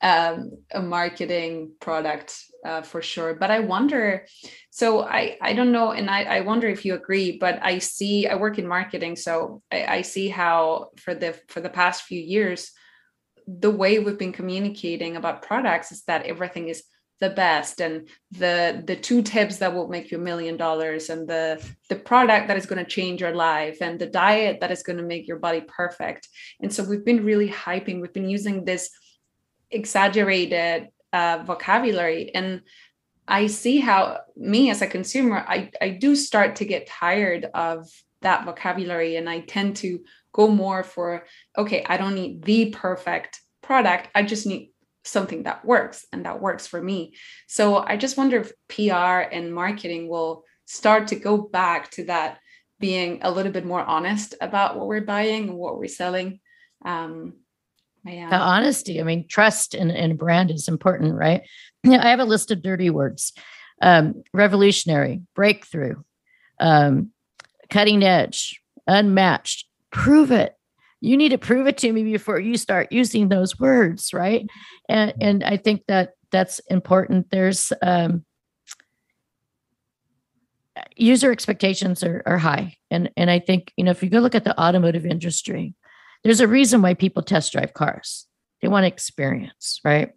um, 0.03 0.51
a 0.73 0.83
marketing 0.83 1.73
product 1.81 2.37
uh, 2.65 2.83
for 2.83 3.03
sure. 3.03 3.35
But 3.35 3.51
I 3.51 3.61
wonder. 3.61 4.27
So 4.71 5.03
I 5.03 5.37
I 5.41 5.53
don't 5.53 5.73
know, 5.73 5.93
and 5.93 6.11
I 6.11 6.23
I 6.25 6.41
wonder 6.41 6.69
if 6.69 6.85
you 6.85 6.95
agree. 6.95 7.39
But 7.39 7.59
I 7.63 7.79
see 7.79 8.27
I 8.27 8.35
work 8.35 8.59
in 8.59 8.67
marketing, 8.67 9.17
so 9.17 9.63
I, 9.73 9.99
I 9.99 10.03
see 10.03 10.29
how 10.29 10.91
for 10.97 11.15
the 11.15 11.35
for 11.49 11.61
the 11.61 11.71
past 11.71 12.03
few 12.03 12.21
years, 12.21 12.73
the 13.47 13.71
way 13.71 13.99
we've 13.99 14.19
been 14.19 14.33
communicating 14.33 15.17
about 15.17 15.43
products 15.43 15.93
is 15.93 16.03
that 16.05 16.27
everything 16.27 16.69
is 16.69 16.85
the 17.21 17.31
best 17.31 17.81
and 17.81 18.09
the 18.31 18.83
the 18.87 18.95
two 18.95 19.23
tips 19.23 19.59
that 19.59 19.75
will 19.75 19.89
make 19.89 20.11
you 20.11 20.19
a 20.19 20.21
million 20.21 20.57
dollars 20.57 21.11
and 21.11 21.29
the 21.29 21.61
the 21.89 21.97
product 21.97 22.47
that 22.47 22.57
is 22.57 22.67
going 22.67 22.83
to 22.83 22.89
change 22.89 23.21
your 23.21 23.35
life 23.35 23.79
and 23.81 23.99
the 23.99 24.07
diet 24.07 24.61
that 24.61 24.71
is 24.71 24.83
going 24.83 24.99
to 24.99 25.03
make 25.03 25.27
your 25.27 25.39
body 25.39 25.63
perfect 25.67 26.29
and 26.61 26.73
so 26.73 26.85
we've 26.85 27.05
been 27.05 27.25
really 27.25 27.49
hyping 27.49 28.01
we've 28.01 28.13
been 28.13 28.29
using 28.29 28.65
this 28.65 28.91
exaggerated 29.71 30.89
uh, 31.13 31.43
vocabulary 31.47 32.35
and 32.35 32.63
i 33.27 33.47
see 33.47 33.79
how 33.79 34.19
me 34.37 34.71
as 34.71 34.83
a 34.83 34.87
consumer 34.87 35.45
i 35.49 35.71
i 35.81 35.89
do 35.91 36.15
start 36.15 36.57
to 36.57 36.65
get 36.65 36.87
tired 36.87 37.47
of 37.55 37.89
that 38.23 38.45
vocabulary 38.45 39.17
and 39.17 39.29
i 39.29 39.41
tend 39.41 39.77
to 39.77 40.01
go 40.33 40.49
more 40.49 40.83
for 40.83 41.25
okay 41.57 41.85
i 41.89 41.97
don't 41.97 42.15
need 42.15 42.43
the 42.43 42.71
perfect 42.71 43.41
product 43.63 44.09
i 44.15 44.23
just 44.23 44.47
need 44.47 44.71
something 45.09 45.45
that 45.45 45.65
works 45.65 46.07
and 46.13 46.25
that 46.25 46.41
works 46.41 46.67
for 46.67 46.81
me. 46.81 47.15
So 47.47 47.79
I 47.79 47.97
just 47.97 48.17
wonder 48.17 48.41
if 48.41 48.53
PR 48.69 49.29
and 49.35 49.55
marketing 49.55 50.09
will 50.09 50.45
start 50.67 51.09
to 51.09 51.17
go 51.17 51.39
back 51.39 51.91
to 51.93 52.05
that 52.05 52.39
being 52.79 53.21
a 53.23 53.31
little 53.31 53.51
bit 53.51 53.65
more 53.65 53.83
honest 53.83 54.35
about 54.41 54.77
what 54.77 54.87
we're 54.87 55.01
buying 55.01 55.49
and 55.49 55.59
what 55.59 55.79
we're 55.79 55.89
selling. 55.89 56.41
Um, 56.85 57.35
yeah. 58.09 58.31
The 58.31 58.37
honesty, 58.37 59.01
I 59.01 59.05
mean, 59.05 59.27
trust 59.29 59.75
in, 59.75 59.91
in 59.91 60.17
brand 60.17 60.51
is 60.51 60.69
important, 60.69 61.15
right? 61.15 61.43
Yeah, 61.85 62.05
I 62.05 62.11
have 62.11 62.21
a 62.21 62.25
list 62.25 62.51
of 62.51 62.63
dirty 62.63 62.91
words 62.91 63.33
um, 63.81 64.25
revolutionary, 64.35 65.23
breakthrough, 65.37 65.95
um, 66.59 67.13
cutting 67.71 68.03
edge, 68.03 68.61
unmatched. 68.89 69.67
Prove 69.93 70.33
it 70.33 70.59
you 71.01 71.17
need 71.17 71.31
to 71.31 71.39
prove 71.39 71.67
it 71.67 71.79
to 71.79 71.93
me 71.93 72.03
before 72.03 72.41
you 72.41 72.57
start 72.57 72.91
using 72.91 73.29
those 73.29 73.59
words 73.59 74.13
right 74.13 74.47
and 74.89 75.15
and 75.21 75.45
i 75.45 75.57
think 75.57 75.83
that 75.89 76.11
that's 76.33 76.59
important 76.71 77.31
there's 77.31 77.73
um 77.83 78.25
user 80.97 81.33
expectations 81.33 82.03
are, 82.03 82.23
are 82.27 82.39
high 82.39 82.77
and 82.91 83.11
and 83.17 83.31
i 83.31 83.39
think 83.39 83.73
you 83.77 83.85
know 83.85 83.91
if 83.91 84.03
you 84.03 84.11
go 84.11 84.19
look 84.19 84.35
at 84.35 84.45
the 84.45 84.61
automotive 84.61 85.07
industry 85.07 85.75
there's 86.25 86.41
a 86.41 86.49
reason 86.49 86.83
why 86.83 86.95
people 86.95 87.23
test 87.23 87.53
drive 87.53 87.75
cars 87.75 88.27
they 88.63 88.69
want 88.69 88.87
experience 88.87 89.81
right 89.85 90.11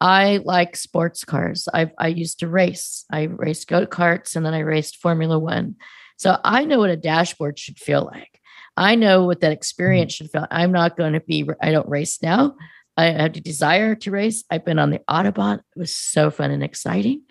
i 0.00 0.40
like 0.44 0.76
sports 0.76 1.24
cars 1.24 1.68
i 1.74 1.90
i 1.98 2.08
used 2.08 2.40
to 2.40 2.48
race 2.48 3.04
i 3.12 3.22
raced 3.24 3.68
go-karts 3.68 4.36
and 4.36 4.44
then 4.44 4.54
i 4.54 4.60
raced 4.60 4.96
formula 4.96 5.38
one 5.38 5.74
so 6.16 6.38
i 6.44 6.64
know 6.64 6.78
what 6.78 6.90
a 6.90 6.96
dashboard 6.96 7.58
should 7.58 7.78
feel 7.78 8.04
like 8.04 8.38
I 8.78 8.94
know 8.94 9.24
what 9.24 9.40
that 9.40 9.50
experience 9.50 10.14
should 10.14 10.30
feel. 10.30 10.46
I'm 10.52 10.70
not 10.70 10.96
going 10.96 11.14
to 11.14 11.20
be, 11.20 11.44
I 11.60 11.72
don't 11.72 11.88
race 11.88 12.22
now. 12.22 12.54
I 12.96 13.06
have 13.06 13.32
the 13.32 13.40
desire 13.40 13.96
to 13.96 14.10
race. 14.12 14.44
I've 14.50 14.64
been 14.64 14.78
on 14.78 14.90
the 14.90 15.00
Autobahn. 15.10 15.58
It 15.58 15.78
was 15.78 15.94
so 15.94 16.30
fun 16.30 16.52
and 16.52 16.62
exciting. 16.62 17.22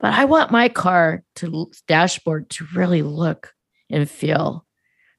But 0.00 0.14
I 0.14 0.24
want 0.24 0.50
my 0.50 0.68
car 0.68 1.22
to 1.36 1.70
dashboard 1.86 2.50
to 2.50 2.66
really 2.74 3.02
look 3.02 3.52
and 3.88 4.10
feel 4.10 4.66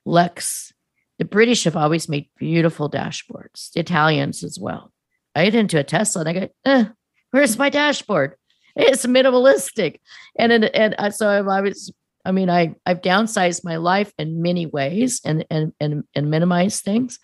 Lux. 0.05 0.73
The 1.21 1.25
British 1.25 1.65
have 1.65 1.75
always 1.75 2.09
made 2.09 2.29
beautiful 2.35 2.89
dashboards, 2.89 3.71
the 3.73 3.81
Italians 3.81 4.43
as 4.43 4.57
well. 4.59 4.91
I 5.35 5.45
get 5.45 5.53
into 5.53 5.77
a 5.77 5.83
Tesla 5.83 6.21
and 6.21 6.29
I 6.29 6.33
go, 6.33 6.49
eh, 6.65 6.85
where's 7.29 7.59
my 7.59 7.69
dashboard? 7.69 8.33
It's 8.75 9.05
minimalistic. 9.05 9.99
And, 10.35 10.51
and, 10.51 10.65
and 10.73 11.13
so 11.13 11.29
I 11.29 11.61
was 11.61 11.93
I 12.25 12.31
mean, 12.31 12.49
I 12.49 12.73
I've 12.87 13.01
downsized 13.01 13.63
my 13.63 13.75
life 13.75 14.11
in 14.17 14.41
many 14.41 14.65
ways 14.65 15.21
and 15.23 15.45
and 15.51 15.73
and 15.79 16.05
and 16.15 16.31
minimized 16.31 16.83
things, 16.83 17.19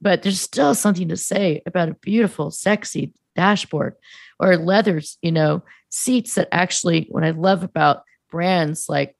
but 0.00 0.22
there's 0.22 0.40
still 0.40 0.74
something 0.74 1.08
to 1.08 1.16
say 1.16 1.62
about 1.64 1.90
a 1.90 1.94
beautiful, 1.94 2.50
sexy 2.50 3.12
dashboard 3.36 3.94
or 4.40 4.56
leathers, 4.56 5.16
you 5.22 5.30
know, 5.30 5.62
seats 5.90 6.34
that 6.34 6.48
actually 6.50 7.06
what 7.08 7.22
I 7.22 7.30
love 7.30 7.62
about 7.62 8.02
brands 8.32 8.88
like 8.88 9.14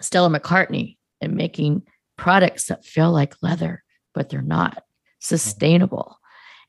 Stella 0.00 0.30
McCartney 0.30 0.96
and 1.20 1.34
making 1.34 1.82
products 2.16 2.66
that 2.66 2.84
feel 2.84 3.10
like 3.10 3.34
leather, 3.42 3.82
but 4.14 4.28
they're 4.28 4.42
not 4.42 4.82
sustainable. 5.20 6.18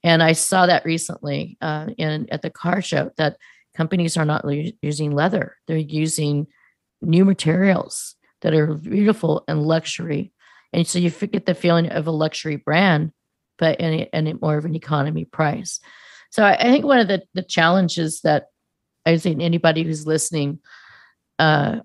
And 0.04 0.22
I 0.22 0.34
saw 0.34 0.66
that 0.66 0.86
recently 0.86 1.58
uh, 1.62 1.88
in 1.98 2.28
at 2.32 2.42
the 2.42 2.50
car 2.50 2.82
show 2.82 3.12
that 3.18 3.38
companies 3.76 4.18
are 4.18 4.26
not 4.26 4.46
using 4.82 5.12
leather; 5.12 5.56
they're 5.68 5.78
using 5.78 6.48
new 7.02 7.26
materials 7.26 8.16
that 8.42 8.54
are 8.54 8.76
beautiful 8.76 9.44
and 9.48 9.64
luxury 9.64 10.32
And 10.76 10.86
so 10.86 11.00
you 11.00 11.10
get 11.10 11.46
the 11.46 11.56
feeling 11.56 11.90
of 11.90 12.06
a 12.06 12.12
luxury 12.12 12.58
brand, 12.58 13.12
but 13.58 13.80
in, 13.80 14.08
in 14.12 14.40
more 14.42 14.58
of 14.58 14.66
an 14.66 14.76
economy 14.76 15.24
price. 15.24 15.80
So 16.32 16.44
I, 16.44 16.56
I 16.56 16.64
think 16.64 16.84
one 16.84 17.00
of 17.00 17.08
the, 17.08 17.24
the 17.34 17.44
challenges 17.44 18.22
that 18.22 18.48
I 19.06 19.18
think 19.18 19.42
anybody 19.42 19.84
who's 19.84 20.06
listening 20.06 20.60
uh, 21.40 21.80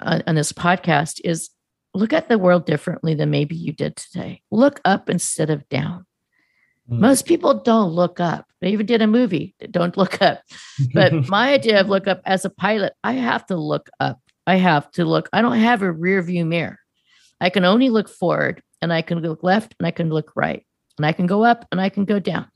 on, 0.00 0.22
on 0.26 0.34
this 0.34 0.52
podcast 0.52 1.20
is 1.24 1.50
look 1.94 2.12
at 2.12 2.28
the 2.28 2.38
world 2.38 2.66
differently 2.66 3.14
than 3.14 3.30
maybe 3.30 3.56
you 3.56 3.72
did 3.72 3.96
today. 3.96 4.42
Look 4.50 4.80
up 4.84 5.10
instead 5.10 5.50
of 5.50 5.68
down. 5.68 6.06
Mm. 6.90 6.98
Most 6.98 7.26
people 7.26 7.54
don't 7.54 7.92
look 7.92 8.20
up. 8.20 8.46
They 8.60 8.70
even 8.72 8.86
did 8.86 9.02
a 9.02 9.06
movie, 9.06 9.54
don't 9.70 9.96
look 9.96 10.20
up. 10.20 10.42
But 10.92 11.12
my 11.28 11.52
idea 11.52 11.80
of 11.80 11.88
look 11.88 12.06
up 12.06 12.20
as 12.26 12.44
a 12.44 12.50
pilot, 12.50 12.92
I 13.02 13.12
have 13.12 13.46
to 13.46 13.56
look 13.56 13.88
up. 13.98 14.20
I 14.46 14.56
have 14.56 14.90
to 14.92 15.04
look. 15.04 15.28
I 15.32 15.42
don't 15.42 15.58
have 15.58 15.82
a 15.82 15.92
rear 15.92 16.22
view 16.22 16.44
mirror. 16.44 16.78
I 17.40 17.50
can 17.50 17.64
only 17.64 17.88
look 17.88 18.08
forward 18.08 18.62
and 18.82 18.92
I 18.92 19.02
can 19.02 19.20
look 19.20 19.42
left 19.42 19.74
and 19.78 19.86
I 19.86 19.90
can 19.90 20.10
look 20.10 20.32
right 20.34 20.66
and 20.98 21.06
I 21.06 21.12
can 21.12 21.26
go 21.26 21.44
up 21.44 21.66
and 21.70 21.80
I 21.80 21.88
can 21.88 22.04
go 22.04 22.18
down. 22.18 22.46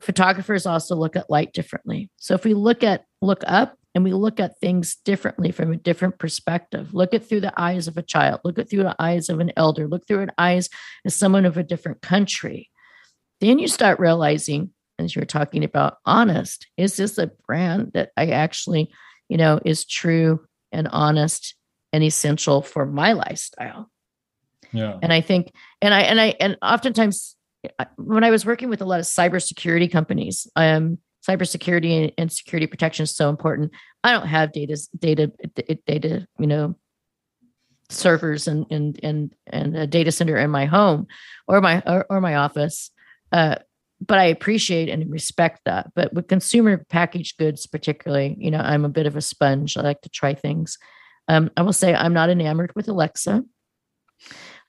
Photographers 0.00 0.66
also 0.66 0.94
look 0.94 1.16
at 1.16 1.30
light 1.30 1.52
differently. 1.52 2.10
So 2.16 2.34
if 2.34 2.44
we 2.44 2.54
look 2.54 2.84
at 2.84 3.04
look 3.20 3.42
up 3.46 3.77
and 3.94 4.04
we 4.04 4.12
look 4.12 4.38
at 4.38 4.58
things 4.60 4.96
differently 5.04 5.50
from 5.50 5.72
a 5.72 5.76
different 5.76 6.18
perspective, 6.18 6.94
look 6.94 7.14
at 7.14 7.26
through 7.26 7.40
the 7.40 7.60
eyes 7.60 7.88
of 7.88 7.96
a 7.96 8.02
child, 8.02 8.40
look 8.44 8.58
at 8.58 8.68
through 8.70 8.82
the 8.82 8.96
eyes 8.98 9.28
of 9.28 9.40
an 9.40 9.52
elder, 9.56 9.88
look 9.88 10.06
through 10.06 10.26
the 10.26 10.34
eyes 10.38 10.68
as 11.04 11.14
someone 11.14 11.44
of 11.44 11.56
a 11.56 11.62
different 11.62 12.02
country, 12.02 12.70
then 13.40 13.58
you 13.58 13.68
start 13.68 14.00
realizing, 14.00 14.70
as 14.98 15.14
you're 15.14 15.24
talking 15.24 15.64
about 15.64 15.98
honest, 16.04 16.66
is 16.76 16.96
this 16.96 17.18
a 17.18 17.30
brand 17.46 17.92
that 17.94 18.10
I 18.16 18.28
actually, 18.28 18.90
you 19.28 19.36
know, 19.36 19.60
is 19.64 19.84
true 19.84 20.44
and 20.72 20.88
honest 20.88 21.54
and 21.92 22.04
essential 22.04 22.62
for 22.62 22.84
my 22.84 23.12
lifestyle? 23.12 23.90
Yeah. 24.72 24.98
And 25.02 25.12
I 25.12 25.20
think, 25.20 25.52
and 25.80 25.94
I, 25.94 26.02
and 26.02 26.20
I, 26.20 26.34
and 26.40 26.58
oftentimes 26.60 27.36
when 27.96 28.24
I 28.24 28.30
was 28.30 28.44
working 28.44 28.68
with 28.68 28.82
a 28.82 28.84
lot 28.84 29.00
of 29.00 29.06
cybersecurity 29.06 29.90
companies, 29.90 30.46
um, 30.56 30.98
cybersecurity 31.28 32.12
and 32.16 32.32
security 32.32 32.66
protection 32.66 33.04
is 33.04 33.14
so 33.14 33.28
important. 33.28 33.72
I 34.02 34.12
don't 34.12 34.26
have 34.26 34.52
data, 34.52 34.78
data, 34.98 35.32
data, 35.86 36.26
you 36.38 36.46
know, 36.46 36.76
servers 37.90 38.46
and 38.46 38.66
and 38.70 39.00
and 39.02 39.34
and 39.46 39.76
a 39.76 39.86
data 39.86 40.12
center 40.12 40.36
in 40.36 40.50
my 40.50 40.66
home 40.66 41.06
or 41.46 41.60
my 41.60 41.82
or, 41.86 42.06
or 42.10 42.20
my 42.20 42.36
office. 42.36 42.90
Uh, 43.32 43.56
but 44.00 44.18
I 44.18 44.24
appreciate 44.24 44.88
and 44.88 45.10
respect 45.10 45.62
that. 45.64 45.92
But 45.94 46.12
with 46.14 46.28
consumer 46.28 46.84
packaged 46.88 47.36
goods, 47.36 47.66
particularly, 47.66 48.36
you 48.38 48.50
know, 48.50 48.60
I'm 48.60 48.84
a 48.84 48.90
bit 48.90 49.06
of 49.06 49.16
a 49.16 49.20
sponge. 49.20 49.76
I 49.76 49.80
like 49.80 50.00
to 50.02 50.08
try 50.08 50.34
things. 50.34 50.78
Um, 51.26 51.50
I 51.56 51.62
will 51.62 51.72
say 51.72 51.94
I'm 51.94 52.14
not 52.14 52.30
enamored 52.30 52.72
with 52.76 52.88
Alexa. 52.88 53.42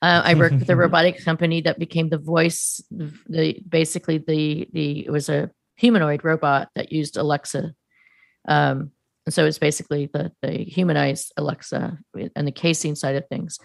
Uh, 0.02 0.22
I 0.26 0.34
worked 0.34 0.56
with 0.56 0.70
a 0.70 0.76
robotic 0.78 1.24
company 1.24 1.62
that 1.62 1.78
became 1.78 2.10
the 2.10 2.18
voice, 2.18 2.82
the 2.90 3.60
basically 3.68 4.18
the 4.18 4.68
the 4.74 5.06
it 5.06 5.12
was 5.12 5.30
a 5.30 5.52
humanoid 5.80 6.24
robot 6.24 6.68
that 6.76 6.92
used 6.92 7.16
Alexa. 7.16 7.74
Um, 8.48 8.92
and 9.26 9.34
so 9.34 9.46
it's 9.46 9.60
basically 9.60 10.10
the 10.12 10.32
the 10.42 10.52
humanized 10.52 11.32
Alexa 11.38 11.98
and 12.36 12.48
the 12.48 12.52
casing 12.52 12.96
side 12.96 13.16
of 13.16 13.28
things. 13.28 13.60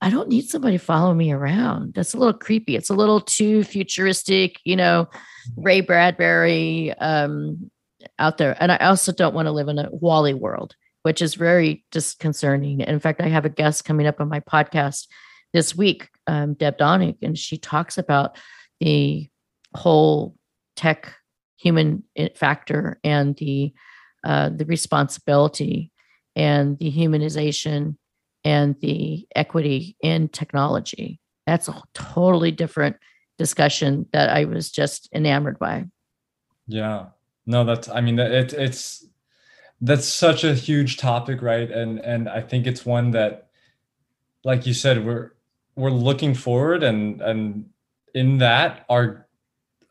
I 0.00 0.10
don't 0.10 0.28
need 0.28 0.48
somebody 0.48 0.78
following 0.78 1.16
me 1.16 1.30
around. 1.30 1.94
That's 1.94 2.14
a 2.14 2.18
little 2.18 2.34
creepy. 2.34 2.74
It's 2.74 2.90
a 2.90 2.94
little 2.94 3.20
too 3.20 3.62
futuristic, 3.62 4.58
you 4.64 4.74
know, 4.74 5.08
Ray 5.56 5.80
Bradbury 5.80 6.92
um, 6.94 7.70
out 8.18 8.36
there. 8.36 8.56
And 8.58 8.72
I 8.72 8.78
also 8.78 9.12
don't 9.12 9.34
want 9.34 9.46
to 9.46 9.52
live 9.52 9.68
in 9.68 9.78
a 9.78 9.88
WALL-E 9.92 10.34
world, 10.34 10.74
which 11.02 11.22
is 11.22 11.36
very 11.36 11.84
disconcerting. 11.92 12.80
In 12.80 12.98
fact, 12.98 13.20
I 13.20 13.28
have 13.28 13.44
a 13.44 13.48
guest 13.48 13.84
coming 13.84 14.08
up 14.08 14.20
on 14.20 14.28
my 14.28 14.40
podcast 14.40 15.06
this 15.52 15.76
week, 15.76 16.08
um, 16.26 16.54
Deb 16.54 16.78
Donick, 16.78 17.18
and 17.22 17.38
she 17.38 17.56
talks 17.56 17.96
about 17.96 18.36
the 18.80 19.28
whole 19.72 20.34
tech 20.76 21.14
human 21.56 22.02
factor 22.34 22.98
and 23.04 23.36
the 23.36 23.72
uh, 24.24 24.50
the 24.50 24.64
responsibility 24.64 25.90
and 26.36 26.78
the 26.78 26.90
humanization 26.90 27.96
and 28.44 28.76
the 28.80 29.26
equity 29.34 29.96
in 30.00 30.28
technology. 30.28 31.20
That's 31.46 31.68
a 31.68 31.82
totally 31.94 32.50
different 32.52 32.96
discussion 33.38 34.06
that 34.12 34.30
I 34.30 34.44
was 34.44 34.70
just 34.70 35.08
enamored 35.12 35.58
by. 35.58 35.86
Yeah. 36.66 37.06
No, 37.46 37.64
that's 37.64 37.88
I 37.88 38.00
mean 38.00 38.18
it 38.18 38.52
it's 38.52 39.06
that's 39.80 40.06
such 40.06 40.44
a 40.44 40.54
huge 40.54 40.96
topic, 40.96 41.42
right? 41.42 41.70
And 41.70 41.98
and 41.98 42.28
I 42.28 42.40
think 42.40 42.66
it's 42.66 42.86
one 42.86 43.10
that 43.12 43.48
like 44.44 44.66
you 44.66 44.74
said 44.74 45.04
we're 45.04 45.32
we're 45.74 45.90
looking 45.90 46.34
forward 46.34 46.82
and 46.82 47.20
and 47.20 47.70
in 48.14 48.38
that 48.38 48.84
are 48.88 49.26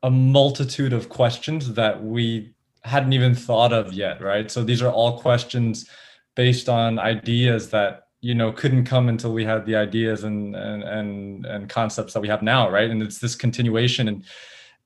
a 0.03 0.11
multitude 0.11 0.93
of 0.93 1.09
questions 1.09 1.73
that 1.73 2.03
we 2.03 2.53
hadn't 2.83 3.13
even 3.13 3.35
thought 3.35 3.71
of 3.73 3.93
yet 3.93 4.21
right? 4.21 4.49
So 4.49 4.63
these 4.63 4.81
are 4.81 4.91
all 4.91 5.19
questions 5.19 5.89
based 6.35 6.69
on 6.69 6.97
ideas 6.99 7.69
that 7.69 8.07
you 8.21 8.35
know 8.35 8.51
couldn't 8.51 8.85
come 8.85 9.09
until 9.09 9.33
we 9.33 9.45
had 9.45 9.65
the 9.65 9.75
ideas 9.75 10.23
and 10.23 10.55
and 10.55 10.83
and, 10.83 11.45
and 11.45 11.69
concepts 11.69 12.13
that 12.13 12.21
we 12.21 12.27
have 12.27 12.41
now 12.41 12.69
right? 12.69 12.89
And 12.89 13.01
it's 13.01 13.19
this 13.19 13.35
continuation. 13.35 14.07
And 14.07 14.23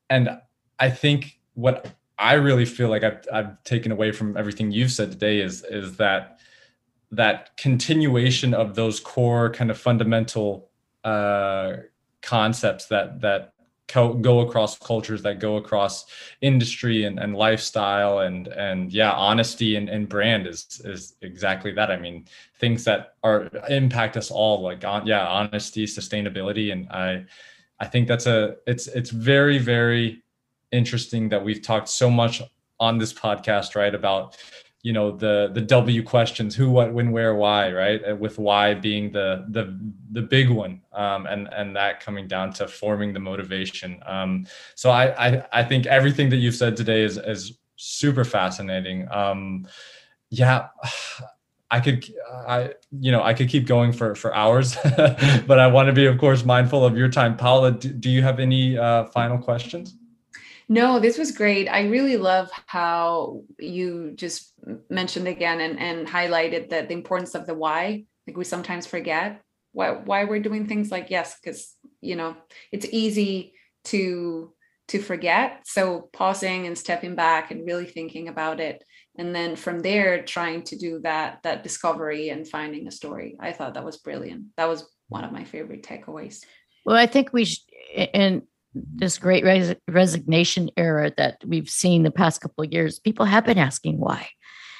and 0.10 0.30
i 0.80 0.90
think 0.90 1.40
what 1.54 1.88
i 2.18 2.34
really 2.34 2.66
feel 2.66 2.90
like 2.90 3.04
i've, 3.04 3.26
I've 3.32 3.64
taken 3.64 3.92
away 3.92 4.12
from 4.12 4.38
everything 4.38 4.72
you've 4.72 4.92
said 4.92 5.12
today 5.12 5.40
is 5.40 5.64
is 5.64 5.98
that 5.98 6.40
that 7.12 7.56
continuation 7.58 8.54
of 8.54 8.76
those 8.76 9.00
core 9.00 9.50
kind 9.52 9.72
of 9.72 9.78
fundamental 9.78 10.70
uh, 11.04 11.78
concepts 12.22 12.88
that 12.88 13.22
that 13.22 13.54
go 13.88 14.40
across 14.42 14.78
cultures 14.78 15.22
that 15.22 15.40
go 15.40 15.58
across 15.58 16.06
industry 16.42 17.06
and, 17.06 17.20
and 17.20 17.36
lifestyle 17.36 18.20
and 18.20 18.48
and 18.48 18.92
yeah 18.92 19.12
honesty 19.12 19.76
and, 19.76 19.90
and 19.90 20.10
brand 20.10 20.48
is 20.48 20.82
is 20.84 21.16
exactly 21.22 21.72
that. 21.72 21.92
I 21.92 21.98
mean 21.98 22.26
things 22.60 22.84
that 22.86 23.16
are 23.24 23.50
impact 23.70 24.18
us 24.18 24.32
all 24.32 24.62
like 24.62 24.84
on 24.84 25.06
yeah 25.06 25.28
honesty 25.28 25.86
sustainability 25.86 26.72
and 26.72 26.88
i 26.90 27.24
i 27.80 27.86
think 27.86 28.08
that's 28.08 28.26
a 28.26 28.56
it's 28.66 28.88
it's 28.88 29.12
very 29.12 29.58
very 29.60 30.24
interesting 30.72 31.30
that 31.30 31.44
we've 31.44 31.62
talked 31.62 31.90
so 31.90 32.10
much 32.10 32.42
on 32.80 32.98
this 32.98 33.14
podcast 33.14 33.76
right 33.76 33.96
about 33.96 34.38
you 34.86 34.94
know 34.94 35.10
the 35.10 35.50
the 35.56 35.62
w 35.62 36.04
questions 36.04 36.56
who 36.56 36.70
what 36.70 36.94
when 36.94 37.12
where 37.12 37.34
why 37.34 37.72
right 37.72 38.02
uh, 38.08 38.16
with 38.16 38.38
why 38.38 38.76
being 38.76 39.12
the 39.12 39.44
the 39.50 39.76
the 40.12 40.22
big 40.22 40.48
one 40.48 40.80
um, 40.94 41.26
and 41.26 41.52
and 41.52 41.76
that 41.76 42.00
coming 42.00 42.28
down 42.28 42.54
to 42.54 42.68
forming 42.68 43.12
the 43.12 43.20
motivation 43.20 44.00
um, 44.06 44.46
so 44.76 44.92
I, 44.92 45.06
I 45.28 45.46
i 45.52 45.64
think 45.64 45.88
everything 45.88 46.30
that 46.30 46.38
you've 46.38 46.54
said 46.54 46.78
today 46.78 47.02
is 47.02 47.18
is 47.18 47.58
super 47.78 48.24
fascinating 48.24 49.08
um, 49.12 49.68
yeah 50.30 50.68
I 51.72 51.80
could, 51.80 52.06
I, 52.48 52.76
you 52.92 53.12
know, 53.12 53.24
I 53.24 53.34
could 53.34 53.50
keep 53.50 53.66
going 53.66 53.92
for 53.92 54.14
for 54.14 54.34
hours, 54.36 54.78
but 55.48 55.58
I 55.60 55.66
want 55.66 55.88
to 55.88 55.94
be, 55.94 56.06
of 56.06 56.20
course, 56.20 56.46
mindful 56.46 56.86
of 56.86 56.96
your 56.96 57.10
time. 57.10 57.36
Paula, 57.36 57.72
do, 57.72 57.90
do 57.90 58.12
you 58.12 58.22
have 58.22 58.40
any 58.40 58.78
uh, 58.78 59.06
final 59.06 59.40
questions? 59.40 59.96
No, 60.68 61.00
this 61.00 61.18
was 61.18 61.32
great. 61.32 61.68
I 61.68 61.88
really 61.88 62.18
love 62.18 62.50
how 62.66 63.44
you 63.60 64.14
just 64.16 64.54
mentioned 64.90 65.28
again 65.28 65.62
and, 65.62 65.80
and 65.80 66.08
highlighted 66.08 66.70
that 66.70 66.88
the 66.88 66.96
importance 66.96 67.36
of 67.36 67.46
the 67.46 67.54
why. 67.54 68.06
Like 68.28 68.38
we 68.38 68.44
sometimes 68.44 68.88
forget 68.88 69.42
why 69.74 69.92
why 69.92 70.24
we're 70.24 70.40
doing 70.40 70.68
things 70.68 70.90
like 70.90 71.10
yes, 71.10 71.38
because 71.40 71.76
you 72.02 72.16
know 72.16 72.36
it's 72.72 72.88
easy 72.92 73.54
to 73.86 74.54
to 74.88 75.02
forget. 75.02 75.62
So 75.66 76.10
pausing 76.14 76.66
and 76.66 76.78
stepping 76.78 77.16
back 77.16 77.52
and 77.52 77.66
really 77.66 77.86
thinking 77.86 78.28
about 78.28 78.60
it. 78.60 78.84
And 79.18 79.34
then 79.34 79.56
from 79.56 79.80
there 79.80 80.24
trying 80.24 80.64
to 80.64 80.78
do 80.78 81.00
that 81.04 81.40
that 81.44 81.64
discovery 81.64 82.30
and 82.30 82.48
finding 82.48 82.88
a 82.88 82.92
story. 82.92 83.38
I 83.40 83.52
thought 83.52 83.76
that 83.76 83.86
was 83.86 83.98
brilliant. 83.98 84.46
That 84.58 84.70
was 84.70 84.90
one 85.10 85.24
of 85.24 85.32
my 85.32 85.44
favorite 85.44 85.84
takeaways. 85.84 86.44
Well, 86.86 86.98
I 86.98 87.06
think 87.06 87.34
we 87.34 87.46
should, 87.46 87.64
and 88.14 88.44
this 88.76 89.18
great 89.18 89.44
res- 89.44 89.76
resignation 89.88 90.70
era 90.78 91.12
that 91.18 91.38
we've 91.46 91.70
seen 91.70 92.04
the 92.04 92.12
past 92.12 92.42
couple 92.42 92.64
of 92.64 92.72
years, 92.72 93.00
people 93.00 93.26
have 93.26 93.46
been 93.46 93.58
asking 93.58 94.00
why. 94.00 94.30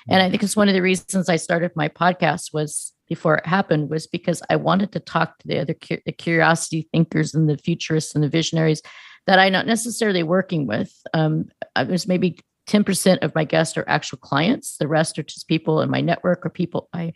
And 0.10 0.22
I 0.22 0.30
think 0.30 0.44
it's 0.44 0.56
one 0.56 0.68
of 0.68 0.74
the 0.74 0.82
reasons 0.82 1.30
I 1.30 1.38
started 1.38 1.72
my 1.76 1.90
podcast 1.90 2.54
was 2.54 2.94
before 3.08 3.38
it 3.38 3.46
happened 3.46 3.90
was 3.90 4.08
because 4.08 4.42
I 4.50 4.56
wanted 4.56 4.92
to 4.92 5.00
talk 5.00 5.38
to 5.40 5.48
the 5.48 5.60
other 5.60 5.74
cu- 5.74 6.02
the 6.06 6.12
curiosity 6.12 6.88
thinkers 6.92 7.34
and 7.34 7.50
the 7.50 7.58
futurists 7.58 8.14
and 8.14 8.24
the 8.24 8.30
visionaries 8.30 8.82
that 9.28 9.40
I'm 9.40 9.54
not 9.54 9.66
necessarily 9.66 10.24
working 10.24 10.68
with. 10.68 10.92
Um, 11.14 11.46
there's 11.76 12.08
maybe 12.08 12.40
10% 12.68 13.20
of 13.24 13.34
my 13.36 13.44
guests 13.46 13.78
are 13.78 13.86
actual 13.88 14.18
clients. 14.20 14.78
The 14.78 14.88
rest 14.88 15.18
are 15.18 15.24
just 15.24 15.48
people 15.48 15.82
in 15.82 15.90
my 15.90 16.02
network 16.02 16.46
or 16.46 16.50
people 16.50 16.90
I 16.94 17.14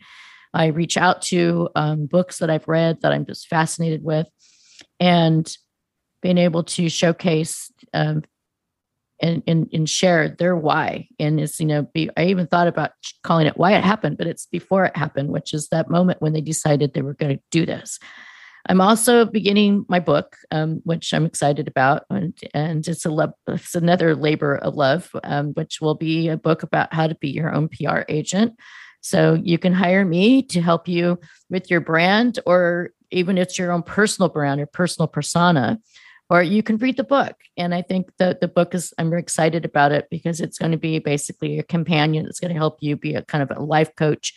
I 0.52 0.66
reach 0.66 0.96
out 0.96 1.22
to, 1.22 1.68
um, 1.76 2.06
books 2.06 2.38
that 2.38 2.50
I've 2.50 2.66
read 2.66 3.02
that 3.02 3.12
I'm 3.12 3.24
just 3.24 3.46
fascinated 3.46 4.02
with. 4.02 4.26
And 4.98 5.48
being 6.22 6.38
able 6.38 6.64
to 6.64 6.88
showcase 6.88 7.72
um, 7.94 8.22
and, 9.22 9.42
and, 9.46 9.68
and 9.72 9.88
share 9.88 10.28
their 10.28 10.56
why. 10.56 11.08
And 11.18 11.40
it's, 11.40 11.60
you 11.60 11.66
know, 11.66 11.82
be, 11.82 12.10
I 12.16 12.26
even 12.26 12.46
thought 12.46 12.68
about 12.68 12.92
calling 13.22 13.46
it 13.46 13.56
why 13.56 13.76
it 13.76 13.84
happened, 13.84 14.18
but 14.18 14.26
it's 14.26 14.46
before 14.46 14.84
it 14.84 14.96
happened, 14.96 15.30
which 15.30 15.52
is 15.52 15.68
that 15.68 15.90
moment 15.90 16.22
when 16.22 16.32
they 16.32 16.40
decided 16.40 16.94
they 16.94 17.02
were 17.02 17.14
going 17.14 17.36
to 17.36 17.42
do 17.50 17.66
this. 17.66 17.98
I'm 18.68 18.80
also 18.80 19.24
beginning 19.24 19.86
my 19.88 20.00
book, 20.00 20.36
um, 20.50 20.80
which 20.84 21.14
I'm 21.14 21.24
excited 21.24 21.66
about, 21.66 22.04
and, 22.10 22.38
and 22.52 22.86
it's 22.86 23.06
a 23.06 23.34
it's 23.48 23.74
another 23.74 24.14
labor 24.14 24.56
of 24.56 24.74
love, 24.74 25.10
um, 25.24 25.52
which 25.54 25.80
will 25.80 25.94
be 25.94 26.28
a 26.28 26.36
book 26.36 26.62
about 26.62 26.92
how 26.92 27.06
to 27.06 27.14
be 27.14 27.30
your 27.30 27.52
own 27.54 27.68
PR 27.68 28.00
agent. 28.08 28.54
So 29.00 29.38
you 29.42 29.56
can 29.56 29.72
hire 29.72 30.04
me 30.04 30.42
to 30.42 30.60
help 30.60 30.88
you 30.88 31.18
with 31.48 31.70
your 31.70 31.80
brand, 31.80 32.38
or 32.44 32.90
even 33.10 33.38
it's 33.38 33.58
your 33.58 33.72
own 33.72 33.82
personal 33.82 34.28
brand 34.28 34.60
or 34.60 34.66
personal 34.66 35.08
persona, 35.08 35.78
or 36.30 36.42
you 36.42 36.62
can 36.62 36.78
read 36.78 36.96
the 36.96 37.04
book. 37.04 37.36
And 37.56 37.74
I 37.74 37.82
think 37.82 38.10
that 38.18 38.40
the 38.40 38.48
book 38.48 38.74
is 38.74 38.94
I'm 38.96 39.12
excited 39.12 39.64
about 39.64 39.92
it 39.92 40.06
because 40.10 40.40
it's 40.40 40.58
going 40.58 40.72
to 40.72 40.78
be 40.78 40.98
basically 41.00 41.58
a 41.58 41.64
companion 41.64 42.24
that's 42.24 42.40
going 42.40 42.52
to 42.52 42.58
help 42.58 42.78
you 42.80 42.96
be 42.96 43.14
a 43.14 43.22
kind 43.22 43.42
of 43.42 43.50
a 43.54 43.60
life 43.60 43.94
coach 43.96 44.32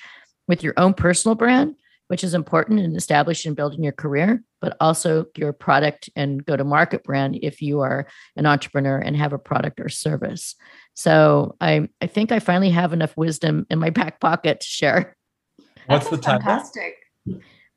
with 0.48 0.64
your 0.64 0.74
own 0.76 0.94
personal 0.94 1.36
brand 1.36 1.76
which 2.08 2.24
is 2.24 2.34
important 2.34 2.80
in 2.80 2.96
establishing 2.96 3.50
and 3.50 3.58
building 3.58 3.84
your 3.84 3.92
career, 3.92 4.44
but 4.62 4.76
also 4.80 5.26
your 5.36 5.54
product 5.54 6.10
and 6.16 6.46
go 6.46 6.56
to 6.56 6.64
market 6.64 7.04
brand 7.04 7.40
if 7.42 7.62
you 7.62 7.80
are 7.80 8.08
an 8.36 8.46
entrepreneur 8.46 8.98
and 8.98 9.16
have 9.16 9.34
a 9.34 9.40
product 9.40 9.80
or 9.80 9.90
service. 9.90 10.56
So 10.94 11.56
I, 11.60 11.90
I 12.02 12.08
think 12.08 12.32
I 12.32 12.38
finally 12.38 12.70
have 12.70 12.94
enough 12.94 13.18
wisdom 13.18 13.66
in 13.70 13.80
my 13.80 13.90
back 13.90 14.20
pocket 14.20 14.60
to 14.60 14.68
share. 14.68 15.16
What's 15.88 16.10
the 16.10 16.18
title? 16.18 16.42
Fantastic. 16.42 16.96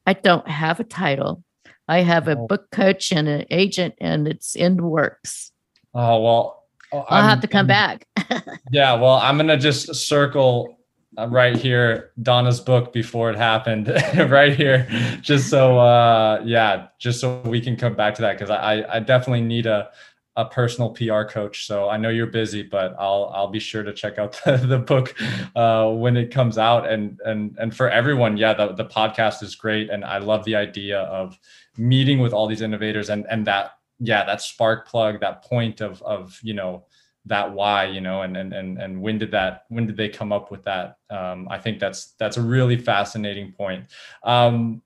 I 0.05 0.13
don't 0.13 0.47
have 0.47 0.81
a 0.81 0.85
title. 0.85 1.43
I 1.89 2.01
have 2.03 2.29
a 2.29 2.37
Oh. 2.37 2.47
book 2.47 2.71
coach 2.71 3.13
and 3.13 3.29
an 3.29 3.45
agent, 3.51 3.95
and 4.01 4.27
it's 4.27 4.55
in 4.57 4.83
works. 4.83 5.53
Oh 5.95 6.21
well, 6.21 6.65
oh, 6.93 6.99
I'll 7.09 7.21
I'm- 7.23 7.29
have 7.31 7.41
to 7.41 7.49
come 7.49 7.71
I'm- 7.71 7.99
back. 7.99 8.07
Yeah, 8.73 8.95
well, 8.95 9.15
I'm 9.15 9.37
gonna 9.37 9.57
just 9.57 9.95
circle 9.95 10.77
uh, 11.17 11.29
right 11.29 11.57
here 11.57 12.11
Donna's 12.21 12.61
book 12.61 12.93
before 12.93 13.31
it 13.31 13.37
happened, 13.37 13.89
right 14.29 14.55
here, 14.55 14.87
just 15.23 15.49
so 15.49 15.79
uh, 15.79 16.43
yeah, 16.45 16.89
just 16.99 17.21
so 17.21 17.41
we 17.45 17.61
can 17.61 17.77
come 17.77 17.95
back 17.95 18.15
to 18.17 18.23
that 18.23 18.33
because 18.37 18.51
I 18.51 18.85
I 18.91 18.99
definitely 19.01 19.43
need 19.43 19.67
a 19.67 19.89
a 20.37 20.45
personal 20.45 20.91
PR 20.91 21.23
coach. 21.23 21.67
So 21.67 21.89
I 21.89 21.97
know 21.97 22.11
you're 22.11 22.27
busy, 22.27 22.63
but 22.63 22.95
I'll 22.99 23.33
I'll 23.35 23.49
be 23.49 23.59
sure 23.59 23.83
to 23.83 23.93
check 23.93 24.19
out 24.19 24.41
the, 24.45 24.57
the 24.57 24.79
book 24.79 25.15
uh, 25.55 25.91
when 25.91 26.17
it 26.17 26.31
comes 26.31 26.59
out. 26.59 26.89
And 26.89 27.21
and 27.25 27.57
and 27.59 27.75
for 27.75 27.89
everyone, 27.89 28.37
yeah, 28.37 28.55
the 28.55 28.73
the 28.73 28.85
podcast 28.85 29.43
is 29.43 29.55
great, 29.55 29.91
and 29.91 30.05
I 30.05 30.19
love 30.19 30.45
the 30.45 30.57
idea 30.57 31.01
of 31.01 31.39
meeting 31.79 32.21
with 32.21 32.33
all 32.33 32.47
these 32.47 32.63
innovators 32.63 33.11
and 33.11 33.27
and 33.29 33.47
that 33.47 33.73
yeah 34.01 34.25
that 34.25 34.41
spark 34.41 34.89
plug 34.89 35.21
that 35.21 35.43
point 35.43 35.81
of 35.81 36.03
of 36.03 36.39
you 36.43 36.55
know 36.55 36.85
that 37.25 37.53
why 37.53 37.85
you 37.85 38.01
know 38.01 38.23
and 38.23 38.37
and 38.37 38.53
and, 38.53 38.81
and 38.81 39.01
when 39.01 39.19
did 39.19 39.31
that 39.31 39.65
when 39.69 39.87
did 39.87 39.97
they 39.97 40.09
come 40.09 40.33
up 40.33 40.51
with 40.51 40.63
that 40.65 40.99
um, 41.11 41.47
i 41.51 41.59
think 41.59 41.79
that's 41.79 42.13
that's 42.19 42.37
a 42.37 42.43
really 42.43 42.77
fascinating 42.77 43.53
point 43.53 43.85
um, 44.23 44.81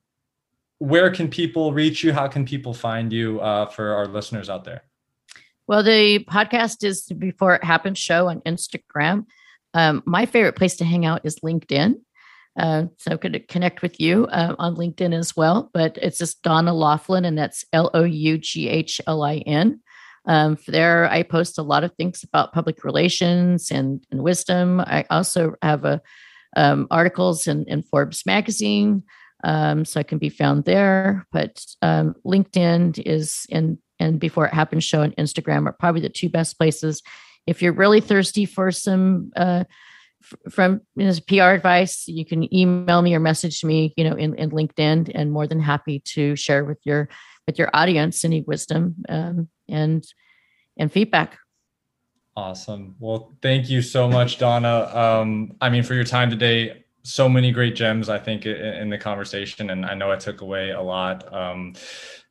where 0.78 1.10
can 1.10 1.28
people 1.28 1.72
reach 1.72 2.02
you 2.02 2.12
how 2.12 2.26
can 2.26 2.44
people 2.44 2.72
find 2.72 3.12
you 3.12 3.40
uh, 3.40 3.66
for 3.66 3.92
our 3.92 4.06
listeners 4.06 4.48
out 4.48 4.64
there 4.64 4.82
Well, 5.70 5.84
the 5.84 6.24
podcast 6.28 6.82
is 6.82 7.04
Before 7.16 7.54
It 7.54 7.62
Happens 7.62 7.96
show 7.96 8.26
on 8.26 8.40
Instagram. 8.40 9.26
Um, 9.72 10.02
my 10.04 10.26
favorite 10.26 10.56
place 10.56 10.74
to 10.78 10.84
hang 10.84 11.06
out 11.06 11.20
is 11.22 11.38
LinkedIn. 11.44 11.94
Uh, 12.58 12.86
so 12.96 13.16
could 13.16 13.46
connect 13.46 13.80
with 13.80 14.00
you 14.00 14.26
uh, 14.32 14.56
on 14.58 14.74
LinkedIn 14.74 15.16
as 15.16 15.36
well. 15.36 15.70
But 15.72 15.96
it's 16.02 16.18
just 16.18 16.42
Donna 16.42 16.74
Loughlin, 16.74 17.24
and 17.24 17.38
that's 17.38 17.64
L 17.72 17.88
O 17.94 18.02
U 18.02 18.36
G 18.36 18.68
H 18.68 19.00
L 19.06 19.22
I 19.22 19.36
N. 19.46 19.80
Um, 20.26 20.58
there, 20.66 21.08
I 21.08 21.22
post 21.22 21.56
a 21.56 21.62
lot 21.62 21.84
of 21.84 21.94
things 21.94 22.24
about 22.24 22.52
public 22.52 22.82
relations 22.82 23.70
and, 23.70 24.04
and 24.10 24.24
wisdom. 24.24 24.80
I 24.80 25.04
also 25.08 25.54
have 25.62 25.84
a 25.84 26.02
um, 26.56 26.88
articles 26.90 27.46
in, 27.46 27.64
in 27.68 27.84
Forbes 27.84 28.26
magazine, 28.26 29.04
um, 29.44 29.84
so 29.84 30.00
I 30.00 30.02
can 30.02 30.18
be 30.18 30.30
found 30.30 30.64
there. 30.64 31.28
But 31.30 31.64
um, 31.80 32.16
LinkedIn 32.26 33.00
is 33.06 33.46
in 33.48 33.78
and 34.00 34.18
Before 34.18 34.46
It 34.46 34.54
Happens 34.54 34.82
show 34.84 35.02
and 35.02 35.14
Instagram 35.16 35.66
are 35.66 35.72
probably 35.72 36.00
the 36.00 36.08
two 36.08 36.28
best 36.28 36.58
places. 36.58 37.02
If 37.46 37.62
you're 37.62 37.72
really 37.72 38.00
thirsty 38.00 38.46
for 38.46 38.72
some 38.72 39.30
uh, 39.36 39.64
f- 40.22 40.52
from 40.52 40.80
you 40.96 41.06
know, 41.06 41.14
PR 41.28 41.54
advice, 41.54 42.08
you 42.08 42.24
can 42.24 42.52
email 42.54 43.02
me 43.02 43.14
or 43.14 43.20
message 43.20 43.62
me, 43.64 43.94
you 43.96 44.04
know, 44.04 44.14
in, 44.16 44.34
in 44.34 44.50
LinkedIn, 44.50 45.12
and 45.14 45.30
more 45.30 45.46
than 45.46 45.60
happy 45.60 46.00
to 46.14 46.34
share 46.36 46.64
with 46.64 46.78
your 46.84 47.08
with 47.46 47.58
your 47.58 47.70
audience 47.72 48.24
any 48.24 48.42
wisdom 48.42 48.96
um, 49.08 49.48
and 49.68 50.04
and 50.76 50.90
feedback. 50.92 51.38
Awesome. 52.36 52.94
Well, 52.98 53.36
thank 53.42 53.68
you 53.68 53.82
so 53.82 54.08
much, 54.08 54.38
Donna. 54.38 54.90
Um, 54.94 55.56
I 55.60 55.68
mean, 55.68 55.82
for 55.82 55.94
your 55.94 56.04
time 56.04 56.30
today, 56.30 56.84
so 57.02 57.28
many 57.28 57.50
great 57.50 57.74
gems, 57.74 58.08
I 58.08 58.18
think, 58.18 58.46
i- 58.46 58.50
in 58.50 58.88
the 58.88 58.98
conversation. 58.98 59.70
And 59.70 59.84
I 59.84 59.94
know 59.94 60.12
I 60.12 60.16
took 60.16 60.40
away 60.40 60.70
a 60.70 60.80
lot. 60.80 61.32
Um, 61.34 61.74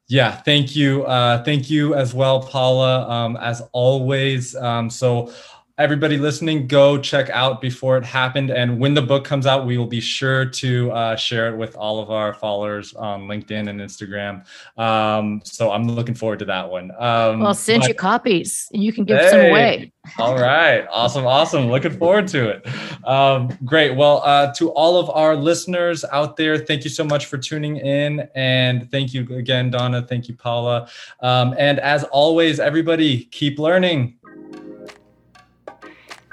yeah, 0.10 0.42
thank 0.42 0.76
you. 0.76 1.06
Uh, 1.06 1.44
thank 1.44 1.70
you 1.70 1.94
as 1.94 2.16
well, 2.16 2.42
Paula, 2.42 3.08
um, 3.08 3.38
as 3.38 3.62
always. 3.74 4.56
Um, 4.56 4.90
so, 4.90 5.32
everybody 5.80 6.18
listening, 6.18 6.68
go 6.68 6.98
check 6.98 7.30
out 7.30 7.62
Before 7.62 7.98
It 7.98 8.04
Happened. 8.04 8.52
And 8.52 8.80
when 8.80 8.94
the 8.94 9.02
book 9.02 9.24
comes 9.24 9.48
out, 9.48 9.66
we 9.66 9.78
will 9.78 9.88
be 9.88 10.02
sure 10.02 10.46
to 10.46 10.92
uh, 10.92 11.16
share 11.16 11.48
it 11.54 11.58
with 11.58 11.76
all 11.78 12.02
of 12.02 12.12
our 12.12 12.34
followers 12.34 12.94
on 12.94 13.28
LinkedIn 13.28 13.70
and 13.70 13.80
Instagram. 13.80 14.46
Um, 14.78 15.42
so, 15.46 15.72
I'm 15.72 15.88
looking 15.88 16.16
forward 16.16 16.40
to 16.40 16.46
that 16.46 16.70
one. 16.70 16.92
Um, 17.00 17.40
Well, 17.40 17.48
I'll 17.48 17.54
send 17.54 17.82
but- 17.82 17.88
you 17.90 17.94
copies 17.96 18.68
and 18.74 18.84
you 18.84 18.92
can 18.92 19.06
give 19.06 19.22
some 19.30 19.40
away. 19.40 19.94
all 20.18 20.36
right. 20.38 20.86
Awesome. 20.92 21.26
Awesome. 21.26 21.68
Looking 21.70 21.98
forward 21.98 22.28
to 22.30 22.50
it. 22.50 22.68
Um, 23.08 23.50
great. 23.64 23.96
Well, 23.96 24.22
uh, 24.26 24.54
to 24.56 24.72
all 24.72 24.98
of 24.98 25.10
our 25.12 25.36
listeners 25.36 26.04
out 26.12 26.36
there, 26.36 26.58
thank 26.58 26.84
you 26.84 26.90
so 26.90 27.04
much 27.06 27.28
for 27.28 27.38
tuning 27.38 27.78
in. 27.78 28.28
And 28.36 28.92
thank 28.92 29.14
you 29.14 29.22
again, 29.36 29.70
Donna. 29.72 30.02
Thank 30.02 30.28
you, 30.28 30.36
Paula. 30.36 30.90
Um, 31.22 31.56
and 31.58 31.80
as 31.80 32.04
always, 32.06 32.60
everybody, 32.60 33.26
keep 33.26 33.60
learning. 33.60 34.18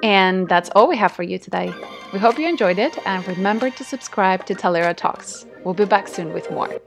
And 0.07 0.49
that's 0.49 0.71
all 0.77 0.87
we 0.87 0.97
have 0.99 1.11
for 1.11 1.25
you 1.25 1.37
today. 1.37 1.75
We 2.13 2.21
hope 2.21 2.39
you 2.39 2.49
enjoyed 2.49 2.79
it 2.79 2.97
and 3.07 3.27
remember 3.27 3.71
to 3.71 3.83
subscribe 3.83 4.47
to 4.47 4.55
Talaera 4.55 4.97
Talks. 4.97 5.45
We'll 5.65 5.75
be 5.75 5.85
back 5.85 6.07
soon 6.07 6.33
with 6.33 6.49
more. 6.49 6.81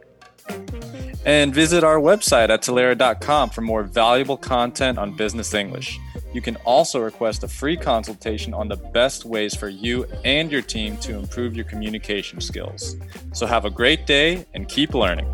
And 1.26 1.54
visit 1.54 1.84
our 1.84 1.98
website 1.98 2.48
at 2.48 2.62
Talaera.com 2.62 3.50
for 3.50 3.60
more 3.60 3.84
valuable 3.84 4.38
content 4.38 4.98
on 4.98 5.18
business 5.18 5.54
English. 5.54 6.00
You 6.34 6.42
can 6.42 6.56
also 6.64 7.02
request 7.02 7.44
a 7.44 7.50
free 7.50 7.76
consultation 7.76 8.54
on 8.54 8.70
the 8.70 8.78
best 8.78 9.26
ways 9.26 9.54
for 9.54 9.68
you 9.68 10.06
and 10.24 10.50
your 10.50 10.62
team 10.62 10.96
to 11.00 11.20
improve 11.20 11.58
your 11.58 11.66
communication 11.66 12.40
skills. 12.40 12.96
So 13.34 13.46
have 13.46 13.66
a 13.66 13.70
great 13.70 14.08
day 14.08 14.46
and 14.54 14.66
keep 14.70 14.94
learning. 14.94 15.28